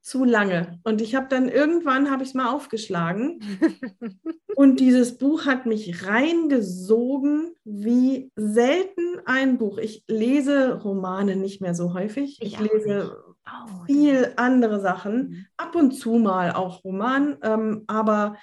zu 0.01 0.23
lange. 0.23 0.79
Und 0.85 1.01
ich 1.01 1.15
habe 1.15 1.27
dann 1.27 1.49
irgendwann 1.49 2.09
habe 2.09 2.23
ich 2.23 2.29
es 2.29 2.35
mal 2.35 2.49
aufgeschlagen. 2.49 3.41
und 4.55 4.79
dieses 4.79 5.17
Buch 5.17 5.45
hat 5.45 5.65
mich 5.65 6.07
reingesogen 6.07 7.53
wie 7.65 8.31
selten 8.37 9.19
ein 9.25 9.57
Buch. 9.57 9.79
Ich 9.79 10.05
lese 10.07 10.81
Romane 10.81 11.35
nicht 11.35 11.59
mehr 11.59 11.75
so 11.75 11.93
häufig. 11.93 12.37
Ich, 12.41 12.53
ich 12.53 12.59
lese 12.59 13.26
oh, 13.47 13.85
viel 13.85 14.33
andere 14.37 14.79
Sachen. 14.79 15.29
Mhm. 15.29 15.45
Ab 15.57 15.75
und 15.75 15.91
zu 15.91 16.13
mal 16.13 16.51
auch 16.51 16.83
Roman, 16.83 17.37
ähm, 17.41 17.83
aber 17.87 18.37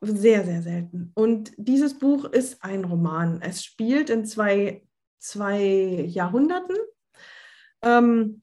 sehr, 0.00 0.44
sehr 0.44 0.62
selten. 0.62 1.10
Und 1.14 1.52
dieses 1.56 1.98
Buch 1.98 2.24
ist 2.24 2.62
ein 2.62 2.84
Roman. 2.84 3.40
Es 3.42 3.64
spielt 3.64 4.10
in 4.10 4.24
zwei, 4.24 4.86
zwei 5.18 5.60
Jahrhunderten. 6.06 6.76
Ähm, 7.82 8.40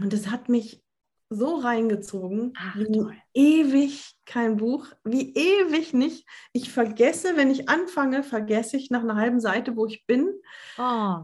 und 0.00 0.12
es 0.12 0.30
hat 0.30 0.48
mich 0.48 0.82
so 1.30 1.56
reingezogen, 1.56 2.52
Ach, 2.56 2.76
wie 2.76 2.92
toll. 2.92 3.16
ewig 3.32 4.14
kein 4.24 4.56
Buch, 4.56 4.86
wie 5.04 5.34
ewig 5.34 5.92
nicht. 5.92 6.26
Ich 6.52 6.70
vergesse, 6.70 7.36
wenn 7.36 7.50
ich 7.50 7.68
anfange, 7.68 8.22
vergesse 8.22 8.76
ich 8.76 8.90
nach 8.90 9.02
einer 9.02 9.16
halben 9.16 9.40
Seite, 9.40 9.76
wo 9.76 9.86
ich 9.86 10.06
bin. 10.06 10.32
Oh. 10.78 11.22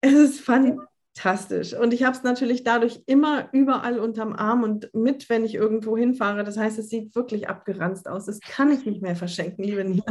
Es 0.00 0.14
ist 0.14 0.40
fun 0.40 0.80
fantastisch. 1.20 1.74
Und 1.74 1.92
ich 1.92 2.02
habe 2.02 2.16
es 2.16 2.22
natürlich 2.22 2.64
dadurch 2.64 3.00
immer 3.06 3.48
überall 3.52 3.98
unterm 3.98 4.32
Arm 4.32 4.62
und 4.62 4.92
mit, 4.94 5.28
wenn 5.28 5.44
ich 5.44 5.54
irgendwo 5.54 5.96
hinfahre. 5.96 6.44
Das 6.44 6.56
heißt, 6.56 6.78
es 6.78 6.88
sieht 6.88 7.14
wirklich 7.14 7.48
abgeranzt 7.48 8.08
aus. 8.08 8.26
Das 8.26 8.40
kann 8.40 8.72
ich 8.72 8.86
nicht 8.86 9.02
mehr 9.02 9.16
verschenken, 9.16 9.64
liebe 9.64 9.84
Nina. 9.84 10.04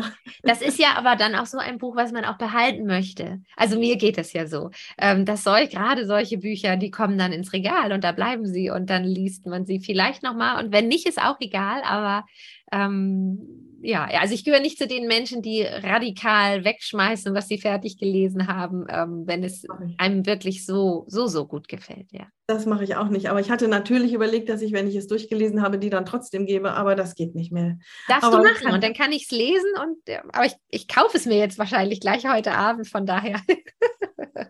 Das 0.43 0.62
ist 0.62 0.80
ja 0.80 0.95
aber 0.95 1.15
dann 1.15 1.36
auch 1.36 1.45
so 1.45 1.58
ein 1.58 1.78
Buch, 1.78 1.95
was 1.95 2.12
man 2.12 2.26
auch 2.26 2.38
behalten 2.38 2.86
möchte. 2.86 3.41
Also 3.56 3.80
mir 3.80 3.98
geht 3.98 4.17
es 4.17 4.34
ja 4.34 4.48
so. 4.48 4.69
Ähm, 4.98 5.26
dass 5.26 5.43
soll, 5.43 5.67
gerade 5.67 6.06
solche 6.06 6.38
Bücher, 6.38 6.78
die 6.78 6.91
kommen 6.91 7.17
dann 7.17 7.34
ins 7.34 7.54
Regal 7.54 7.91
und 7.91 8.04
da 8.04 8.12
bleiben 8.12 8.45
sie 8.45 8.69
und 8.69 8.89
dann 8.89 9.04
liest 9.04 9.45
man 9.45 9.65
sie 9.65 9.80
vielleicht 9.80 10.24
nochmal. 10.24 10.63
Und 10.63 10.72
wenn 10.72 10.88
nicht, 10.88 11.08
ist 11.08 11.22
auch 11.22 11.38
egal, 11.39 11.82
aber 11.84 12.26
ähm, 12.72 13.69
ja, 13.82 14.06
also 14.06 14.34
ich 14.34 14.44
gehöre 14.44 14.60
nicht 14.60 14.78
zu 14.78 14.88
den 14.88 15.08
Menschen, 15.08 15.42
die 15.42 15.63
radikal 15.63 16.63
wegschmeißen, 16.63 17.34
was 17.34 17.48
sie 17.48 17.58
fertig 17.58 17.98
gelesen 17.98 18.48
haben, 18.48 18.86
ähm, 18.89 19.24
wenn 19.26 19.44
es 19.44 19.63
einem 19.98 20.26
wirklich 20.26 20.65
so, 20.65 21.06
so, 21.08 21.28
so 21.28 21.48
gut 21.48 21.68
gefällt, 21.68 22.12
ja. 22.12 22.28
Das 22.48 22.65
mache 22.65 22.84
ich 22.84 22.96
auch 22.96 23.10
nicht. 23.10 23.30
Aber 23.30 23.39
ich 23.39 23.52
hatte 23.52 23.68
natürlich 23.68 24.13
überlegt, 24.13 24.50
dass 24.50 24.63
ich, 24.63 24.74
wenn 24.74 24.88
ich 24.88 24.96
es 24.96 25.06
durchgelesen 25.06 25.62
habe, 25.62 25.78
die 25.78 25.92
dann 25.92 26.06
trotzdem 26.06 26.48
gebe, 26.48 26.72
aber 26.72 26.96
das 26.96 27.13
geht 27.13 27.36
nicht 27.36 27.52
mehr. 27.52 27.78
Darfst 28.08 28.24
aber 28.24 28.38
du 28.38 28.44
machen 28.44 28.74
und 28.74 28.84
dann 28.84 28.96
kann 28.96 29.12
ich 29.12 29.26
es 29.26 29.32
lesen 29.32 29.70
und 29.84 29.98
aber 30.34 30.46
ich, 30.46 30.56
ich 30.70 30.88
kaufe 30.88 31.15
es 31.15 31.26
mir 31.26 31.38
jetzt 31.38 31.60
wahrscheinlich 31.60 32.00
gleich 32.00 32.28
heute 32.28 32.54
Abend, 32.54 32.88
von 32.88 33.06
daher. 33.06 33.39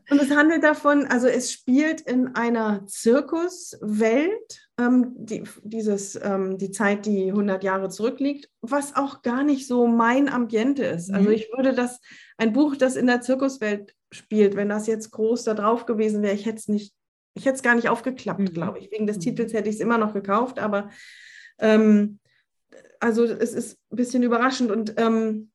und 0.10 0.22
es 0.22 0.32
handelt 0.32 0.64
davon, 0.64 1.08
also 1.08 1.28
es 1.28 1.52
spielt 1.52 2.02
in 2.02 2.36
einer 2.36 2.86
Zirkuswelt 2.86 4.69
ähm, 4.80 5.14
die, 5.18 5.44
dieses, 5.64 6.16
ähm, 6.24 6.58
die 6.58 6.72
Zeit, 6.72 7.06
die 7.06 7.30
100 7.30 7.64
Jahre 7.64 7.90
zurückliegt, 7.90 8.50
was 8.62 8.96
auch 8.96 9.22
gar 9.22 9.44
nicht 9.44 9.68
so 9.68 9.88
mein 9.88 10.30
Ambiente 10.30 10.86
ist. 10.86 11.10
Also 11.10 11.12
mhm. 11.12 11.18
Also 11.18 11.30
ich 11.32 11.52
würde 11.56 11.74
das, 11.74 12.00
ein 12.38 12.54
Buch, 12.54 12.76
das 12.78 12.96
in 12.96 13.08
der 13.08 13.22
Zirkuswelt 13.22 13.94
spielt, 14.12 14.56
wenn 14.56 14.70
das 14.70 14.88
jetzt 14.88 15.12
groß 15.12 15.44
da 15.44 15.54
drauf 15.54 15.86
gewesen 15.86 16.24
wäre, 16.24 16.34
ich 16.34 16.46
hätte 16.46 16.58
es 16.58 16.68
nicht, 16.68 16.94
ich 17.34 17.46
hätte 17.46 17.58
es 17.58 17.64
gar 17.64 17.76
nicht 17.76 17.90
aufgeklappt, 17.90 18.40
mhm. 18.40 18.54
glaube 18.54 18.80
ich. 18.80 18.90
Wegen 18.92 19.06
des 19.06 19.18
mhm. 19.18 19.22
Titels 19.22 19.54
hätte 19.54 19.70
ich 19.70 19.76
es 19.76 19.82
immer 19.82 19.98
noch 19.98 20.14
gekauft, 20.14 20.60
aber 20.60 20.90
ähm, 21.60 22.20
also 23.02 23.26
es 23.26 23.54
ist 23.54 23.78
ein 23.92 23.98
bisschen 23.98 24.24
überraschend 24.24 24.72
und 24.72 24.94
ähm, 24.98 25.52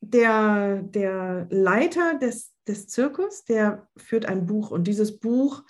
der, 0.00 0.82
der 0.82 1.46
Leiter 1.50 2.18
des, 2.18 2.52
des 2.66 2.88
Zirkus, 2.88 3.44
der 3.44 3.88
führt 3.96 4.26
ein 4.26 4.46
Buch 4.46 4.70
und 4.70 4.86
dieses 4.86 5.18
Buch 5.18 5.62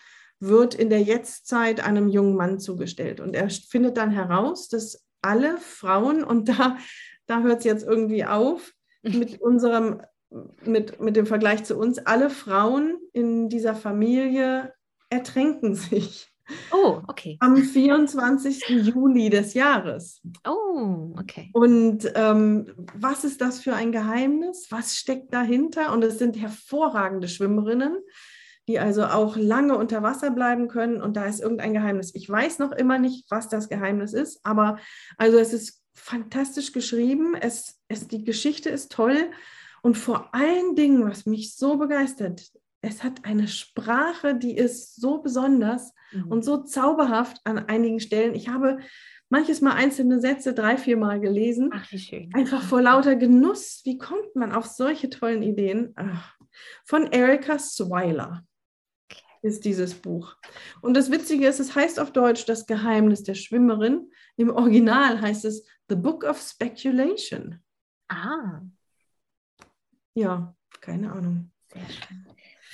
wird 0.43 0.75
in 0.75 0.91
der 0.91 1.01
Jetztzeit 1.01 1.85
einem 1.85 2.09
jungen 2.09 2.35
Mann 2.35 2.59
zugestellt. 2.59 3.21
Und 3.21 3.35
er 3.35 3.49
findet 3.49 3.97
dann 3.97 4.11
heraus, 4.11 4.69
dass 4.69 5.07
alle 5.23 5.57
Frauen, 5.59 6.25
und 6.25 6.49
da, 6.49 6.77
da 7.27 7.43
hört 7.43 7.61
es 7.61 7.65
jetzt 7.65 7.87
irgendwie 7.87 8.25
auf, 8.25 8.73
mit 9.03 9.41
unserem, 9.41 10.03
mit, 10.65 11.01
mit 11.01 11.15
dem 11.15 11.27
Vergleich 11.27 11.63
zu 11.63 11.77
uns, 11.77 11.99
alle 11.99 12.29
Frauen 12.29 12.99
in 13.13 13.49
dieser 13.49 13.77
Familie 13.77 14.75
ertränken 15.11 15.77
sich. 15.77 16.29
Oh, 16.73 17.01
okay. 17.07 17.37
Am 17.39 17.57
24. 17.57 18.69
Juli 18.69 19.31
des 19.31 19.55
Jahres. 19.55 20.21
Oh, 20.45 21.15
okay. 21.19 21.51
Und 21.53 22.11
ähm, 22.17 22.67
was 22.95 23.23
ist 23.23 23.41
das 23.41 23.61
für 23.61 23.75
ein 23.75 23.93
Geheimnis? 23.93 24.67
Was 24.71 24.97
steckt 24.97 25.33
dahinter? 25.33 25.93
Und 25.93 26.03
es 26.03 26.19
sind 26.19 26.37
hervorragende 26.37 27.29
Schwimmerinnen 27.29 27.97
die 28.69 28.79
also 28.79 29.05
auch 29.05 29.37
lange 29.37 29.77
unter 29.77 30.03
Wasser 30.03 30.31
bleiben 30.31 30.69
können 30.69 31.03
und 31.03 31.17
da 31.17 31.27
ist 31.27 31.41
irgendein 31.41 31.75
Geheimnis. 31.75 32.15
Ich 32.15 32.29
weiß 32.29 32.59
noch 32.59 32.73
immer 32.73 32.99
nicht, 32.99 33.31
was 33.31 33.49
das 33.49 33.69
Geheimnis 33.69 34.13
ist, 34.13 34.41
aber 34.45 34.79
also 35.17 35.39
es 35.39 35.53
ist 35.53 35.83
fantastisch 35.95 36.73
geschrieben, 36.73 37.35
es, 37.35 37.81
es, 37.89 38.09
die 38.09 38.25
Geschichte 38.25 38.69
ist 38.71 38.93
toll 38.93 39.31
und 39.83 39.99
vor 39.99 40.35
allen 40.35 40.77
Dingen, 40.77 41.09
was 41.09 41.27
mich 41.27 41.57
so 41.57 41.77
begeistert, 41.77 42.53
es 42.83 43.03
hat 43.05 43.25
eine 43.25 43.47
Sprache, 43.49 44.35
die 44.35 44.57
ist 44.57 45.01
so 45.01 45.19
besonders 45.19 45.93
mhm. 46.13 46.29
und 46.29 46.45
so 46.45 46.59
zauberhaft 46.59 47.39
an 47.45 47.59
einigen 47.59 48.01
Stellen. 48.01 48.35
Ich 48.35 48.49
habe 48.49 48.79
manches 49.29 49.61
Mal 49.61 49.75
einzelne 49.75 50.21
Sätze 50.21 50.53
drei, 50.53 50.77
vier 50.77 50.97
Mal 50.97 51.21
gelesen. 51.21 51.71
Ach, 51.73 51.91
wie 51.93 51.99
schön. 51.99 52.31
Einfach 52.35 52.63
vor 52.63 52.83
lauter 52.83 53.15
Genuss. 53.17 53.83
Wie 53.85 53.99
kommt 53.99 54.35
man 54.35 54.53
auf 54.53 54.67
solche 54.67 55.11
tollen 55.11 55.43
Ideen? 55.43 55.93
Ach. 55.97 56.35
Von 56.85 57.07
Erika 57.07 57.59
Swiler 57.59 58.45
ist 59.43 59.65
dieses 59.65 59.95
Buch. 59.95 60.37
Und 60.81 60.95
das 60.95 61.11
Witzige 61.11 61.47
ist, 61.47 61.61
es 61.61 61.75
heißt 61.75 62.01
auf 62.01 62.13
Deutsch 62.13 62.47
Das 62.47 62.67
Geheimnis 62.67 63.25
der 63.25 63.35
Schwimmerin. 63.35 64.11
Im 64.37 64.51
Original 64.51 65.21
heißt 65.21 65.45
es 65.45 65.67
The 65.89 65.97
Book 65.97 66.25
of 66.25 66.41
Speculation. 66.41 67.61
Ah. 68.09 68.63
Ja, 70.15 70.55
keine 70.81 71.13
Ahnung. 71.13 71.51
Sehr 71.73 71.89
schön. 71.89 72.27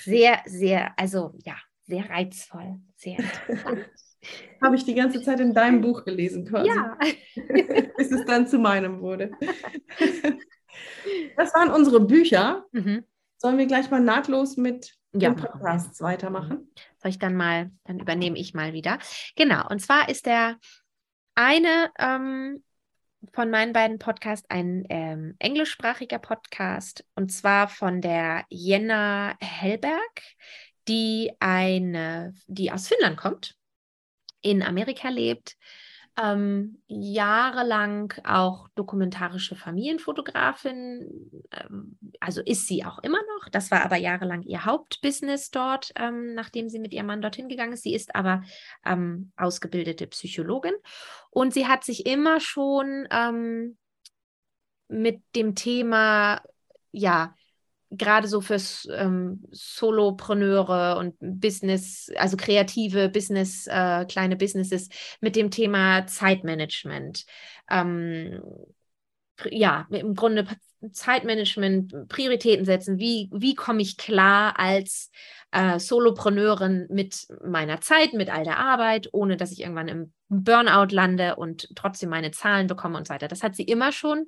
Sehr, 0.03 0.41
sehr, 0.45 0.93
also 0.97 1.33
ja, 1.43 1.55
sehr 1.81 2.09
reizvoll. 2.09 2.79
Sehr 2.95 3.17
Habe 4.61 4.75
ich 4.75 4.83
die 4.83 4.95
ganze 4.95 5.21
Zeit 5.21 5.39
in 5.39 5.53
deinem 5.53 5.81
Buch 5.81 6.03
gelesen, 6.03 6.45
quasi. 6.45 6.69
Ja. 6.69 6.97
Bis 7.97 8.11
es 8.11 8.25
dann 8.25 8.47
zu 8.47 8.59
meinem 8.59 9.01
wurde. 9.01 9.31
Das 11.35 11.53
waren 11.55 11.71
unsere 11.71 11.99
Bücher. 11.99 12.65
Mhm. 12.71 13.03
Sollen 13.37 13.57
wir 13.57 13.65
gleich 13.65 13.89
mal 13.89 13.99
nahtlos 13.99 14.55
mit 14.55 14.98
ja, 15.13 15.33
Podcasts 15.33 16.01
weitermachen? 16.01 16.71
Soll 16.97 17.11
ich 17.11 17.19
dann 17.19 17.35
mal, 17.35 17.71
dann 17.85 17.99
übernehme 17.99 18.37
ich 18.37 18.53
mal 18.53 18.73
wieder. 18.73 18.99
Genau, 19.35 19.67
und 19.69 19.79
zwar 19.79 20.09
ist 20.09 20.25
der 20.25 20.57
eine 21.35 21.91
ähm, 21.97 22.63
von 23.33 23.49
meinen 23.49 23.73
beiden 23.73 23.99
Podcasts 23.99 24.49
ein 24.49 24.85
ähm, 24.89 25.35
englischsprachiger 25.39 26.19
Podcast 26.19 27.05
und 27.15 27.31
zwar 27.31 27.67
von 27.67 28.01
der 28.01 28.45
Jenna 28.49 29.35
Hellberg, 29.41 30.21
die 30.87 31.31
eine, 31.39 32.33
die 32.47 32.71
aus 32.71 32.87
Finnland 32.87 33.17
kommt, 33.17 33.55
in 34.41 34.63
Amerika 34.63 35.09
lebt, 35.09 35.57
ähm, 36.21 36.81
jahrelang 36.87 38.13
auch 38.23 38.67
dokumentarische 38.75 39.55
Familienfotografin, 39.55 41.31
ähm, 41.51 41.97
also 42.19 42.41
ist 42.41 42.67
sie 42.67 42.83
auch 42.83 42.99
immer 42.99 43.19
noch. 43.19 43.49
Das 43.49 43.71
war 43.71 43.83
aber 43.85 43.95
jahrelang 43.95 44.41
ihr 44.43 44.65
Hauptbusiness 44.65 45.51
dort, 45.51 45.91
ähm, 45.95 46.33
nachdem 46.33 46.69
sie 46.69 46.79
mit 46.79 46.93
ihrem 46.93 47.07
Mann 47.07 47.21
dorthin 47.21 47.47
gegangen 47.47 47.73
ist. 47.73 47.83
Sie 47.83 47.93
ist 47.93 48.15
aber 48.15 48.43
ähm, 48.85 49.31
ausgebildete 49.37 50.07
Psychologin 50.07 50.73
und 51.29 51.53
sie 51.53 51.67
hat 51.67 51.83
sich 51.83 52.05
immer 52.05 52.39
schon 52.39 53.07
ähm, 53.11 53.77
mit 54.89 55.21
dem 55.35 55.55
Thema, 55.55 56.41
ja, 56.91 57.35
gerade 57.91 58.27
so 58.27 58.41
fürs 58.41 58.87
ähm, 58.91 59.43
Solopreneure 59.51 60.97
und 60.97 61.15
Business, 61.19 62.11
also 62.15 62.37
kreative 62.37 63.09
Business, 63.09 63.67
äh, 63.67 64.05
kleine 64.05 64.35
Businesses 64.35 64.89
mit 65.21 65.35
dem 65.35 65.51
Thema 65.51 66.05
Zeitmanagement 66.05 67.25
ähm, 67.69 68.41
ja, 69.51 69.87
im 69.91 70.15
Grunde 70.15 70.45
Zeitmanagement, 70.91 72.07
Prioritäten 72.07 72.65
setzen. 72.65 72.99
Wie, 72.99 73.29
wie 73.33 73.55
komme 73.55 73.81
ich 73.81 73.97
klar 73.97 74.59
als 74.59 75.11
äh, 75.51 75.79
Solopreneurin 75.79 76.87
mit 76.89 77.27
meiner 77.43 77.81
Zeit, 77.81 78.13
mit 78.13 78.29
all 78.29 78.43
der 78.43 78.59
Arbeit, 78.59 79.09
ohne 79.11 79.35
dass 79.35 79.51
ich 79.51 79.61
irgendwann 79.61 79.87
im 79.87 80.13
Burnout 80.29 80.93
lande 80.93 81.35
und 81.35 81.69
trotzdem 81.75 82.09
meine 82.09 82.31
Zahlen 82.31 82.67
bekomme 82.67 82.97
und 82.97 83.07
so 83.07 83.13
weiter. 83.13 83.27
Das 83.27 83.43
hat 83.43 83.55
sie 83.55 83.63
immer 83.63 83.91
schon 83.91 84.27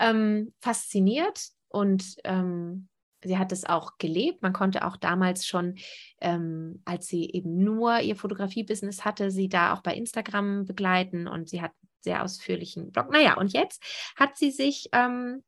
ähm, 0.00 0.52
fasziniert 0.60 1.40
und 1.68 2.16
ähm, 2.24 2.88
sie 3.24 3.38
hat 3.38 3.52
es 3.52 3.64
auch 3.64 3.98
gelebt. 3.98 4.42
Man 4.42 4.52
konnte 4.52 4.86
auch 4.86 4.96
damals 4.96 5.46
schon, 5.46 5.76
ähm, 6.20 6.82
als 6.84 7.06
sie 7.06 7.30
eben 7.30 7.62
nur 7.62 8.00
ihr 8.00 8.16
Fotografie-Business 8.16 9.04
hatte, 9.04 9.30
sie 9.30 9.48
da 9.48 9.74
auch 9.74 9.82
bei 9.82 9.94
Instagram 9.94 10.64
begleiten 10.64 11.28
und 11.28 11.48
sie 11.48 11.62
hat 11.62 11.72
sehr 12.00 12.22
ausführlichen 12.22 12.90
Blog. 12.90 13.10
Naja, 13.10 13.36
und 13.36 13.52
jetzt 13.52 13.82
hat 14.16 14.36
sie 14.36 14.50
sich 14.50 14.88
ähm, 14.92 15.42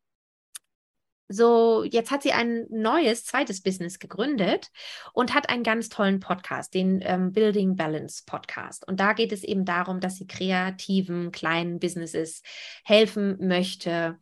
so, 1.28 1.84
jetzt 1.84 2.10
hat 2.10 2.22
sie 2.22 2.32
ein 2.32 2.66
neues, 2.70 3.24
zweites 3.24 3.62
Business 3.62 3.98
gegründet 3.98 4.70
und 5.14 5.34
hat 5.34 5.48
einen 5.48 5.62
ganz 5.62 5.88
tollen 5.88 6.20
Podcast, 6.20 6.74
den 6.74 7.00
ähm, 7.02 7.32
Building 7.32 7.76
Balance 7.76 8.24
Podcast. 8.26 8.86
Und 8.86 9.00
da 9.00 9.14
geht 9.14 9.32
es 9.32 9.42
eben 9.42 9.64
darum, 9.64 10.00
dass 10.00 10.16
sie 10.16 10.26
kreativen, 10.26 11.32
kleinen 11.32 11.78
Businesses 11.78 12.42
helfen 12.84 13.38
möchte, 13.40 14.18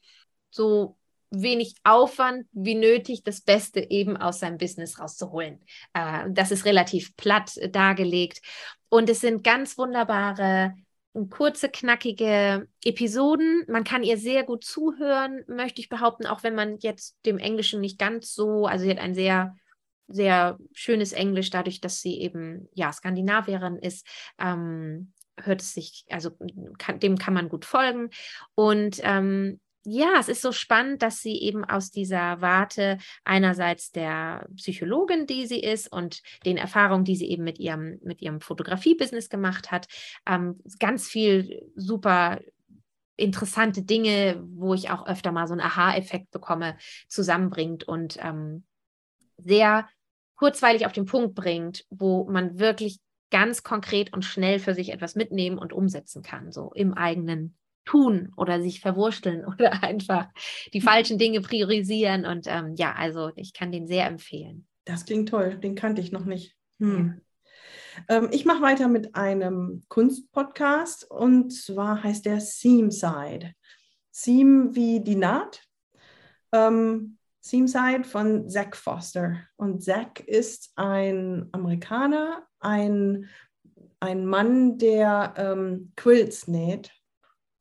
so 0.51 0.97
wenig 1.33 1.75
Aufwand 1.83 2.47
wie 2.53 2.75
nötig 2.75 3.25
das 3.25 3.41
Beste 3.41 3.91
eben 3.91 4.17
aus 4.17 4.41
seinem 4.41 4.59
Business 4.59 5.01
rauszuholen. 5.01 5.61
Äh, 5.95 6.27
das 6.31 6.51
ist 6.51 6.65
relativ 6.65 7.17
platt 7.17 7.59
dargelegt. 7.71 8.41
Und 8.89 9.09
es 9.09 9.21
sind 9.21 9.43
ganz 9.43 9.79
wunderbare 9.79 10.75
kurze, 11.31 11.69
knackige 11.69 12.69
Episoden. 12.85 13.65
Man 13.69 13.85
kann 13.85 14.03
ihr 14.03 14.17
sehr 14.17 14.45
gut 14.45 14.65
zuhören, 14.65 15.45
möchte 15.47 15.81
ich 15.81 15.89
behaupten, 15.89 16.27
auch 16.27 16.43
wenn 16.43 16.55
man 16.55 16.79
jetzt 16.79 17.17
dem 17.27 17.39
Englischen 17.39 17.81
nicht 17.81 17.99
ganz 17.99 18.35
so, 18.35 18.67
also 18.67 18.85
sie 18.85 18.91
hat 18.91 18.99
ein 18.99 19.15
sehr, 19.15 19.55
sehr 20.09 20.59
schönes 20.73 21.13
Englisch, 21.13 21.51
dadurch, 21.51 21.81
dass 21.81 22.01
sie 22.01 22.21
eben, 22.21 22.69
ja, 22.75 22.93
Skandinavierin 22.93 23.77
ist. 23.77 24.07
Ähm, 24.39 25.13
hört 25.41 25.63
es 25.63 25.73
sich, 25.73 26.05
also 26.11 26.31
kann, 26.79 27.01
dem 27.01 27.17
kann 27.19 27.35
man 27.35 27.49
gut 27.49 27.65
folgen. 27.65 28.11
Und 28.55 29.01
ähm, 29.03 29.61
ja, 29.85 30.15
es 30.21 30.29
ist 30.29 30.43
so 30.43 30.53
spannend, 30.53 31.03
dass 31.03 31.21
sie 31.21 31.41
eben 31.41 31.65
aus 31.65 31.91
dieser 31.91 32.41
Warte 32.41 32.99
einerseits 33.25 33.91
der 33.91 34.49
Psychologin, 34.57 35.27
die 35.27 35.47
sie 35.47 35.61
ist 35.61 35.91
und 35.91 36.23
den 36.45 36.57
Erfahrungen, 36.57 37.05
die 37.05 37.17
sie 37.17 37.29
eben 37.29 37.43
mit 37.43 37.59
ihrem, 37.59 37.99
mit 38.03 38.23
ihrem 38.23 38.41
Fotografie-Business 38.41 39.29
gemacht 39.29 39.71
hat, 39.73 39.89
ähm, 40.27 40.61
ganz 40.79 41.09
viel 41.09 41.69
super 41.75 42.41
interessante 43.17 43.83
Dinge, 43.83 44.43
wo 44.47 44.75
ich 44.75 44.91
auch 44.91 45.07
öfter 45.07 45.33
mal 45.33 45.47
so 45.47 45.53
einen 45.53 45.61
Aha-Effekt 45.61 46.31
bekomme, 46.31 46.77
zusammenbringt 47.09 47.85
und 47.85 48.19
ähm, 48.21 48.65
sehr 49.39 49.89
kurzweilig 50.37 50.87
auf 50.87 50.93
den 50.93 51.07
Punkt 51.07 51.35
bringt, 51.35 51.85
wo 51.91 52.29
man 52.31 52.59
wirklich 52.59 53.01
ganz 53.31 53.63
konkret 53.63 54.13
und 54.13 54.25
schnell 54.25 54.59
für 54.59 54.75
sich 54.75 54.93
etwas 54.93 55.15
mitnehmen 55.15 55.59
und 55.59 55.73
umsetzen 55.73 56.23
kann, 56.23 56.53
so 56.53 56.73
im 56.75 56.95
eigenen 56.95 57.57
tun 57.85 58.33
oder 58.37 58.61
sich 58.61 58.81
verwursteln 58.81 59.45
oder 59.59 59.83
einfach 59.83 60.29
die 60.73 60.81
falschen 60.81 61.19
Dinge 61.19 61.41
priorisieren. 61.41 62.27
Und 62.27 62.47
ähm, 62.49 62.75
ja, 62.77 62.93
also 62.93 63.31
ich 63.37 63.53
kann 63.53 63.73
den 63.73 63.87
sehr 63.87 64.07
empfehlen. 64.07 64.67
Das 64.85 65.05
klingt 65.05 65.29
toll, 65.29 65.57
den 65.57 65.75
kannte 65.75 66.03
ich 66.03 66.13
noch 66.13 66.25
nicht. 66.25 66.57
Hm. 66.81 67.15
Ja. 68.09 68.17
Ähm, 68.17 68.29
ich 68.33 68.45
mache 68.45 68.63
weiter 68.63 68.89
mit 68.89 69.15
einem 69.15 69.83
Kunstpodcast 69.89 71.11
und 71.11 71.51
zwar 71.51 72.03
heißt 72.03 72.27
der 72.27 72.41
Seamside. 72.41 73.53
Seam 74.11 74.75
wie 74.75 75.01
die 75.01 75.17
Naht. 75.17 75.63
Ähm, 76.53 77.19
Seamside 77.41 78.05
von 78.05 78.49
Zach 78.49 78.75
Foster. 78.75 79.39
Und 79.57 79.83
Zach 79.83 80.21
ist 80.27 80.73
ein 80.77 81.49
Amerikaner, 81.53 82.47
ein, 82.61 83.29
ein 84.01 84.27
Mann, 84.27 84.79
der 84.79 85.35
ähm, 85.37 85.93
Quilts 85.97 86.47
näht 86.47 86.93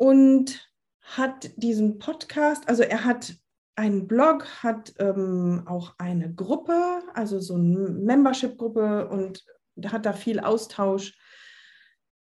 und 0.02 0.68
hat 1.02 1.52
diesen 1.58 2.00
Podcast, 2.00 2.68
also 2.68 2.82
er 2.82 3.06
hat 3.06 3.36
einen 3.76 4.08
Blog, 4.08 4.48
hat 4.64 4.96
ähm, 4.98 5.62
auch 5.68 5.94
eine 6.00 6.34
Gruppe, 6.34 7.04
also 7.14 7.40
so 7.40 7.54
eine 7.54 7.88
Membership-Gruppe 7.88 9.08
und 9.10 9.46
hat 9.86 10.08
da 10.08 10.14
viel 10.14 10.40
Austausch. 10.40 11.16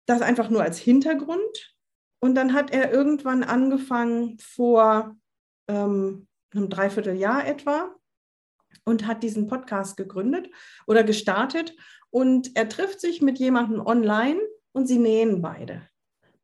Das 0.06 0.22
einfach 0.22 0.50
nur 0.50 0.62
als 0.62 0.78
Hintergrund. 0.78 1.74
Und 2.20 2.36
dann 2.36 2.52
hat 2.52 2.70
er 2.70 2.92
irgendwann 2.92 3.42
angefangen 3.42 4.38
vor 4.38 5.16
ähm, 5.66 6.28
einem 6.54 6.70
Dreivierteljahr 6.70 7.44
etwa 7.44 7.92
und 8.84 9.04
hat 9.08 9.24
diesen 9.24 9.48
Podcast 9.48 9.96
gegründet 9.96 10.48
oder 10.86 11.02
gestartet. 11.02 11.74
Und 12.10 12.54
er 12.56 12.68
trifft 12.68 13.00
sich 13.00 13.20
mit 13.20 13.40
jemandem 13.40 13.84
online 13.84 14.38
und 14.70 14.86
sie 14.86 14.98
nähen 14.98 15.42
beide. 15.42 15.88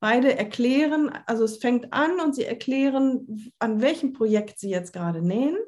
Beide 0.00 0.36
erklären, 0.36 1.10
also 1.26 1.44
es 1.44 1.58
fängt 1.58 1.92
an 1.92 2.20
und 2.20 2.34
sie 2.34 2.44
erklären, 2.44 3.52
an 3.58 3.82
welchem 3.82 4.14
Projekt 4.14 4.58
sie 4.58 4.70
jetzt 4.70 4.92
gerade 4.94 5.20
nähen, 5.20 5.58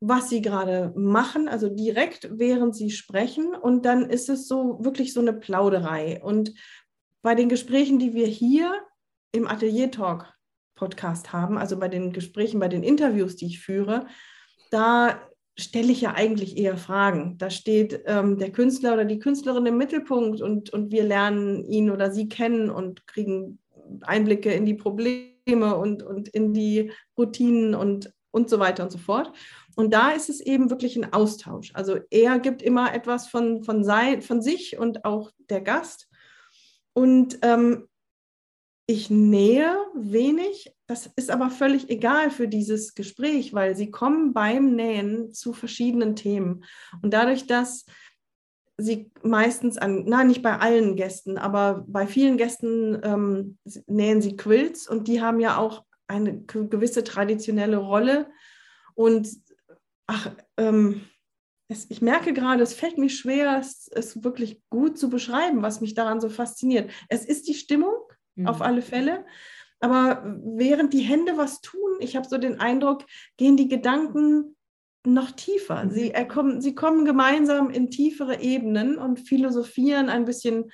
was 0.00 0.28
sie 0.28 0.42
gerade 0.42 0.92
machen, 0.96 1.48
also 1.48 1.68
direkt 1.68 2.28
während 2.30 2.76
sie 2.76 2.90
sprechen. 2.90 3.54
Und 3.54 3.84
dann 3.84 4.08
ist 4.08 4.28
es 4.28 4.46
so 4.46 4.84
wirklich 4.84 5.12
so 5.12 5.20
eine 5.20 5.32
Plauderei. 5.32 6.22
Und 6.22 6.54
bei 7.20 7.34
den 7.34 7.48
Gesprächen, 7.48 7.98
die 7.98 8.14
wir 8.14 8.26
hier 8.26 8.72
im 9.32 9.48
Atelier 9.48 9.90
Talk 9.90 10.32
Podcast 10.74 11.32
haben, 11.32 11.58
also 11.58 11.78
bei 11.78 11.88
den 11.88 12.12
Gesprächen, 12.12 12.60
bei 12.60 12.68
den 12.68 12.82
Interviews, 12.82 13.36
die 13.36 13.46
ich 13.46 13.60
führe, 13.60 14.06
da 14.70 15.20
stelle 15.58 15.92
ich 15.92 16.00
ja 16.00 16.14
eigentlich 16.14 16.56
eher 16.56 16.76
Fragen. 16.76 17.36
Da 17.38 17.50
steht 17.50 18.02
ähm, 18.06 18.38
der 18.38 18.50
Künstler 18.52 18.94
oder 18.94 19.04
die 19.04 19.18
Künstlerin 19.18 19.66
im 19.66 19.76
Mittelpunkt 19.76 20.40
und, 20.40 20.70
und 20.70 20.90
wir 20.92 21.04
lernen 21.04 21.64
ihn 21.64 21.90
oder 21.90 22.10
sie 22.10 22.28
kennen 22.28 22.70
und 22.70 23.06
kriegen 23.06 23.58
Einblicke 24.02 24.52
in 24.52 24.64
die 24.64 24.74
Probleme 24.74 25.76
und, 25.76 26.02
und 26.02 26.28
in 26.28 26.52
die 26.52 26.92
Routinen 27.18 27.74
und, 27.74 28.12
und 28.30 28.48
so 28.48 28.58
weiter 28.58 28.84
und 28.84 28.90
so 28.90 28.98
fort. 28.98 29.32
Und 29.76 29.92
da 29.92 30.10
ist 30.10 30.28
es 30.28 30.40
eben 30.40 30.70
wirklich 30.70 30.96
ein 30.96 31.12
Austausch. 31.12 31.70
Also 31.74 31.98
er 32.10 32.38
gibt 32.38 32.62
immer 32.62 32.94
etwas 32.94 33.28
von, 33.28 33.62
von, 33.62 33.84
sein, 33.84 34.22
von 34.22 34.40
sich 34.42 34.78
und 34.78 35.04
auch 35.04 35.30
der 35.50 35.60
Gast. 35.60 36.08
Und 36.94 37.38
ähm, 37.42 37.88
ich 38.86 39.10
nähe 39.10 39.76
wenig, 39.94 40.74
das 40.92 41.06
ist 41.16 41.30
aber 41.30 41.48
völlig 41.48 41.88
egal 41.88 42.30
für 42.30 42.46
dieses 42.46 42.94
Gespräch, 42.94 43.54
weil 43.54 43.74
sie 43.74 43.90
kommen 43.90 44.34
beim 44.34 44.76
Nähen 44.76 45.32
zu 45.32 45.54
verschiedenen 45.54 46.16
Themen. 46.16 46.64
Und 47.00 47.14
dadurch, 47.14 47.46
dass 47.46 47.86
sie 48.76 49.10
meistens 49.22 49.78
an, 49.78 50.04
nein, 50.04 50.26
nicht 50.26 50.42
bei 50.42 50.58
allen 50.58 50.94
Gästen, 50.96 51.38
aber 51.38 51.84
bei 51.88 52.06
vielen 52.06 52.36
Gästen 52.36 53.00
ähm, 53.02 53.58
nähen 53.86 54.20
sie 54.20 54.36
Quilts 54.36 54.86
und 54.86 55.08
die 55.08 55.22
haben 55.22 55.40
ja 55.40 55.56
auch 55.56 55.84
eine 56.08 56.42
gewisse 56.42 57.04
traditionelle 57.04 57.78
Rolle. 57.78 58.30
Und 58.94 59.30
ach, 60.06 60.30
ähm, 60.58 61.00
es, 61.68 61.90
ich 61.90 62.02
merke 62.02 62.34
gerade, 62.34 62.62
es 62.62 62.74
fällt 62.74 62.98
mir 62.98 63.08
schwer, 63.08 63.58
es, 63.58 63.88
es 63.94 64.22
wirklich 64.22 64.60
gut 64.68 64.98
zu 64.98 65.08
beschreiben, 65.08 65.62
was 65.62 65.80
mich 65.80 65.94
daran 65.94 66.20
so 66.20 66.28
fasziniert. 66.28 66.90
Es 67.08 67.24
ist 67.24 67.48
die 67.48 67.54
Stimmung, 67.54 67.94
mhm. 68.34 68.46
auf 68.46 68.60
alle 68.60 68.82
Fälle. 68.82 69.24
Aber 69.82 70.22
während 70.44 70.92
die 70.94 71.00
Hände 71.00 71.36
was 71.36 71.60
tun, 71.60 71.96
ich 71.98 72.14
habe 72.14 72.28
so 72.28 72.38
den 72.38 72.60
Eindruck, 72.60 73.04
gehen 73.36 73.56
die 73.56 73.66
Gedanken 73.68 74.56
noch 75.04 75.32
tiefer. 75.32 75.84
Mhm. 75.84 75.90
Sie, 75.90 76.12
kommen, 76.28 76.60
sie 76.60 76.74
kommen 76.76 77.04
gemeinsam 77.04 77.68
in 77.68 77.90
tiefere 77.90 78.40
Ebenen 78.40 78.96
und 78.96 79.18
philosophieren 79.18 80.08
ein 80.08 80.24
bisschen 80.24 80.70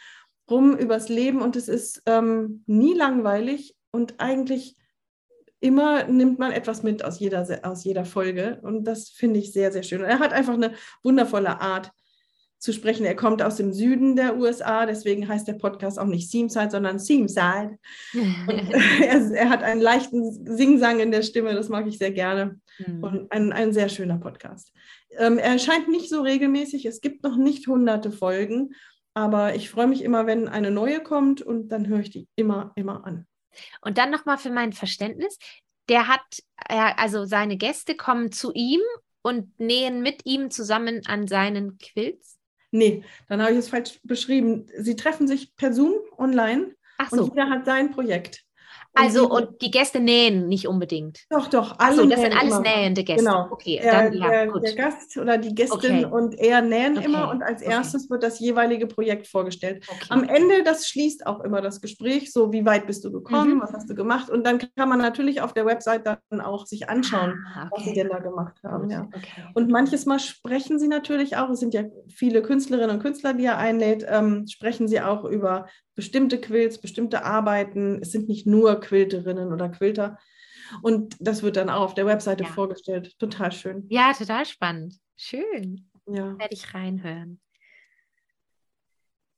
rum 0.51 0.77
übers 0.77 1.09
Leben 1.09 1.41
und 1.41 1.57
es 1.57 1.69
ist 1.69 2.03
ähm, 2.05 2.63
nie 2.67 2.95
langweilig 2.95 3.75
und 3.91 4.21
eigentlich 4.21 4.77
immer 5.61 6.05
nimmt 6.05 6.39
man 6.39 6.53
etwas 6.53 6.83
mit 6.83 7.03
aus 7.03 7.19
jeder, 7.19 7.47
aus 7.63 7.85
jeder 7.85 8.05
Folge 8.05 8.61
und 8.63 8.85
das 8.85 9.09
finde 9.09 9.41
ich 9.41 9.53
sehr, 9.53 9.73
sehr 9.73 9.83
schön. 9.83 10.03
Und 10.03 10.07
er 10.07 10.19
hat 10.19 10.35
einfach 10.35 10.55
eine 10.55 10.75
wundervolle 11.03 11.61
Art, 11.63 11.93
zu 12.59 12.73
sprechen. 12.73 13.05
Er 13.07 13.15
kommt 13.15 13.43
aus 13.43 13.57
dem 13.57 13.73
Süden 13.73 14.17
der 14.17 14.37
USA, 14.37 14.85
deswegen 14.87 15.29
heißt 15.29 15.47
der 15.47 15.55
Podcast 15.55 15.99
auch 15.99 16.07
nicht 16.07 16.31
Seamside, 16.31 16.71
sondern 16.71 16.99
Seamside. 16.99 17.79
er, 19.01 19.33
er, 19.33 19.51
hat 19.51 19.63
einen 19.63 19.81
leichten 19.81 20.57
Singsang 20.57 21.01
in 21.01 21.11
der 21.11 21.23
Stimme, 21.23 21.55
das 21.55 21.69
mag 21.69 21.87
ich 21.87 21.99
sehr 21.99 22.11
gerne. 22.11 22.61
Mhm. 22.79 23.03
Und 23.03 23.33
ein, 23.33 23.53
ein 23.53 23.73
sehr 23.73 23.89
schöner 23.89 24.19
Podcast. 24.19 24.73
Ähm, 25.17 25.39
er 25.39 25.53
erscheint 25.53 25.89
nicht 25.89 26.09
so 26.09 26.23
regelmäßig, 26.23 26.85
es 26.87 27.01
gibt 27.01 27.23
noch 27.23 27.37
nicht 27.37 27.67
hunderte 27.67 28.11
Folgen, 28.11 28.75
aber 29.15 29.55
ich 29.55 29.71
freue 29.71 29.87
mich 29.87 30.03
immer, 30.03 30.27
wenn 30.27 30.49
eine 30.49 30.71
neue 30.71 31.01
kommt 31.03 31.43
und 31.43 31.69
dann 31.69 31.89
höre 31.89 32.01
ich 32.01 32.11
die 32.11 32.29
immer, 32.37 32.73
immer 32.77 33.05
an. 33.07 33.27
Und 33.81 33.99
dann 33.99 34.11
nochmal 34.11 34.39
für 34.39 34.51
mein 34.51 34.73
Verständnis, 34.73 35.39
der 35.89 36.07
hat, 36.07 36.43
also 36.69 37.25
seine 37.25 37.57
Gäste 37.57 37.97
kommen 37.97 38.31
zu 38.31 38.53
ihm 38.53 38.81
und 39.23 39.59
nähen 39.59 40.03
mit 40.03 40.25
ihm 40.25 40.51
zusammen 40.51 41.03
an 41.07 41.27
seinen 41.27 41.79
Quilts? 41.79 42.38
Nee, 42.71 43.03
dann 43.29 43.41
habe 43.41 43.53
ich 43.53 43.59
es 43.59 43.69
falsch 43.69 44.01
beschrieben. 44.03 44.67
Sie 44.77 44.97
treffen 44.97 45.27
sich 45.27 45.55
per 45.57 45.73
Zoom 45.73 45.95
online 46.17 46.75
so. 47.11 47.23
und 47.23 47.35
jeder 47.35 47.49
hat 47.49 47.65
sein 47.65 47.91
Projekt. 47.91 48.45
Also 48.99 49.29
und 49.29 49.63
die 49.63 49.71
Gäste 49.71 50.01
nähen 50.01 50.49
nicht 50.49 50.67
unbedingt. 50.67 51.21
Doch, 51.31 51.49
doch, 51.49 51.79
alle. 51.79 51.91
Also 51.91 52.07
das 52.07 52.21
sind 52.21 52.33
alles 52.33 52.57
immer. 52.57 52.61
nähende 52.61 53.05
Gäste. 53.05 53.25
Genau. 53.25 53.49
Okay, 53.51 53.81
der, 53.83 53.93
dann, 53.93 54.13
ja, 54.13 54.29
der, 54.29 54.47
gut. 54.49 54.63
der 54.63 54.75
Gast 54.75 55.17
oder 55.17 55.39
die 55.39 55.55
Gästin 55.55 56.05
okay. 56.05 56.05
und 56.05 56.39
er 56.39 56.63
nähen 56.63 56.99
okay. 56.99 57.07
immer 57.07 57.31
und 57.31 57.43
als 57.43 57.63
erstes 57.63 58.05
okay. 58.05 58.11
wird 58.11 58.23
das 58.23 58.39
jeweilige 58.41 58.87
Projekt 58.87 59.27
vorgestellt. 59.27 59.87
Am 60.09 60.25
Ende, 60.25 60.63
das 60.65 60.89
schließt 60.89 61.27
auch 61.27 61.41
immer 61.41 61.61
das 61.61 61.81
Gespräch, 61.81 62.33
so 62.33 62.53
wie 62.53 62.65
weit 62.65 62.87
bist 62.87 63.05
du 63.05 63.13
gekommen, 63.13 63.55
mhm. 63.55 63.61
was 63.61 63.73
hast 63.73 63.89
du 63.89 63.95
gemacht 63.95 64.31
und 64.31 64.45
dann 64.47 64.59
kann 64.59 64.89
man 64.89 64.99
natürlich 64.99 65.41
auf 65.41 65.53
der 65.53 65.67
Website 65.67 66.07
dann 66.07 66.41
auch 66.41 66.67
sich 66.67 66.89
anschauen, 66.89 67.45
ah, 67.55 67.69
was 67.71 67.85
sie 67.85 67.93
denn 67.93 68.09
da 68.09 68.19
gemacht 68.19 68.57
haben. 68.63 68.91
Ja. 68.91 69.09
Und 69.55 69.71
manches 69.71 70.07
Mal 70.07 70.19
sprechen 70.19 70.79
sie 70.79 70.89
natürlich 70.89 71.37
auch, 71.37 71.51
es 71.51 71.61
sind 71.61 71.75
ja 71.75 71.85
viele 72.09 72.43
Künstlerinnen 72.43 72.97
und 72.97 73.03
Künstler, 73.03 73.35
die 73.35 73.45
er 73.45 73.59
einlädt, 73.59 74.05
ähm, 74.09 74.47
sprechen 74.49 74.89
sie 74.89 75.01
auch 75.01 75.25
über 75.25 75.67
bestimmte 75.99 76.41
Quilts, 76.41 76.81
bestimmte 76.81 77.25
Arbeiten. 77.25 78.01
Es 78.01 78.13
sind 78.13 78.29
nicht 78.29 78.47
nur 78.47 78.79
Quilterinnen 78.79 79.53
oder 79.53 79.69
Quilter. 79.69 80.17
Und 80.81 81.17
das 81.19 81.43
wird 81.43 81.57
dann 81.57 81.71
auch 81.71 81.81
auf 81.81 81.95
der 81.95 82.07
Webseite 82.07 82.45
ja. 82.45 82.51
vorgestellt. 82.51 83.19
Total 83.19 83.51
schön. 83.51 83.85
Ja, 83.91 84.13
total 84.13 84.47
spannend. 84.47 84.95
Schön. 85.17 85.91
Ja. 86.07 86.39
Werde 86.39 86.55
ich 86.55 86.73
reinhören. 86.73 87.41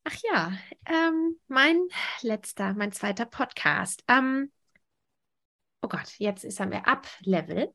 Ach 0.05 0.17
ja, 0.31 0.53
ähm, 0.85 1.37
mein 1.49 1.81
letzter, 2.21 2.75
mein 2.75 2.93
zweiter 2.93 3.25
Podcast. 3.25 4.05
Ähm, 4.07 4.53
oh 5.81 5.89
Gott, 5.89 6.13
jetzt 6.19 6.45
ist 6.45 6.61
er 6.61 6.67
mir 6.67 6.87
Up-Level. 6.87 7.73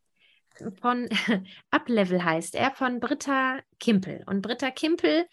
Von 0.80 1.10
Up-Level 1.72 2.24
heißt 2.24 2.54
er, 2.54 2.70
von 2.70 3.00
Britta 3.00 3.62
Kimpel. 3.80 4.24
Und 4.28 4.44
Britta 4.44 4.70
Kimpel 4.70 5.26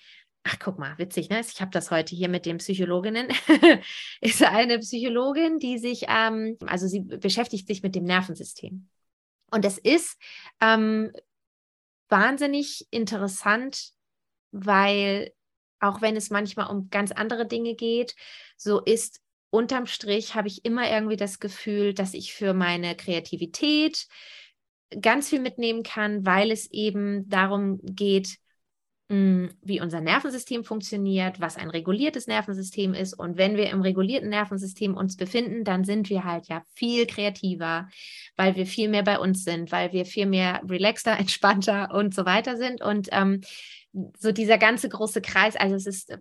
Ach, 0.45 0.59
guck 0.59 0.79
mal, 0.79 0.99
witzig, 0.99 1.29
ne? 1.29 1.41
Ich 1.41 1.61
habe 1.61 1.71
das 1.71 1.91
heute 1.91 2.17
hier 2.17 2.29
mit 2.29 2.47
den 2.47 2.59
Psychologinnen. 2.59 3.29
ist 4.21 4.43
eine 4.43 4.79
Psychologin, 4.81 5.59
die 5.59 5.79
sich, 5.79 6.07
ähm, 6.09 6.57
also 6.67 6.89
sie 6.89 7.01
beschäftigt 7.01 7.69
sich 7.69 7.83
mit 7.83 7.95
dem 7.95 8.05
Nervensystem. 8.05 8.89
Und 9.53 9.65
es 9.65 9.79
ist 9.79 10.19
ähm, 10.61 11.13
wahnsinnig 12.09 12.87
interessant, 12.91 13.93
weil 14.51 15.33
auch 15.79 16.01
wenn 16.01 16.17
es 16.17 16.31
manchmal 16.31 16.69
um 16.69 16.91
ganz 16.91 17.13
andere 17.13 17.47
Dinge 17.47 17.75
geht, 17.75 18.15
so 18.57 18.81
ist 18.81 19.21
unterm 19.51 19.87
Strich 19.87 20.35
habe 20.35 20.49
ich 20.49 20.65
immer 20.65 20.91
irgendwie 20.91 21.17
das 21.17 21.39
Gefühl, 21.39 21.93
dass 21.93 22.15
ich 22.15 22.33
für 22.33 22.55
meine 22.55 22.97
Kreativität 22.97 24.07
ganz 25.01 25.29
viel 25.29 25.41
mitnehmen 25.41 25.83
kann, 25.83 26.25
weil 26.25 26.51
es 26.51 26.71
eben 26.71 27.29
darum 27.29 27.79
geht, 27.83 28.39
wie 29.13 29.81
unser 29.81 30.01
Nervensystem 30.01 30.65
funktioniert, 30.65 31.39
was 31.39 31.59
ein 31.59 31.69
reguliertes 31.69 32.27
Nervensystem 32.27 32.95
ist. 32.95 33.13
Und 33.13 33.37
wenn 33.37 33.57
wir 33.57 33.69
im 33.69 33.83
regulierten 33.83 34.31
Nervensystem 34.31 34.97
uns 34.97 35.17
befinden, 35.17 35.65
dann 35.65 35.85
sind 35.85 36.09
wir 36.09 36.25
halt 36.25 36.49
ja 36.49 36.63
viel 36.75 37.07
kreativer, 37.07 37.89
weil 38.37 38.57
wir 38.57 38.65
viel 38.65 38.89
mehr 38.89 39.03
bei 39.03 39.19
uns 39.19 39.45
sind, 39.45 39.71
weil 39.71 39.93
wir 39.93 40.07
viel 40.07 40.27
mehr 40.27 40.63
relaxter, 40.67 41.13
entspannter 41.19 41.93
und 41.93 42.15
so 42.15 42.25
weiter 42.25 42.57
sind. 42.57 42.81
Und 42.81 43.09
ähm, 43.13 43.43
so 44.19 44.33
dieser 44.33 44.57
ganze 44.57 44.89
große 44.89 45.21
Kreis, 45.21 45.57
also 45.57 45.75
es 45.75 45.87
ist 45.87 46.11
äh, 46.11 46.19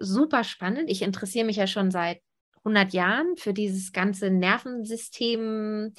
super 0.00 0.44
spannend. 0.44 0.90
Ich 0.90 1.00
interessiere 1.00 1.46
mich 1.46 1.56
ja 1.56 1.66
schon 1.66 1.90
seit 1.90 2.20
100 2.58 2.92
Jahren 2.92 3.36
für 3.36 3.54
dieses 3.54 3.92
ganze 3.92 4.30
Nervensystem. 4.30 5.94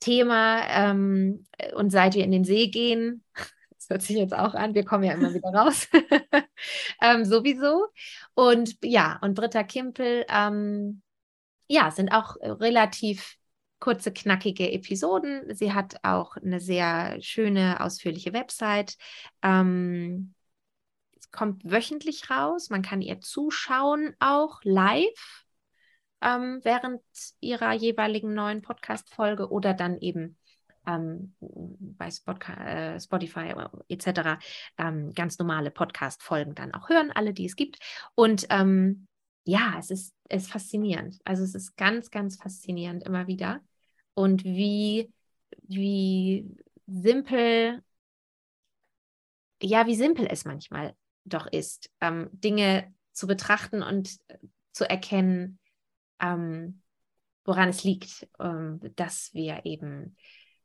Thema 0.00 0.62
ähm, 0.70 1.44
und 1.74 1.90
seit 1.90 2.14
wir 2.14 2.22
in 2.22 2.30
den 2.30 2.44
See 2.44 2.68
gehen, 2.68 3.24
hört 3.88 4.02
sich 4.02 4.16
jetzt 4.16 4.34
auch 4.34 4.54
an. 4.54 4.74
Wir 4.74 4.84
kommen 4.84 5.04
ja 5.04 5.12
immer 5.14 5.32
wieder 5.34 5.48
raus. 5.48 5.88
ähm, 7.02 7.24
sowieso. 7.24 7.86
Und 8.34 8.76
ja, 8.82 9.18
und 9.22 9.34
Britta 9.34 9.62
Kimpel, 9.64 10.24
ähm, 10.28 11.02
ja, 11.68 11.90
sind 11.90 12.12
auch 12.12 12.36
relativ 12.40 13.36
kurze, 13.80 14.12
knackige 14.12 14.72
Episoden. 14.72 15.54
Sie 15.54 15.72
hat 15.72 15.96
auch 16.02 16.36
eine 16.36 16.60
sehr 16.60 17.20
schöne, 17.20 17.80
ausführliche 17.80 18.32
Website. 18.32 18.96
Ähm, 19.42 20.34
es 21.18 21.30
kommt 21.30 21.62
wöchentlich 21.64 22.30
raus. 22.30 22.70
Man 22.70 22.82
kann 22.82 23.02
ihr 23.02 23.20
zuschauen, 23.20 24.14
auch 24.18 24.60
live 24.64 25.44
ähm, 26.20 26.60
während 26.62 27.02
ihrer 27.40 27.72
jeweiligen 27.72 28.34
neuen 28.34 28.62
Podcast-Folge 28.62 29.50
oder 29.50 29.74
dann 29.74 29.98
eben 29.98 30.36
ähm, 30.88 31.34
bei 31.40 32.08
äh, 32.08 32.98
Spotify 32.98 33.54
etc. 33.88 34.38
Ähm, 34.78 35.12
ganz 35.14 35.38
normale 35.38 35.70
Podcast-Folgen 35.70 36.54
dann 36.54 36.74
auch 36.74 36.88
hören, 36.88 37.12
alle, 37.12 37.32
die 37.32 37.44
es 37.44 37.56
gibt. 37.56 37.78
Und 38.14 38.46
ähm, 38.50 39.06
ja, 39.44 39.76
es 39.78 39.90
ist, 39.90 40.14
es 40.28 40.44
ist 40.44 40.50
faszinierend. 40.52 41.20
Also 41.24 41.44
es 41.44 41.54
ist 41.54 41.76
ganz, 41.76 42.10
ganz 42.10 42.36
faszinierend 42.36 43.04
immer 43.04 43.26
wieder. 43.26 43.60
Und 44.14 44.44
wie, 44.44 45.12
wie 45.62 46.50
simpel, 46.86 47.82
ja, 49.62 49.86
wie 49.86 49.94
simpel 49.94 50.26
es 50.28 50.44
manchmal 50.44 50.94
doch 51.24 51.46
ist, 51.46 51.90
ähm, 52.00 52.28
Dinge 52.32 52.92
zu 53.12 53.26
betrachten 53.26 53.82
und 53.82 54.18
zu 54.72 54.88
erkennen, 54.88 55.58
ähm, 56.20 56.82
woran 57.44 57.68
es 57.68 57.84
liegt, 57.84 58.28
ähm, 58.38 58.80
dass 58.96 59.32
wir 59.32 59.64
eben 59.64 60.16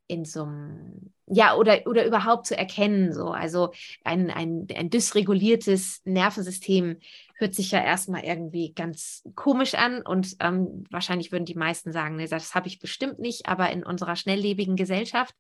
in 0.08 0.26
so 0.26 0.44
einem, 0.44 1.14
ja, 1.28 1.56
oder, 1.56 1.86
oder 1.86 2.06
überhaupt 2.06 2.46
zu 2.46 2.58
erkennen, 2.58 3.14
so. 3.14 3.30
Also 3.30 3.72
ein, 4.04 4.30
ein, 4.30 4.68
ein 4.76 4.90
dysreguliertes 4.90 6.02
Nervensystem 6.06 6.98
hört 7.38 7.56
sich 7.56 7.72
ja 7.72 7.84
erstmal 7.84 8.24
irgendwie 8.24 8.74
ganz 8.74 9.24
komisch 9.36 9.76
an 9.76 10.02
und 10.02 10.36
ähm, 10.40 10.84
wahrscheinlich 10.90 11.32
würden 11.32 11.46
die 11.46 11.56
meisten 11.56 11.92
sagen, 11.92 12.18
nee, 12.18 12.28
das 12.28 12.54
habe 12.56 12.68
ich 12.68 12.80
bestimmt 12.80 13.20
nicht, 13.20 13.48
aber 13.48 13.72
in 13.72 13.84
unserer 13.84 14.16
schnelllebigen 14.16 14.76
Gesellschaft, 14.76 15.36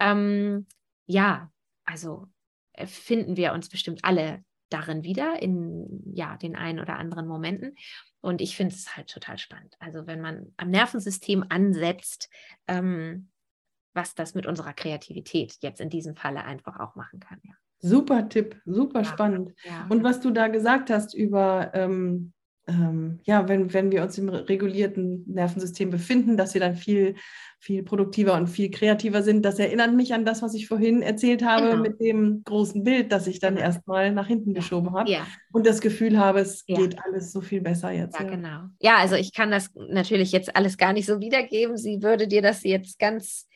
ähm, 0.00 0.66
ja, 1.06 1.50
also 1.84 2.26
äh, 2.72 2.86
finden 2.86 3.36
wir 3.36 3.52
uns 3.52 3.68
bestimmt 3.68 4.04
alle 4.04 4.44
darin 4.68 5.04
wieder, 5.04 5.42
in 5.42 6.02
ja, 6.14 6.36
den 6.36 6.56
einen 6.56 6.80
oder 6.80 6.98
anderen 6.98 7.26
Momenten. 7.26 7.76
Und 8.20 8.40
ich 8.40 8.56
finde 8.56 8.74
es 8.74 8.96
halt 8.96 9.10
total 9.10 9.36
spannend. 9.36 9.74
Also 9.80 10.06
wenn 10.06 10.20
man 10.20 10.52
am 10.56 10.70
Nervensystem 10.70 11.44
ansetzt, 11.48 12.30
ähm, 12.68 13.31
was 13.94 14.14
das 14.14 14.34
mit 14.34 14.46
unserer 14.46 14.72
Kreativität 14.72 15.56
jetzt 15.60 15.80
in 15.80 15.90
diesem 15.90 16.16
Falle 16.16 16.44
einfach 16.44 16.80
auch 16.80 16.94
machen 16.94 17.20
kann. 17.20 17.38
Ja. 17.42 17.54
Super 17.78 18.28
Tipp, 18.28 18.60
super 18.64 19.00
ja, 19.00 19.04
spannend. 19.04 19.52
Ja. 19.64 19.86
Und 19.88 20.04
was 20.04 20.20
du 20.20 20.30
da 20.30 20.48
gesagt 20.48 20.88
hast 20.88 21.14
über, 21.14 21.72
ähm, 21.74 22.32
ähm, 22.68 23.18
ja, 23.24 23.48
wenn, 23.48 23.72
wenn 23.74 23.90
wir 23.90 24.02
uns 24.02 24.16
im 24.18 24.28
regulierten 24.28 25.24
Nervensystem 25.26 25.90
befinden, 25.90 26.36
dass 26.36 26.54
wir 26.54 26.60
dann 26.60 26.76
viel, 26.76 27.16
viel 27.58 27.82
produktiver 27.82 28.34
und 28.34 28.46
viel 28.46 28.70
kreativer 28.70 29.24
sind, 29.24 29.44
das 29.44 29.58
erinnert 29.58 29.94
mich 29.94 30.14
an 30.14 30.24
das, 30.24 30.42
was 30.42 30.54
ich 30.54 30.68
vorhin 30.68 31.02
erzählt 31.02 31.44
habe 31.44 31.70
genau. 31.70 31.82
mit 31.82 32.00
dem 32.00 32.44
großen 32.44 32.84
Bild, 32.84 33.10
das 33.10 33.26
ich 33.26 33.40
dann 33.40 33.56
genau. 33.56 33.66
erstmal 33.66 34.12
nach 34.12 34.28
hinten 34.28 34.54
geschoben 34.54 34.92
habe 34.92 35.10
ja. 35.10 35.26
und 35.50 35.66
das 35.66 35.80
Gefühl 35.80 36.18
habe, 36.18 36.38
es 36.38 36.64
geht 36.64 37.04
alles 37.04 37.32
so 37.32 37.40
viel 37.40 37.60
besser 37.60 37.90
jetzt. 37.90 38.18
Ja, 38.18 38.26
genau. 38.26 38.60
Ja, 38.78 38.98
also 38.98 39.16
ich 39.16 39.34
kann 39.34 39.50
das 39.50 39.70
natürlich 39.74 40.30
jetzt 40.30 40.54
alles 40.54 40.78
gar 40.78 40.92
nicht 40.92 41.06
so 41.06 41.18
wiedergeben. 41.18 41.76
Sie 41.76 42.00
würde 42.00 42.28
dir 42.28 42.42
das 42.42 42.62
jetzt 42.62 43.00
ganz 43.00 43.48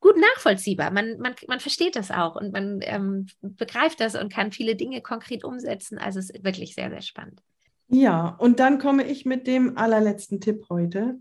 gut 0.00 0.16
nachvollziehbar. 0.16 0.90
Man, 0.90 1.18
man, 1.18 1.34
man 1.46 1.60
versteht 1.60 1.96
das 1.96 2.10
auch 2.10 2.36
und 2.36 2.52
man 2.52 2.80
ähm, 2.82 3.26
begreift 3.40 4.00
das 4.00 4.14
und 4.14 4.32
kann 4.32 4.52
viele 4.52 4.76
Dinge 4.76 5.02
konkret 5.02 5.44
umsetzen. 5.44 5.98
Also 5.98 6.18
es 6.18 6.30
ist 6.30 6.44
wirklich 6.44 6.74
sehr, 6.74 6.90
sehr 6.90 7.02
spannend. 7.02 7.42
Ja, 7.88 8.36
und 8.38 8.60
dann 8.60 8.78
komme 8.78 9.04
ich 9.04 9.24
mit 9.24 9.46
dem 9.46 9.78
allerletzten 9.78 10.40
Tipp 10.40 10.66
heute. 10.68 11.18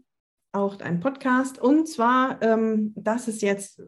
Auch 0.52 0.80
ein 0.80 1.00
Podcast. 1.00 1.60
Und 1.60 1.88
zwar, 1.88 2.42
ähm, 2.42 2.94
das 2.96 3.28
ist 3.28 3.42
jetzt 3.42 3.82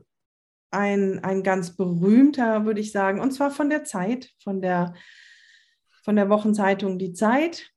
ein, 0.72 1.24
ein 1.24 1.44
ganz 1.44 1.76
berühmter, 1.76 2.66
würde 2.66 2.80
ich 2.80 2.92
sagen, 2.92 3.20
und 3.20 3.32
zwar 3.32 3.52
von 3.52 3.70
der 3.70 3.84
Zeit, 3.84 4.32
von 4.44 4.62
der, 4.62 4.94
von 6.04 6.16
der 6.16 6.30
Wochenzeitung 6.30 6.98
Die 6.98 7.14
Zeit. 7.14 7.72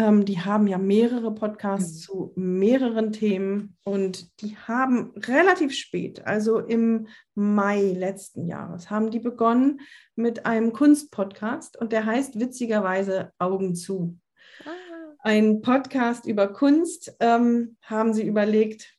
Ähm, 0.00 0.24
die 0.24 0.40
haben 0.40 0.66
ja 0.66 0.78
mehrere 0.78 1.34
Podcasts 1.34 1.92
mhm. 1.92 2.00
zu 2.00 2.32
mehreren 2.34 3.12
Themen 3.12 3.76
und 3.84 4.40
die 4.40 4.56
haben 4.56 5.12
relativ 5.14 5.74
spät, 5.74 6.26
also 6.26 6.58
im 6.58 7.06
Mai 7.34 7.92
letzten 7.92 8.46
Jahres, 8.46 8.88
haben 8.88 9.10
die 9.10 9.18
begonnen 9.18 9.82
mit 10.16 10.46
einem 10.46 10.72
Kunstpodcast 10.72 11.76
und 11.76 11.92
der 11.92 12.06
heißt 12.06 12.40
witzigerweise 12.40 13.32
Augen 13.38 13.74
zu. 13.74 14.18
Ah. 14.64 14.70
Ein 15.18 15.60
Podcast 15.60 16.24
über 16.24 16.48
Kunst 16.48 17.14
ähm, 17.20 17.76
haben 17.82 18.14
sie 18.14 18.26
überlegt, 18.26 18.96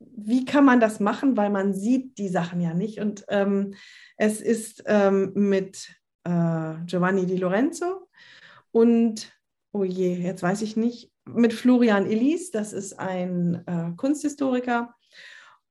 wie 0.00 0.44
kann 0.44 0.64
man 0.64 0.80
das 0.80 0.98
machen, 0.98 1.36
weil 1.36 1.50
man 1.50 1.72
sieht 1.72 2.18
die 2.18 2.28
Sachen 2.28 2.60
ja 2.60 2.74
nicht. 2.74 2.98
Und 2.98 3.24
ähm, 3.28 3.74
es 4.16 4.40
ist 4.40 4.82
ähm, 4.86 5.30
mit 5.36 5.94
äh, 6.24 6.74
Giovanni 6.86 7.26
Di 7.26 7.36
Lorenzo 7.36 8.08
und 8.72 9.32
oh 9.72 9.84
je, 9.84 10.14
jetzt 10.14 10.42
weiß 10.42 10.62
ich 10.62 10.76
nicht, 10.76 11.10
mit 11.24 11.52
Florian 11.52 12.06
Ellis, 12.06 12.50
das 12.50 12.72
ist 12.72 12.98
ein 12.98 13.62
äh, 13.66 13.92
Kunsthistoriker. 13.96 14.94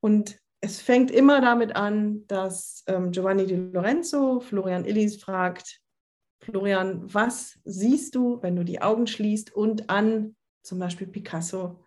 Und 0.00 0.40
es 0.60 0.80
fängt 0.80 1.10
immer 1.10 1.40
damit 1.40 1.76
an, 1.76 2.26
dass 2.26 2.84
ähm, 2.86 3.10
Giovanni 3.10 3.46
Di 3.46 3.56
Lorenzo 3.56 4.40
Florian 4.40 4.84
Illis 4.84 5.16
fragt, 5.16 5.80
Florian, 6.40 7.02
was 7.12 7.58
siehst 7.64 8.14
du, 8.14 8.42
wenn 8.42 8.56
du 8.56 8.64
die 8.64 8.80
Augen 8.82 9.06
schließt 9.06 9.54
und 9.54 9.90
an 9.90 10.34
zum 10.62 10.78
Beispiel 10.78 11.06
Picasso 11.06 11.84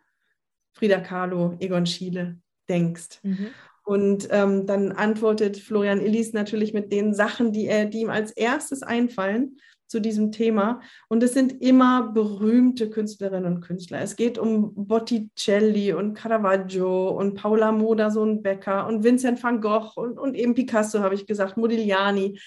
Frida 0.73 0.99
Kahlo, 0.99 1.55
Egon 1.59 1.85
Schiele 1.85 2.39
denkst. 2.69 3.19
Mhm. 3.23 3.47
Und 3.85 4.27
ähm, 4.31 4.65
dann 4.65 4.91
antwortet 4.91 5.57
Florian 5.57 6.01
Illis 6.01 6.33
natürlich 6.33 6.73
mit 6.73 6.91
den 6.91 7.13
Sachen, 7.13 7.51
die, 7.51 7.67
er, 7.67 7.85
die 7.85 7.99
ihm 7.99 8.09
als 8.09 8.31
erstes 8.31 8.81
einfallen 8.81 9.57
zu 9.95 10.01
diesem 10.01 10.33
Thema. 10.33 10.81
Und 11.07 11.23
es 11.23 11.33
sind 11.33 11.61
immer 11.61 12.11
berühmte 12.11 12.89
Künstlerinnen 12.89 13.45
und 13.45 13.61
Künstler. 13.61 14.01
Es 14.01 14.17
geht 14.17 14.37
um 14.37 14.73
Botticelli 14.75 15.93
und 15.93 16.15
Caravaggio 16.15 17.11
und 17.11 17.35
Paula 17.35 17.71
Modersohn-Becker 17.71 18.87
und 18.87 19.05
Vincent 19.05 19.41
van 19.41 19.61
Gogh 19.61 19.93
und, 19.95 20.19
und 20.19 20.35
eben 20.35 20.53
Picasso, 20.53 20.99
habe 20.99 21.15
ich 21.15 21.25
gesagt, 21.25 21.55
Modigliani. 21.55 22.37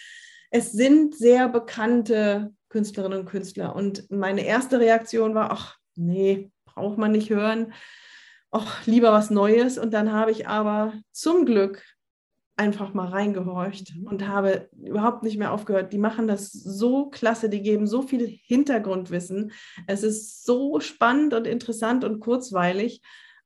Es 0.51 0.73
sind 0.73 1.15
sehr 1.15 1.49
bekannte 1.49 2.53
Künstlerinnen 2.69 3.21
und 3.21 3.25
Künstler. 3.25 3.75
Und 3.75 4.11
meine 4.11 4.45
erste 4.45 4.79
Reaktion 4.79 5.35
war, 5.35 5.51
ach 5.51 5.79
nee, 5.97 6.51
braucht 6.67 6.99
man 6.99 7.13
nicht 7.13 7.31
hören. 7.31 7.73
Ach, 8.51 8.87
lieber 8.87 9.11
was 9.11 9.31
Neues. 9.31 9.79
Und 9.79 9.95
dann 9.95 10.13
habe 10.13 10.33
ich 10.33 10.47
aber 10.47 10.93
zum 11.13 11.47
Glück 11.47 11.83
einfach 12.59 12.93
mal 12.93 13.09
reingehorcht 13.09 13.95
mhm. 13.95 14.07
und 14.07 14.27
habe 14.27 14.69
überhaupt 14.83 15.23
nicht 15.23 15.39
mehr 15.39 15.53
aufgehört. 15.53 15.93
Die 15.93 15.99
machen 15.99 16.27
das 16.27 16.51
so 16.53 17.09
klasse, 17.09 17.49
die 17.49 17.63
geben 17.63 17.87
so 17.87 18.03
viel 18.03 18.27
Hintergrundwissen. 18.27 19.53
Es 19.87 20.03
ist 20.03 20.45
so 20.45 20.81
spannend 20.81 21.35
und 21.35 21.47
interessant 21.47 22.05
und 22.05 22.21
kurzweilig. 22.21 23.01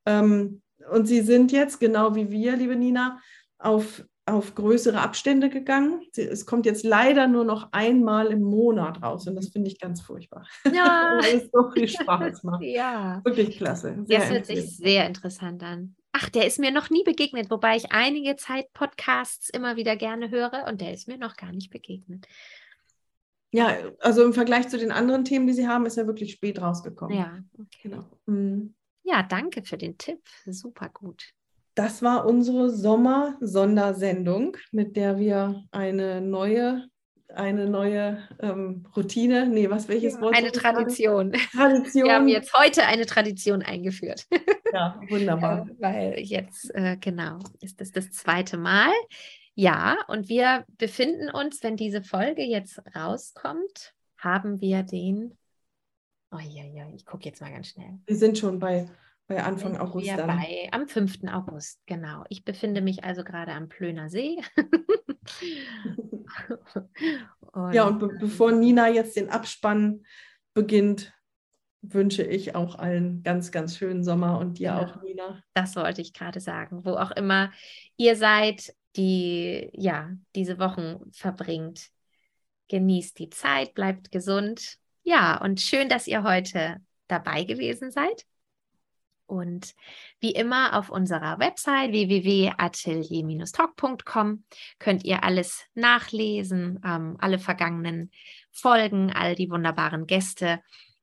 Ähm, 0.06 0.62
und 0.90 1.06
sie 1.06 1.20
sind 1.20 1.52
jetzt, 1.52 1.78
genau 1.78 2.14
wie 2.14 2.30
wir, 2.30 2.56
liebe 2.56 2.74
Nina, 2.74 3.20
auf, 3.58 4.04
auf 4.24 4.54
größere 4.54 5.00
Abstände 5.00 5.50
gegangen. 5.50 6.00
Es 6.16 6.46
kommt 6.46 6.64
jetzt 6.64 6.82
leider 6.82 7.28
nur 7.28 7.44
noch 7.44 7.68
einmal 7.72 8.28
im 8.28 8.42
Monat 8.42 9.02
raus 9.02 9.26
und 9.28 9.36
das 9.36 9.50
finde 9.50 9.68
ich 9.70 9.78
ganz 9.78 10.00
furchtbar. 10.00 10.46
Ja. 10.72 11.18
Weil 11.22 11.36
es 11.36 11.50
so 11.52 11.70
viel 11.70 11.86
Spaß 12.00 12.44
macht. 12.44 12.62
Ja. 12.62 13.20
Wirklich 13.24 13.58
klasse. 13.58 13.98
Sehr 14.06 14.20
das 14.20 14.30
hört 14.30 14.46
sich 14.46 14.76
sehr 14.76 15.06
interessant 15.06 15.62
an. 15.62 15.96
Ach, 16.12 16.28
der 16.28 16.46
ist 16.46 16.58
mir 16.58 16.70
noch 16.70 16.90
nie 16.90 17.04
begegnet, 17.04 17.50
wobei 17.50 17.76
ich 17.76 17.90
einige 17.90 18.36
Zeit 18.36 18.72
Podcasts 18.74 19.48
immer 19.48 19.76
wieder 19.76 19.96
gerne 19.96 20.30
höre 20.30 20.66
und 20.68 20.80
der 20.80 20.92
ist 20.92 21.08
mir 21.08 21.16
noch 21.16 21.36
gar 21.36 21.52
nicht 21.52 21.70
begegnet. 21.70 22.26
Ja, 23.50 23.76
also 24.00 24.22
im 24.22 24.32
Vergleich 24.32 24.68
zu 24.68 24.78
den 24.78 24.92
anderen 24.92 25.24
Themen, 25.24 25.46
die 25.46 25.52
Sie 25.52 25.68
haben, 25.68 25.86
ist 25.86 25.96
er 25.96 26.06
wirklich 26.06 26.32
spät 26.32 26.60
rausgekommen. 26.60 27.16
Ja, 27.16 27.38
okay. 27.58 27.78
Genau. 27.82 28.04
Mhm. 28.26 28.74
Ja, 29.04 29.22
danke 29.22 29.62
für 29.62 29.76
den 29.76 29.98
Tipp. 29.98 30.20
Super 30.46 30.88
gut. 30.88 31.32
Das 31.74 32.02
war 32.02 32.26
unsere 32.26 32.70
Sommer-Sondersendung, 32.70 34.56
mit 34.70 34.96
der 34.96 35.18
wir 35.18 35.64
eine 35.70 36.20
neue 36.20 36.88
eine 37.34 37.66
neue 37.66 38.18
ähm, 38.40 38.86
Routine. 38.94 39.48
Nee, 39.48 39.70
was 39.70 39.88
welches 39.88 40.20
Wort? 40.20 40.36
Eine 40.36 40.52
Tradition. 40.52 41.32
Tradition. 41.32 42.04
Wir 42.04 42.14
haben 42.14 42.28
jetzt 42.28 42.52
heute 42.52 42.84
eine 42.84 43.06
Tradition 43.06 43.62
eingeführt. 43.62 44.26
Ja, 44.72 45.00
wunderbar. 45.08 45.68
Weil 45.78 46.18
jetzt, 46.18 46.74
äh, 46.74 46.96
genau, 46.98 47.38
ist 47.60 47.80
das 47.80 47.92
das 47.92 48.10
zweite 48.10 48.56
Mal. 48.56 48.90
Ja, 49.54 49.98
und 50.08 50.28
wir 50.28 50.64
befinden 50.78 51.30
uns, 51.30 51.62
wenn 51.62 51.76
diese 51.76 52.02
Folge 52.02 52.42
jetzt 52.42 52.80
rauskommt, 52.96 53.94
haben 54.16 54.60
wir 54.60 54.82
den. 54.82 55.36
Oh 56.30 56.38
ja, 56.38 56.64
ja, 56.64 56.88
ich 56.94 57.04
gucke 57.04 57.26
jetzt 57.26 57.42
mal 57.42 57.52
ganz 57.52 57.68
schnell. 57.68 57.98
Wir 58.06 58.16
sind 58.16 58.38
schon 58.38 58.58
bei, 58.58 58.88
bei 59.26 59.42
Anfang 59.42 59.76
August. 59.76 60.06
Wir 60.06 60.26
bei, 60.26 60.68
am 60.72 60.88
5. 60.88 61.24
August, 61.30 61.80
genau. 61.86 62.24
Ich 62.30 62.44
befinde 62.44 62.80
mich 62.80 63.04
also 63.04 63.24
gerade 63.24 63.52
am 63.52 63.68
Plöner 63.68 64.08
See. 64.08 64.38
und, 67.52 67.74
ja, 67.74 67.86
und 67.86 67.98
be 67.98 68.08
bevor 68.20 68.52
Nina 68.52 68.88
jetzt 68.88 69.16
den 69.16 69.28
Abspann 69.28 70.04
beginnt, 70.54 71.12
wünsche 71.82 72.22
ich 72.22 72.54
auch 72.54 72.76
allen 72.76 73.22
ganz, 73.22 73.50
ganz 73.50 73.76
schönen 73.76 74.04
Sommer 74.04 74.38
und 74.38 74.58
dir 74.58 74.64
ja, 74.64 74.80
auch, 74.80 75.02
Nina. 75.02 75.42
Das 75.52 75.76
wollte 75.76 76.00
ich 76.00 76.12
gerade 76.12 76.40
sagen. 76.40 76.84
Wo 76.84 76.92
auch 76.92 77.10
immer 77.10 77.50
ihr 77.96 78.16
seid, 78.16 78.74
die 78.96 79.70
ja 79.74 80.10
diese 80.34 80.58
Wochen 80.58 81.00
verbringt, 81.12 81.88
genießt 82.68 83.18
die 83.18 83.30
Zeit, 83.30 83.74
bleibt 83.74 84.12
gesund. 84.12 84.78
Ja, 85.02 85.42
und 85.42 85.60
schön, 85.60 85.88
dass 85.88 86.06
ihr 86.06 86.22
heute 86.22 86.76
dabei 87.08 87.44
gewesen 87.44 87.90
seid. 87.90 88.24
Und 89.26 89.74
wie 90.20 90.32
immer 90.32 90.78
auf 90.78 90.90
unserer 90.90 91.38
Website 91.38 91.92
www.atelier-talk.com 91.92 94.44
könnt 94.78 95.04
ihr 95.04 95.24
alles 95.24 95.64
nachlesen, 95.74 96.80
ähm, 96.84 97.16
alle 97.18 97.38
vergangenen 97.38 98.10
Folgen, 98.50 99.10
all 99.10 99.34
die 99.34 99.48
wunderbaren 99.50 100.06
Gäste. 100.06 100.60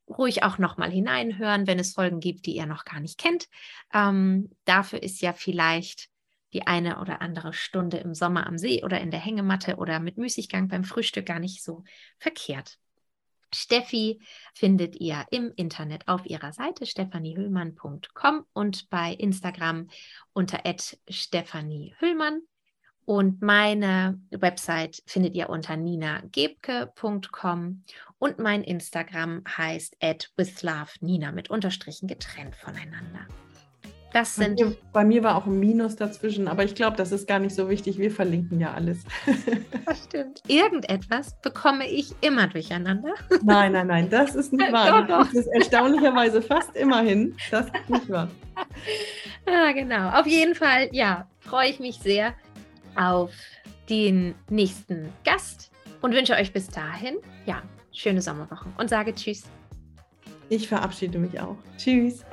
Ruhig 0.09 0.43
auch 0.43 0.57
nochmal 0.57 0.91
hineinhören, 0.91 1.67
wenn 1.67 1.79
es 1.79 1.93
Folgen 1.93 2.19
gibt, 2.19 2.45
die 2.45 2.55
ihr 2.55 2.65
noch 2.65 2.83
gar 2.83 2.99
nicht 2.99 3.17
kennt. 3.17 3.47
Ähm, 3.93 4.49
dafür 4.65 5.03
ist 5.03 5.21
ja 5.21 5.33
vielleicht 5.33 6.09
die 6.53 6.65
eine 6.65 6.99
oder 6.99 7.21
andere 7.21 7.53
Stunde 7.53 7.97
im 7.97 8.15
Sommer 8.15 8.47
am 8.47 8.57
See 8.57 8.83
oder 8.83 8.99
in 8.99 9.11
der 9.11 9.19
Hängematte 9.19 9.75
oder 9.75 9.99
mit 9.99 10.17
Müßiggang 10.17 10.67
beim 10.67 10.83
Frühstück 10.83 11.25
gar 11.25 11.39
nicht 11.39 11.63
so 11.63 11.83
verkehrt. 12.17 12.79
Steffi 13.53 14.21
findet 14.53 14.95
ihr 14.99 15.25
im 15.31 15.51
Internet 15.55 16.07
auf 16.07 16.25
ihrer 16.25 16.53
Seite 16.53 16.85
stephaniehüllmann.com 16.85 18.45
und 18.53 18.89
bei 18.89 19.13
Instagram 19.13 19.89
unter 20.33 20.61
@stephaniehüllmann. 21.07 22.41
Und 23.09 23.41
meine 23.41 24.19
Website 24.29 25.01
findet 25.07 25.33
ihr 25.33 25.49
unter 25.49 25.75
ninagebke.com 25.75 27.83
und 28.19 28.37
mein 28.37 28.63
Instagram 28.63 29.41
heißt 29.57 29.97
at 29.99 30.29
withlovenina 30.37 31.31
mit 31.31 31.49
Unterstrichen 31.49 32.07
getrennt 32.07 32.55
voneinander. 32.55 33.21
Das 34.13 34.35
sind. 34.35 34.59
Bei 34.59 34.65
mir, 34.65 34.75
bei 34.93 35.05
mir, 35.05 35.23
war 35.23 35.37
auch 35.37 35.47
ein 35.47 35.59
Minus 35.59 35.95
dazwischen, 35.95 36.47
aber 36.47 36.65
ich 36.65 36.75
glaube, 36.75 36.97
das 36.97 37.11
ist 37.11 37.27
gar 37.27 37.39
nicht 37.39 37.55
so 37.55 37.67
wichtig. 37.67 37.97
Wir 37.97 38.11
verlinken 38.11 38.59
ja 38.59 38.75
alles. 38.75 38.99
Das 39.87 40.03
stimmt. 40.03 40.43
Irgendetwas 40.47 41.35
bekomme 41.41 41.89
ich 41.89 42.13
immer 42.21 42.45
durcheinander. 42.45 43.15
Nein, 43.41 43.71
nein, 43.71 43.87
nein, 43.87 44.07
das 44.07 44.35
ist 44.35 44.53
nicht 44.53 44.71
wahr. 44.71 45.01
doch, 45.01 45.07
doch. 45.07 45.25
Das 45.25 45.33
ist 45.33 45.47
erstaunlicherweise 45.47 46.43
fast 46.43 46.75
immerhin. 46.75 47.35
Das 47.49 47.65
ist 47.65 47.89
nicht 47.89 48.07
wahr. 48.07 48.29
Ah, 49.45 49.71
genau. 49.71 50.09
Auf 50.09 50.27
jeden 50.27 50.53
Fall, 50.53 50.89
ja, 50.91 51.27
freue 51.39 51.69
ich 51.69 51.79
mich 51.79 51.97
sehr 51.97 52.35
auf 52.95 53.31
den 53.89 54.35
nächsten 54.49 55.09
Gast 55.23 55.71
und 56.01 56.13
wünsche 56.13 56.33
euch 56.33 56.53
bis 56.53 56.67
dahin, 56.67 57.17
ja, 57.45 57.61
schöne 57.91 58.21
Sommerwochen 58.21 58.73
und 58.77 58.89
sage 58.89 59.13
Tschüss. 59.13 59.43
Ich 60.49 60.67
verabschiede 60.67 61.19
mich 61.19 61.39
auch. 61.39 61.57
Tschüss. 61.77 62.25